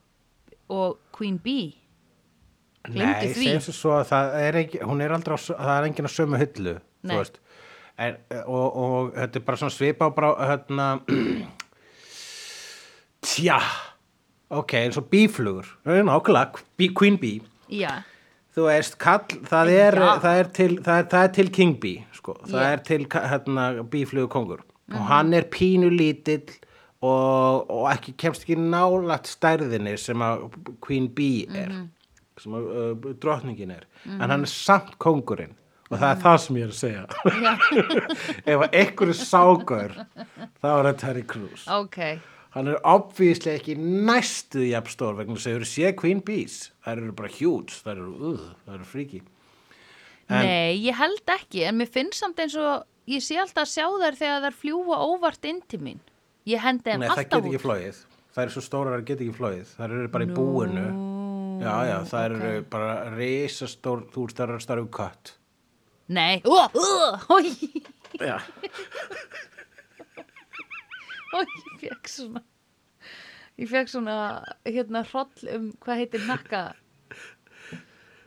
[0.69, 1.73] og Queen Bee.
[2.85, 3.47] Gleymdu Nei, því.
[3.49, 6.39] segjum svo að það er ekki, hún er aldrei á, það er enginn á sömu
[6.39, 7.11] hyllu, Nei.
[7.11, 7.39] þú veist.
[7.99, 8.15] En,
[8.45, 10.87] og, og þetta er bara svona svipa á bara, hérna,
[13.29, 13.57] tja,
[14.61, 16.63] ok, eins og bíflugur, nákvæmlega,
[16.95, 17.99] Queen Bee, Já,
[18.55, 22.05] þú veist, kall, það er, það er, til, það er, það er til King Bee,
[22.17, 22.71] sko, það Já.
[22.71, 24.65] er til, hérna, bíflugur kongur.
[24.89, 26.49] Og hann er pínu lítill
[27.05, 30.47] og, og ekki kemst ekki nálægt stærðinni sem að
[30.81, 31.75] Queen Bee er,
[32.41, 33.85] sem að uh, drottningin er.
[34.17, 35.53] En hann er samt kongurinn
[35.89, 37.05] og það er það sem ég er að segja.
[38.53, 39.95] Ef einhverju ságur,
[40.61, 41.63] þá er það Terry Crews.
[41.69, 42.01] ok.
[42.55, 46.55] Hann er obvíslega ekki næstu jafn stór vegna þess að þau eru sé Queen Bees.
[46.85, 49.19] Það eru bara huge, það eru, uh, það eru fríki.
[50.29, 53.85] Nei, ég held ekki, en mér finnst samt eins og ég sé alltaf að sjá
[54.01, 56.01] þær þegar þær fljúa óvart inn til mín.
[56.49, 57.65] Ég hendi þeim Nei, það alltaf get ekki út.
[57.67, 58.01] flóið.
[58.33, 59.71] Það eru svo stórar að það get ekki flóið.
[59.77, 60.87] Það eru bara í búinu.
[61.59, 65.33] Já, já, það eru bara risastór, þú ert að starfa um kött.
[66.09, 67.53] Nei, ó, ó, ói,
[68.19, 68.37] Já.
[71.37, 72.43] ói, ég fekk svona,
[73.59, 74.17] ég fekk svona,
[74.67, 76.63] hérna, hroll um, hvað heitir nakka,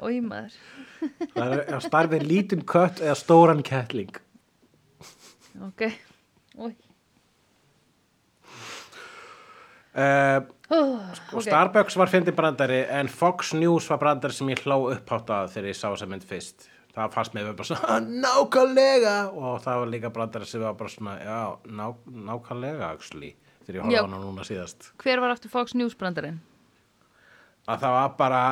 [0.03, 0.57] ói maður,
[1.35, 4.17] Það er að starfa lítinn kött eða stóran kettling.
[5.71, 5.89] ok,
[6.59, 6.73] ói,
[9.93, 10.41] Uh,
[10.73, 11.01] oh,
[11.37, 15.51] og Starbucks var fyndi brandari en Fox News var brandari sem ég hló upphátt að
[15.53, 16.72] þegar ég sá þessa mynd fyrst.
[16.93, 21.19] Það fannst mér bara svona, nákvæmlega og það var líka brandari sem var bara svona,
[21.25, 21.39] já,
[21.73, 21.87] ná,
[22.29, 24.05] nákvæmlega actually, þegar ég horfði Já.
[24.05, 24.91] á hana núna síðast.
[25.01, 26.43] Hver var aftur Fox News brandarinn?
[27.71, 28.45] að það var bara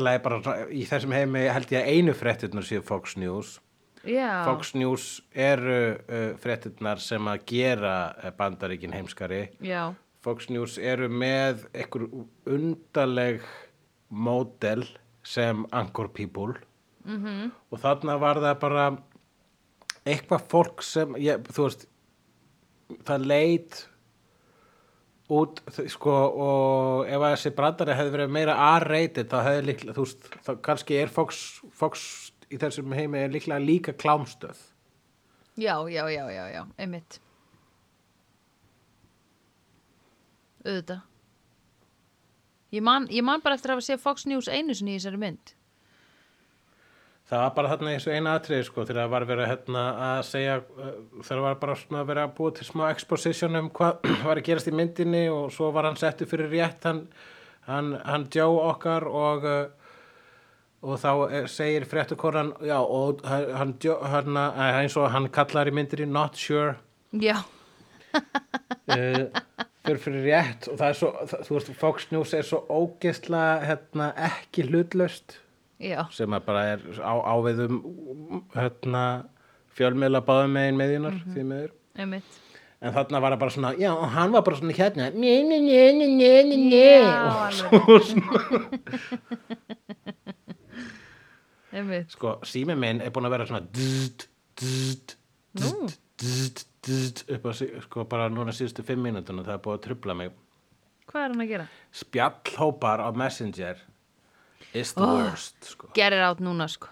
[0.00, 3.58] lagi bara í þessum heimi held ég að einu fréttirnar séu Fox News
[4.00, 5.06] Já, Fox News
[5.36, 7.94] eru uh, fréttirnar sem að gera
[8.38, 9.92] bandaríkin heimskari já,
[10.24, 12.06] Fox News eru með einhver
[12.48, 13.44] undarleg
[14.08, 14.86] módel
[15.20, 16.56] sem Anchor People
[17.04, 17.52] -hmm.
[17.70, 18.88] og þarna var það bara
[20.06, 21.86] eitthvað fólk sem ég, þú veist
[23.06, 23.86] það leit
[25.30, 30.06] út sko og ef að þessi brandari hefði verið meira R-rated þá hefði líklega, þú
[30.06, 34.58] veist, þá kannski er Fox, Fox í þessum heimi er líklega líka klámstöð
[35.60, 37.20] já, já, já, já, já, einmitt.
[40.64, 41.00] Auðvitað.
[42.70, 45.20] Ég man, ég man bara eftir að hafa séð Fox News einu sinni í þessari
[45.20, 45.54] mynd.
[47.30, 50.22] Það var bara þarna eins og eina atriði sko þegar það var verið hérna, að
[50.26, 54.40] segja uh, þegar var bara svona verið að búa til smá exposition um hvað var
[54.40, 57.04] að gerast í myndinni og svo var hann settur fyrir rétt hann,
[57.68, 59.60] hann, hann Joe okkar og uh,
[60.80, 65.74] og þá eh, segir fréttukonan já og hann, hann, eh, eins og hann kallar í
[65.76, 66.78] myndinni not sure.
[67.12, 67.36] Já,
[68.14, 69.26] uh,
[69.84, 73.60] fyrir fyrir rétt og það er svo, það, þú veist Fox News er svo ógeðslega
[73.68, 75.40] hérna, ekki hlutlaust
[75.80, 77.80] já, sem bara er á, áviðum
[78.54, 79.04] hérna,
[79.76, 82.38] fjölmiðla báðum megin meðjunar því meður einmitt.
[82.80, 85.58] en þarna var það bara svona, já, og hann var bara svona hérna, njö, njö,
[86.60, 86.94] njö,
[87.70, 88.32] og, og svona,
[92.14, 94.28] sko, sími minn er búin að vera svona dzzt,
[94.60, 95.16] dzzt,
[96.84, 97.52] dzzt, upp á,
[97.86, 100.34] sko, bara núna síðustu fimm mínútuna, það er búið að trubla mig.
[101.10, 101.66] Hvað er hann að gera?
[102.00, 103.80] spjallhópar á Messenger
[104.74, 106.88] is the worst, sko Get it out núna, sko.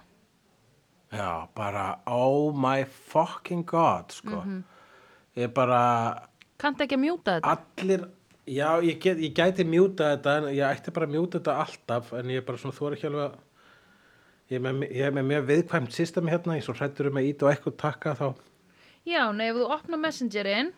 [1.13, 4.43] Já, bara oh my fucking god sko.
[5.37, 5.83] ég bara
[6.59, 7.53] Kanntu ekki að mjúta þetta?
[7.79, 8.03] allir
[8.49, 12.13] já, ég, get, ég gæti mjúta þetta en ég ætti bara að mjúta þetta alltaf
[12.19, 13.39] en ég er bara svona, þú er ekki alveg að
[14.49, 17.77] ég er með, mjög viðkvæmt systemi hérna, ég svo hrættur um að ít og eitthvað
[17.85, 18.29] takka þá
[19.09, 20.73] Já, nei, ef þú opna messengerinn,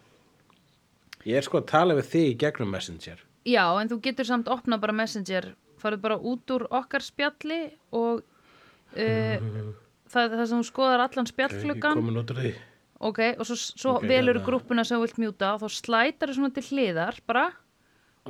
[1.27, 4.51] ég er sko að tala við þig í gegnum messenger já, en þú getur samt
[4.52, 7.61] opna bara messenger, farið bara út úr okkar spjalli
[7.97, 9.47] og uh,
[10.12, 12.52] það það sem þú skoðar allan ég spjallklukkan, komin út úr því.
[13.01, 14.44] Ok, og svo, svo Ok, velur hérna.
[14.44, 17.47] grúppuna sem þú vilt mjúta og þá slætar svona til hliðar bara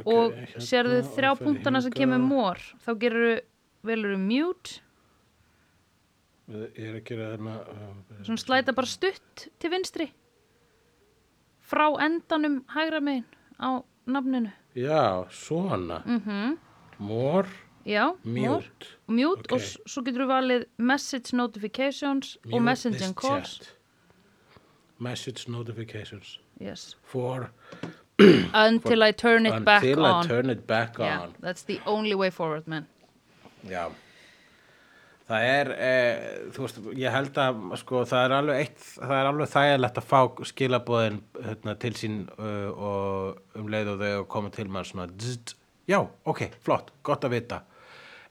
[0.04, 3.40] og hérna, sérðu þrjá punktana sem kemur mór, þá gerur
[3.82, 4.78] velur mute,
[6.50, 10.06] ég er að gera þarna uh, svona slæta bara stutt til vinstri.
[11.70, 13.26] Frá endanum hægra megin
[13.62, 14.50] á nafninu.
[14.74, 16.00] já, svona.
[16.06, 16.56] Mhm.
[17.00, 17.48] More,
[17.86, 18.86] Já, mute.
[19.08, 19.52] mute Ok.
[19.56, 23.60] og svo getur við valið message notifications og Mute this and calls
[24.98, 26.38] message notifications.
[26.60, 26.94] Yes.
[27.02, 27.50] for
[28.54, 30.24] until I turn it back until on.
[30.24, 31.34] I turn it back yeah, on.
[31.40, 32.86] that's the only way forward man.
[33.66, 33.88] Já.
[35.30, 39.28] Það er, eh, þú veist, ég held að sko, það er alveg eitt, það er
[39.30, 40.20] alveg þægilegt að fá
[40.50, 45.54] skilabóðin hérna, til sín uh, og um leið og þau koma til maður svona dzzt,
[45.90, 45.98] já,
[46.32, 47.62] ok, flott, gott að vita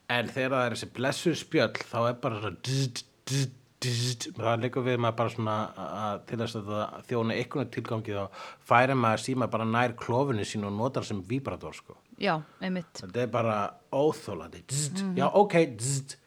[0.09, 4.63] en þegar það er þessi blessu spjöll þá er bara svona dzzt, dzzt, dzzt, það
[4.65, 5.57] liggur við maður bara svona
[5.99, 10.47] að til þess að það þjóna einhvern tilgangi þá færi maður síma bara nær klófinu
[10.47, 13.59] sín og notar sem vibrator sko já, einmitt Þetta er bara
[13.95, 14.63] óþólandi.
[14.67, 16.17] Zzzt, Já, ok, zzzt.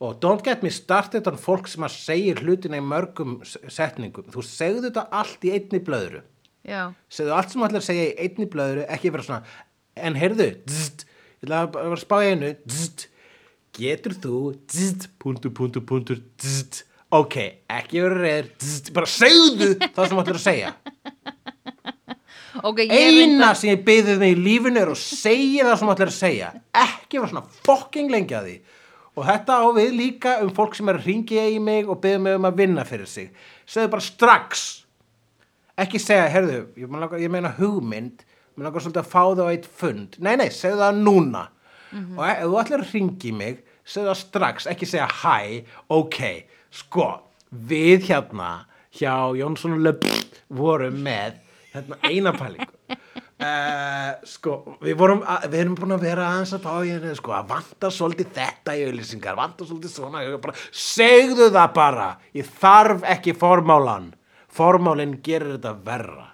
[0.00, 4.30] Og don't get me started on fólk sem að segir hlutina í mörgum setningum.
[4.32, 6.22] Þú segðu þetta allt í einni blöðru.
[7.12, 9.58] Segðu allt sem þú ætlar að segja í einni blöðru, ekki vera svona,
[10.06, 11.06] en heyrðu, zzzt,
[11.40, 13.08] ég ætla að bara spá í einu, zzzt,
[13.76, 14.38] getur þú,
[14.70, 16.22] zzzt, punktur, punktur, punktur,
[17.10, 17.36] ok,
[17.70, 20.72] ekki vera reyður, bara segðu það sem þú ætlar að segja.
[22.70, 25.96] ok, ég Eina sem ég byggði þig í lífinu er að segja það sem þú
[25.96, 26.50] ætlar að segja.
[26.84, 28.58] Ekki vera svona fucking lengi að því.
[29.18, 32.22] Og þetta á við líka um fólk sem er að ringja í mig og byggja
[32.22, 33.32] mig um að vinna fyrir sig.
[33.68, 34.68] Segðu bara strax.
[35.80, 36.44] Ekki segja,
[36.76, 38.22] langa, ég meina hugmynd,
[38.60, 40.16] mér langar svolítið að fá það á eitt fund.
[40.20, 41.46] Nei, nei, segðu það núna.
[41.96, 45.36] Og ef þú ætlar að ringja í mig, segðu það strax, ekki segja hæ,
[45.96, 46.18] ok,
[46.82, 47.06] sko,
[47.50, 48.50] við hérna
[49.00, 50.06] hjá Jónsson og Löp
[50.60, 51.40] vorum með
[51.72, 52.68] hérna eina pælingu.
[53.40, 57.34] Uh, sko, við vorum að, við erum búin að vera aðeins að fá henni sko,
[57.34, 63.06] að vanta svolítið þetta í auðlýsingar vanta svolítið svona bara, segðu það bara, ég þarf
[63.16, 64.12] ekki formálan,
[64.52, 66.29] formálinn gerir þetta verra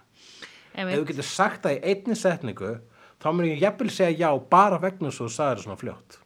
[0.77, 2.77] ef þú getur sagt það í einni setningu
[3.23, 6.20] þá mun ég jafnvel segja já bara vegna svo þú sagði það svona fljótt.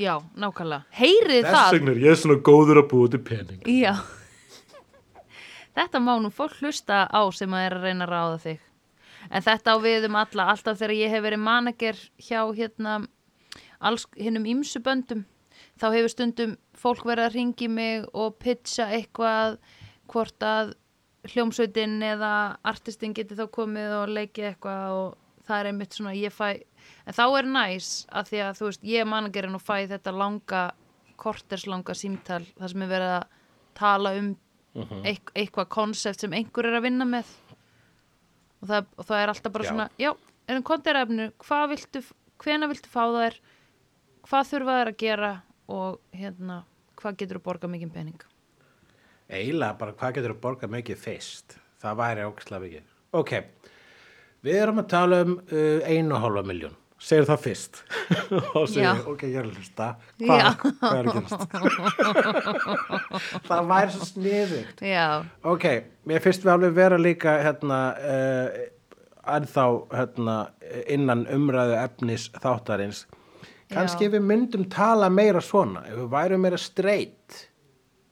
[0.00, 0.84] Já, nákvæmlega.
[0.96, 1.72] Heyrið þess það.
[1.76, 3.92] vegna er ég svona góður að búa til pening já.
[5.76, 8.68] Þetta má nú fólk hlusta á sem að er að reyna að ráða þig.
[9.30, 12.96] En þetta á við um alla alltaf þegar ég hef verið manager hjá hérna
[13.78, 15.22] alls hinnum ímsu böndum
[15.80, 19.58] þá hefur stundum fólk verið að ringi mig og pitcha eitthvað
[20.10, 20.74] hvort að
[21.30, 22.32] hljómsveitin eða
[22.66, 26.48] artistin geti þá komið og leikið eitthvað og það er einmitt svona ég fæ
[27.06, 30.14] en þá er næs að því að þú veist ég er managerinn og fæ þetta
[30.16, 30.62] langa
[31.22, 33.38] korterslanga símtal þar sem er verið að
[33.78, 34.32] tala um
[35.04, 37.28] eit eitthvað konsept sem einhver er að vinna með.
[38.62, 39.70] Og það, og það er alltaf bara Já.
[39.70, 40.10] svona já,
[40.48, 42.02] erum konterefnu, hvað viltu
[42.42, 43.38] hvena viltu fá þær
[44.26, 45.32] hvað þurfa þær að gera
[45.72, 46.62] og hérna,
[46.98, 48.24] hvað getur þú borga mikið pening
[49.32, 51.58] eiginlega bara hvað getur að borga mikið fyrst?
[51.82, 52.86] Það væri ógislega mikið.
[53.18, 53.32] Ok,
[54.46, 57.80] við erum að tala um uh, einu og hálfa miljón segir það fyrst.
[58.58, 59.88] Og segir, ok, ég er að hlusta.
[60.22, 61.42] Hvað, hvað er að gerast?
[63.48, 64.84] Það væri svo sniðugt.
[65.54, 65.66] Ok,
[66.08, 68.46] mér finnst við alveg vera líka hérna uh,
[69.36, 70.36] ennþá hérna,
[70.90, 73.04] innan umræðu efnis þáttarins.
[73.72, 74.14] Kannski Já.
[74.16, 77.46] við myndum tala meira svona ef við værum meira straight.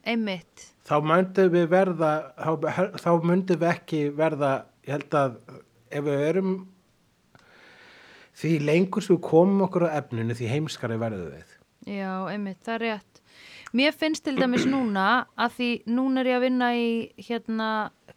[0.09, 0.50] Einmitt
[0.91, 4.53] þá myndum við verða þá, þá myndum við ekki verða
[4.87, 5.39] ég held að
[5.91, 6.55] ef við erum
[8.41, 11.57] því lengur sem við komum okkur á efninu því heimskari verðu við.
[11.91, 13.23] Já, einmitt, það er rétt.
[13.77, 16.89] Mér finnst til dæmis núna að því núna er ég að vinna í
[17.29, 17.69] hérna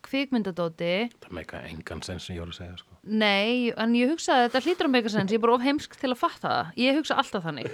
[0.06, 0.92] kvikmyndadóti
[1.24, 2.98] það meika engan sens sem ég voru að segja sko.
[3.04, 5.98] Nei, en ég hugsaði að þetta hlýtur að meika sens, ég er bara of heimsk
[6.00, 6.70] til að fatta það.
[6.84, 7.72] Ég hugsa alltaf þannig.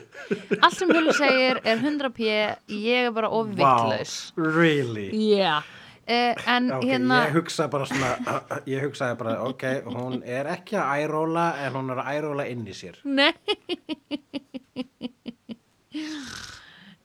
[0.60, 2.32] Allt sem Hulli segir er 100 p,
[2.80, 4.16] ég er bara of vittlaus.
[4.38, 5.60] really Já.
[6.10, 8.16] Eh, en Ok, hérna, ég hugsa bara svona
[8.74, 12.66] ég hugsaði bara, ok, hún er ekki að æróla en hún er að æróla inn
[12.66, 13.30] í sér nei.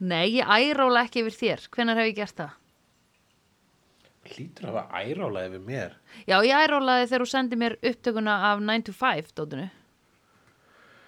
[0.05, 1.67] Nei, ég æróla ekki yfir þér.
[1.73, 2.57] Hvenær hef ég gert það?
[4.35, 5.97] Hlýtur að hafa ærála yfir mér
[6.29, 9.71] Já, ég ærólaði þegar þú sendi mér upptökuna af 9 to 5 dótinu.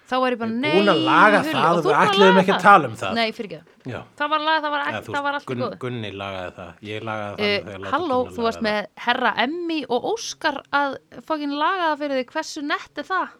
[0.07, 2.41] Þá var ég bara, nei, búin að laga Hulli, það og þú við að laga
[2.41, 3.17] ekki að tala um það.
[3.17, 3.73] Nei, fyrir ekki.
[3.91, 3.97] Já.
[4.21, 5.73] Það var lag, það var, þú það var allt í góð.
[5.81, 10.07] Gunni lagaði það ég lagaði það Uh, halló, þú varst laga með herra Emmy og
[10.13, 10.95] Óskar að
[11.27, 13.35] fokkin laga það fyrir þig, hversu nett er það?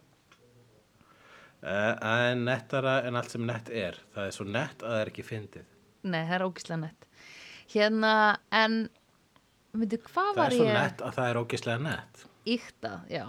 [1.63, 5.01] uh, það er nettara en allt sem nett er það er svo nett að það
[5.05, 5.65] er ekki fyndið
[6.07, 7.07] Nei, það er ógislega nett.
[7.73, 8.11] Hérna,
[8.55, 8.75] en,
[9.75, 10.73] hvað það er svo ég?
[10.77, 13.25] nett að það er ógislega nett Íkta, já.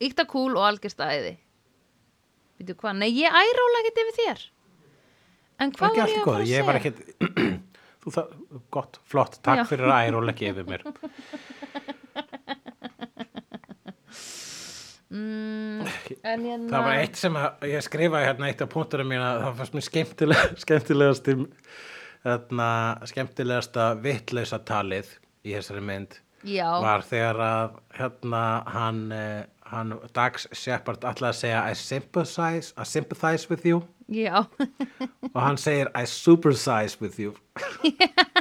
[0.00, 1.34] Íkta kúl og algjörst æði.
[2.56, 4.44] Veitu hvað, nei, ég æróla ekkert yfir þér.
[5.60, 6.92] En hvað var ég að fara að ég var segja?
[6.94, 7.60] ekkert
[8.00, 8.32] þú það,
[8.72, 9.66] gott, flott, takk Já.
[9.68, 10.86] fyrir að æróla ekki yfir mér
[15.10, 15.80] Mm,
[16.22, 16.68] hérna...
[16.70, 19.82] það var eitt sem að, ég skrifaði hérna eitt af punkturum mína, það fannst mér
[19.88, 21.30] skemmtilega, skemmtilegast
[22.24, 22.70] þarna,
[23.10, 25.14] skemmtilegasta vittlausa talið
[25.46, 28.42] í þessari mynd Já, var þegar að hérna
[28.72, 29.42] hann, eh,
[29.72, 34.46] hann Dags Shepard ætlaði að segja I sympathize, I sympathize with you já,
[35.34, 37.36] og hann segir I supersize with you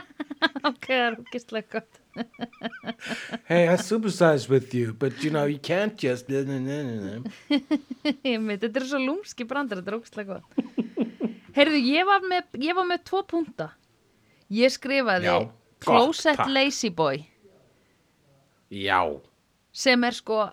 [0.69, 1.99] ok, það er ógislega gott.
[3.49, 6.29] Hey, I supersize with you but you know you can't just.
[6.29, 6.45] Ég
[7.49, 10.49] veit, þetta er svo lúmski brandar, þetta er ógislega gott.
[11.59, 13.69] Heyrðu, ég var með, ég var með tvo punta.
[14.49, 16.49] Ég skrifaði Já, gott, Closet takk.
[16.55, 17.19] Lazy Boy
[18.69, 19.01] Já,
[19.73, 20.43] sem er sko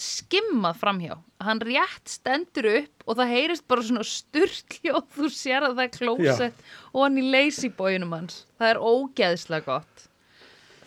[0.00, 1.16] skimmað framhjá.
[1.40, 5.92] Hann rétt stendur upp og það heyrist bara svona styrkljóð þú sér að það er
[5.96, 8.42] Closet og hann í Lazy Boyunum hans.
[8.60, 10.06] Það er ógeðslega gott.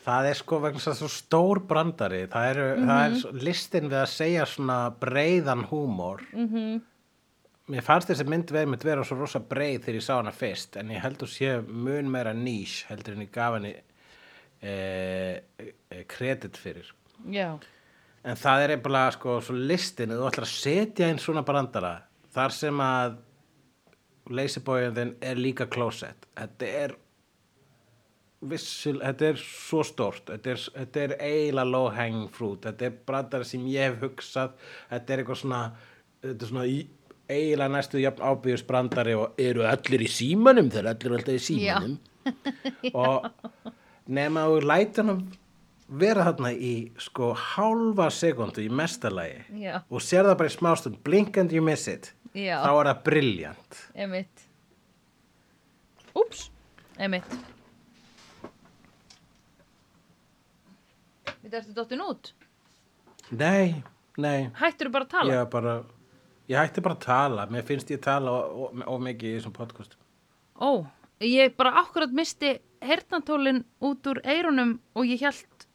[0.03, 3.85] það er sko vegna þess að svo stór brandari það, eru, það er svo- listin
[3.88, 6.81] við að segja svona breiðan húmor -hmm.
[7.72, 10.77] Mér fannst þessi mynd veið mitt vera svo rosa breið þegar ég sá hana fyrst
[10.81, 16.60] en ég heldur sé mun meira nýs heldur en ég gaf henni eh, eh, kredit
[16.60, 16.91] fyrir
[17.31, 17.60] Já.
[18.23, 21.94] En það er eitthvað sko svo listin að þú ætlar að setja inn svona brandara
[22.34, 23.18] þar sem að
[24.31, 26.27] leysibóin þinn er líka closet.
[26.38, 26.94] Þetta er
[28.49, 32.98] vissul, þetta er svo stórt þetta er, þetta er eiginlega low hanging fruit þetta er
[33.07, 34.57] brandara sem ég hef hugsað
[34.90, 35.61] þetta er eitthvað svona
[36.23, 36.77] þetta er svona í,
[37.30, 41.45] eiginlega næstu jafn ábyggjus brandari og eru allir í símanum þeir eru allir alltaf í
[41.48, 41.98] símanum
[43.06, 43.30] og
[44.08, 45.24] nema þú lætur hann
[46.04, 46.74] vera þarna í
[47.04, 49.82] sko hálfa sekundu í mestalagi Já.
[49.90, 52.60] og sér það bara í smástund blink and you miss it Já.
[52.64, 54.48] þá er það briljant Emitt.
[56.14, 56.44] Úps,
[57.02, 57.32] emitt.
[61.44, 62.34] Við ertu dottin út?
[63.34, 63.82] nei,
[64.22, 65.34] nei Hættur bara að tala?
[65.40, 65.74] ég, bara,
[66.52, 69.95] ég hætti bara að tala mér finnst ég tala of mikið í þessum podcast
[70.60, 70.86] Ó,
[71.24, 75.68] ég bara akkurat misti hernatólin út úr eyrunum og ég held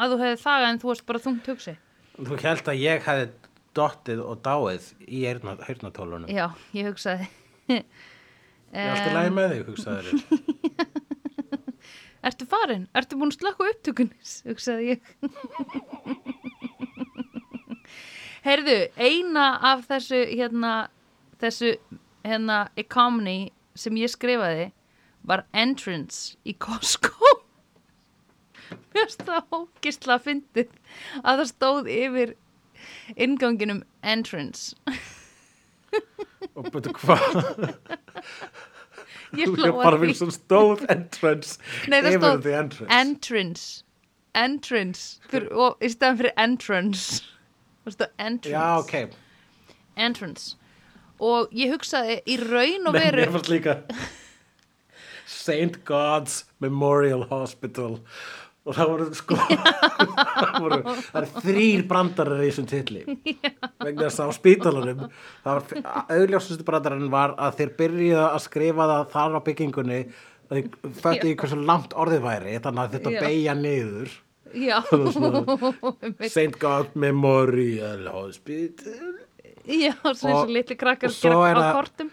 [0.00, 1.74] að þú hefði þagað en þú varst bara þungt hugsi.
[2.18, 3.28] þú held að ég hefði
[3.78, 7.28] dottið og dáið í heyrnatólunum Já, ég hugsaði.
[7.68, 7.84] ég
[8.72, 10.06] ástu lægi með þig, hugsaður
[12.28, 12.88] Ertu farin?
[12.98, 14.30] Ertu búin að slökka upptökunis?
[14.48, 15.00] Hugsaði ég.
[18.44, 20.72] Heyrðu, eina af þessu hérna,
[21.42, 21.72] þessu
[22.26, 24.68] hérna economy sem ég skrifaði
[25.28, 27.14] var entrance í Costco.
[28.94, 30.70] Mér finnst það ógisla fyndið
[31.22, 32.34] að það stóð yfir
[33.16, 34.74] innganginum entrance.
[36.54, 37.74] og betur hvað
[39.36, 40.06] Ég þú hló að bara því.
[40.08, 41.58] við sem stóð entrance
[41.90, 43.64] Nei, yfir the entrance entrance
[44.38, 47.24] entrance fyrir, og, í stæðan fyrir entrance
[47.94, 48.54] stóð entrance?
[48.54, 49.18] Já, ok.
[49.98, 50.56] Entrance.
[51.18, 53.80] Og ég hugsaði í raun og veru mér fannst líka
[55.28, 55.80] St.
[55.88, 57.98] God's Memorial Hospital.
[58.68, 63.04] Og það voru sko það, voru, það er þrýr brandarar í þessum titli.
[63.84, 65.04] Vegna þess að á spítalunum
[65.48, 70.00] auðljósustu brandarinn var að þeir byrjuðu að skrifa það þar á byggingunni
[70.48, 70.70] það
[71.00, 74.16] fætti í hversu langt orðið væri þannig að þetta beigja niður.
[76.28, 76.58] St.
[76.64, 79.14] God Memorial Hospital
[79.68, 82.10] já, svo eins og litli krakkar á kortum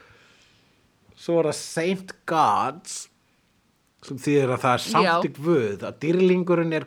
[1.15, 2.95] svo er það Saint Gods
[4.05, 6.83] sem þýðir að það er samt í guð að dýrlingurinn er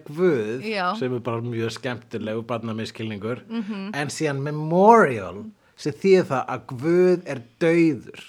[0.63, 0.85] Já.
[0.99, 3.63] sem er bara mjög skemmtilegu barnamiskilningur Mhm.
[3.69, 3.89] -hmm.
[3.97, 5.45] en síðan memorial
[5.77, 8.23] sem þýðir það að guð er dauður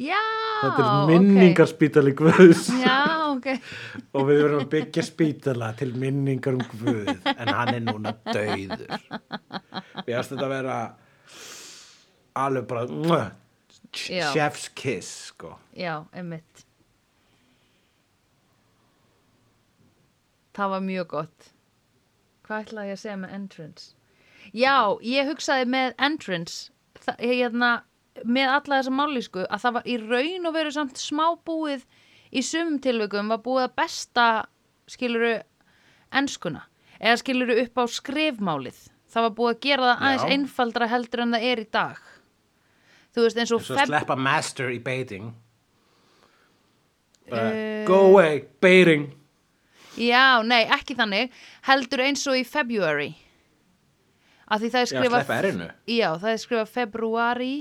[0.00, 0.20] já,
[0.62, 2.66] þetta er minningarspítali guðs.
[2.80, 2.96] Já,
[3.34, 3.50] ok.
[4.16, 8.96] Og við verðum að byggja spítala til minningar um guð en hann er núna dauður.
[10.06, 10.80] Við æstum þetta að vera
[12.40, 13.22] alveg bara
[13.92, 15.56] chef's kiss sko.
[15.76, 16.66] Já, einmitt.
[20.56, 21.50] Það var mjög gott.
[22.46, 23.84] Hvað ætlaði ég að segja með entrance?
[24.56, 24.74] Já,
[25.06, 26.72] ég hugsaði með entrance.
[27.00, 27.70] Það, hérna,
[28.24, 31.84] með alla þessa mállísku að það var í raun og veru samt smábúið
[32.32, 34.26] í sumum tilvikum var búið að besta
[34.90, 35.34] skiluru
[36.12, 36.64] enskuna
[37.00, 38.80] eða skiluru upp á skrifmálið.
[39.10, 40.32] Það var búið að gera það aðeins Já.
[40.36, 42.00] einfaldra heldur en það er í dag.
[43.14, 45.32] Þú veist eins og Svo feb- sleppa master í baiting
[47.30, 49.08] bara, Eh, Go away, baiting
[49.98, 51.30] Já, nei, ekki þannig.
[51.66, 53.10] Heldur eins og í February.
[54.50, 55.66] Að því það er Já, skrifað sleppa R-inu.
[55.90, 57.54] Já, það er skrifað February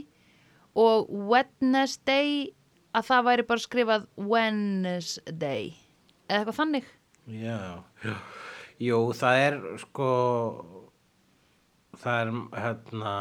[0.79, 2.49] og Wednesday
[2.95, 5.73] að það væri bara skrifað Wednesday.
[6.29, 6.91] Eða eitthvað þannig.
[7.29, 7.59] Já,
[8.05, 8.15] já.
[8.79, 10.09] Jú, það er sko
[11.99, 12.29] það er
[12.63, 13.13] hérna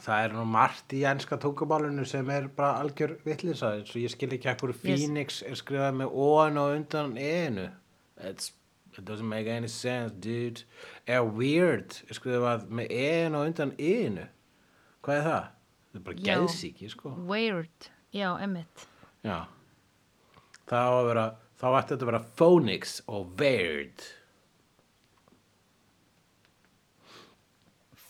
[0.00, 4.14] það er nú margt í enska tungumálinu sem er bara algjör vitlisa eins og ég
[4.14, 7.68] skil ekki ekkur Phoenix er skrifað með óan og undan enu
[8.20, 8.52] It's,
[8.98, 10.64] it doesn't make any sense dude.
[11.08, 14.26] Eða weird er skrifað með en og undan enu
[15.04, 15.46] hvað er það?
[15.90, 16.24] Það er bara Já.
[16.30, 17.14] geðsíki sko.
[17.28, 18.86] Weird, já, emmitt
[19.26, 19.44] Já.
[20.70, 24.04] Þá ætti þetta að vera phonics og weird.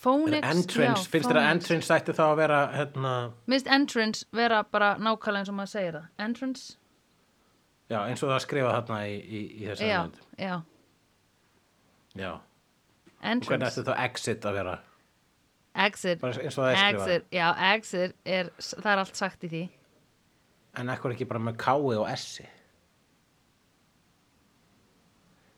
[0.01, 3.15] Phonics, entrance, já, finnst þér að entrance ætti þá að vera hérna,
[3.53, 6.07] Minnst entrance vera bara nákvæmlega eins og maður segir það.
[6.25, 6.63] Entrance,
[7.91, 9.99] já, eins og það skrifa þarna í, í, í þessari já,
[10.41, 10.55] já.
[12.17, 12.31] Já,
[13.21, 14.79] hvernig Entrance, ætti þá exit að vera
[15.75, 16.25] exit.
[16.25, 19.67] Exit, já, exit er, það er allt sagt í því.
[20.81, 22.47] En ekkur ekki bara með K-i og S-i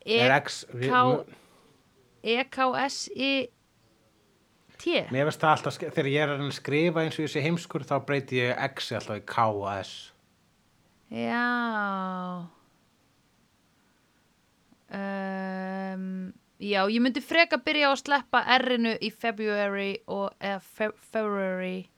[0.04, 0.18] E
[2.22, 3.52] E-K-S-I-T
[5.10, 7.96] Mér finnst það alltaf, þegar ég er að skrifa eins og ég sé heimskur þá
[8.06, 9.92] breyti ég X-i alltaf í K og S.
[11.12, 11.46] Já.
[14.92, 16.32] Um,
[16.62, 21.88] Já, ég myndi freka byrja á að sleppa R-inu í February og eða fe February.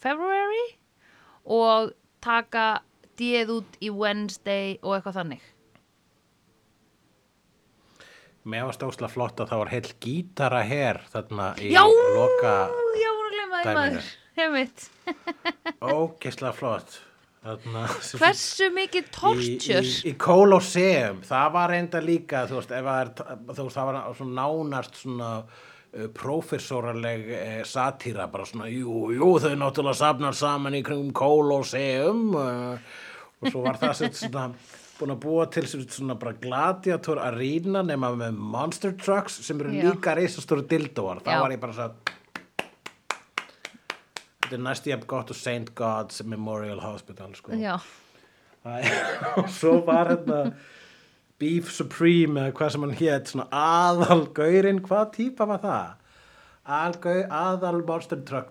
[0.00, 0.64] February?
[1.44, 1.90] Og
[2.24, 2.80] taka
[3.20, 5.44] D-ið út í Wednesday og eitthvað þannig.
[8.48, 12.54] Mér var stóðslega flott að það var heil gítara her þarna í Já, loka
[12.96, 13.82] já, hún glemma því dæminu.
[13.82, 14.08] maður.
[14.38, 14.86] Hefmitt
[15.98, 16.96] ógeðslega flott
[17.48, 17.84] þarna,
[18.20, 23.12] Hversu mikið í, torture í, í Colosseum það var reynda líka þú veist, það, er,
[23.48, 29.30] þú veist, það var svona nánast svona uh, prófessoraleg uh, satíra bara svona, jú, jú,
[29.42, 33.00] þau náttúrulega safnar saman í kringum Colosseum uh,
[33.38, 34.50] og svo var það sem svona
[34.98, 39.84] búin að búa til svona bara gladiator arena nema með monster trucks sem eru Já.
[39.86, 41.40] líka reisastóru dildóar þá Já.
[41.44, 41.90] var ég bara svo
[44.48, 45.74] þetta er næst ég gott og St.
[45.76, 47.52] God's Memorial Hospital sko.
[49.38, 50.38] Og svo var hérna
[51.38, 55.94] Beef Supreme eða hvað sem hann hét svona aðal gaurinn, hvað típa var það?
[56.68, 58.50] Aðal, monster truck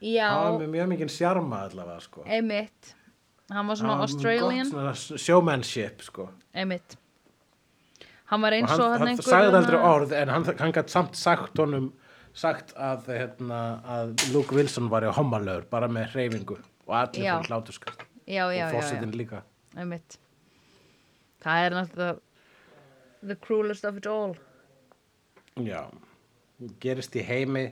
[0.00, 2.22] já, það var með mjög mikið sjarma allavega sko.
[2.24, 2.94] Einmitt.
[3.50, 4.70] Hann var svona Hann Australian.
[5.18, 6.30] showmanship sko.
[6.54, 6.96] Einmitt.
[8.30, 11.90] Hann var eins og hann sagði aldrei orð en hann, hann gætt samt sagt honum
[12.34, 17.38] sagt að, hérna, að Luke Wilson var í homalögur bara með hreyfingu og allir Já.
[17.40, 19.42] fyrir hlátuskast og fórsetin líka
[19.76, 20.18] einmitt
[21.40, 22.20] Það er náttúrulega
[23.26, 24.34] The cruelest of it all
[25.60, 25.82] Já,
[26.80, 27.66] gerist í heimi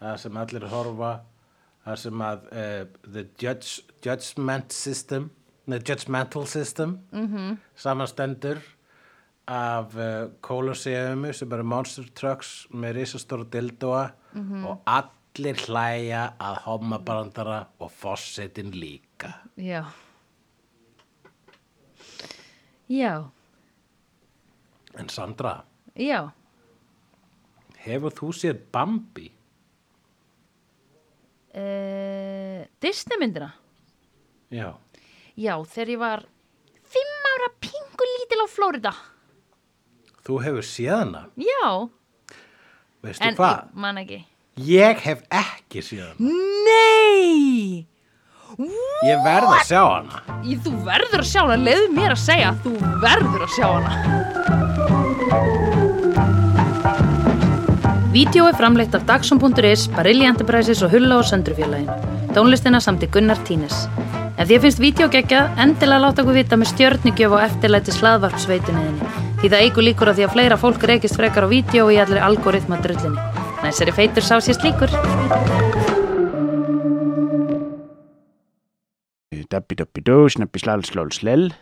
[0.00, 1.12] það sem allir horfa
[1.84, 5.30] það sem að uh, the judge, judgment system
[5.68, 7.26] the judgmental system Mhm.
[7.36, 7.56] -hmm.
[7.76, 8.58] samanstendur
[9.48, 14.64] af uh, Colosseum sem eru monster trucks með risastóra dildóa Mhm.
[14.68, 19.30] og allir hlæja að homabrandara og fossetin líka.
[19.56, 19.84] Já.
[22.88, 23.24] Já,
[24.98, 25.62] en Sandra,
[25.96, 26.30] já.
[27.84, 29.30] Hefur þú séð Bambi?
[31.54, 33.50] uh, Disney myndina
[34.50, 34.72] Já,
[35.36, 36.24] Já, þegar ég var
[36.88, 38.92] Fimm ára pingu lítil á Flórida
[40.28, 41.88] þú hefur séð hana Já,
[43.04, 43.62] veistu en hvað?
[43.72, 44.20] ég man ekki
[44.68, 46.18] Ég hef ekki séð hana
[46.68, 47.86] Nei
[49.06, 50.22] Ég verð að sjá hana.
[50.42, 52.72] Ég, Þú verður að sjá hana, leiðu mér að segja Þú
[53.04, 53.92] verður að sjá hana
[58.08, 61.92] Vídeó er framleitt af Dagsum.is, Barilli Enterprises og Hulla og Söndrufjörlægin.
[62.34, 63.84] Tónlistina samt í Gunnar Tínes.
[64.40, 69.27] Ef því finnst vídeo geggjað, endilega láta okkur vita með stjörnigjöf og eftirlæti slaðvarpsveitunniðinni.
[69.38, 71.98] Því það eigur líkur að því að fleira fólk reykist frekar á vídeo og í
[72.02, 73.22] allir algoritma drullinni.
[73.62, 74.90] Næsari feitur sá sér slíkur.
[79.48, 81.52] Dabbi dabbi dó, snabbi slal slól slell.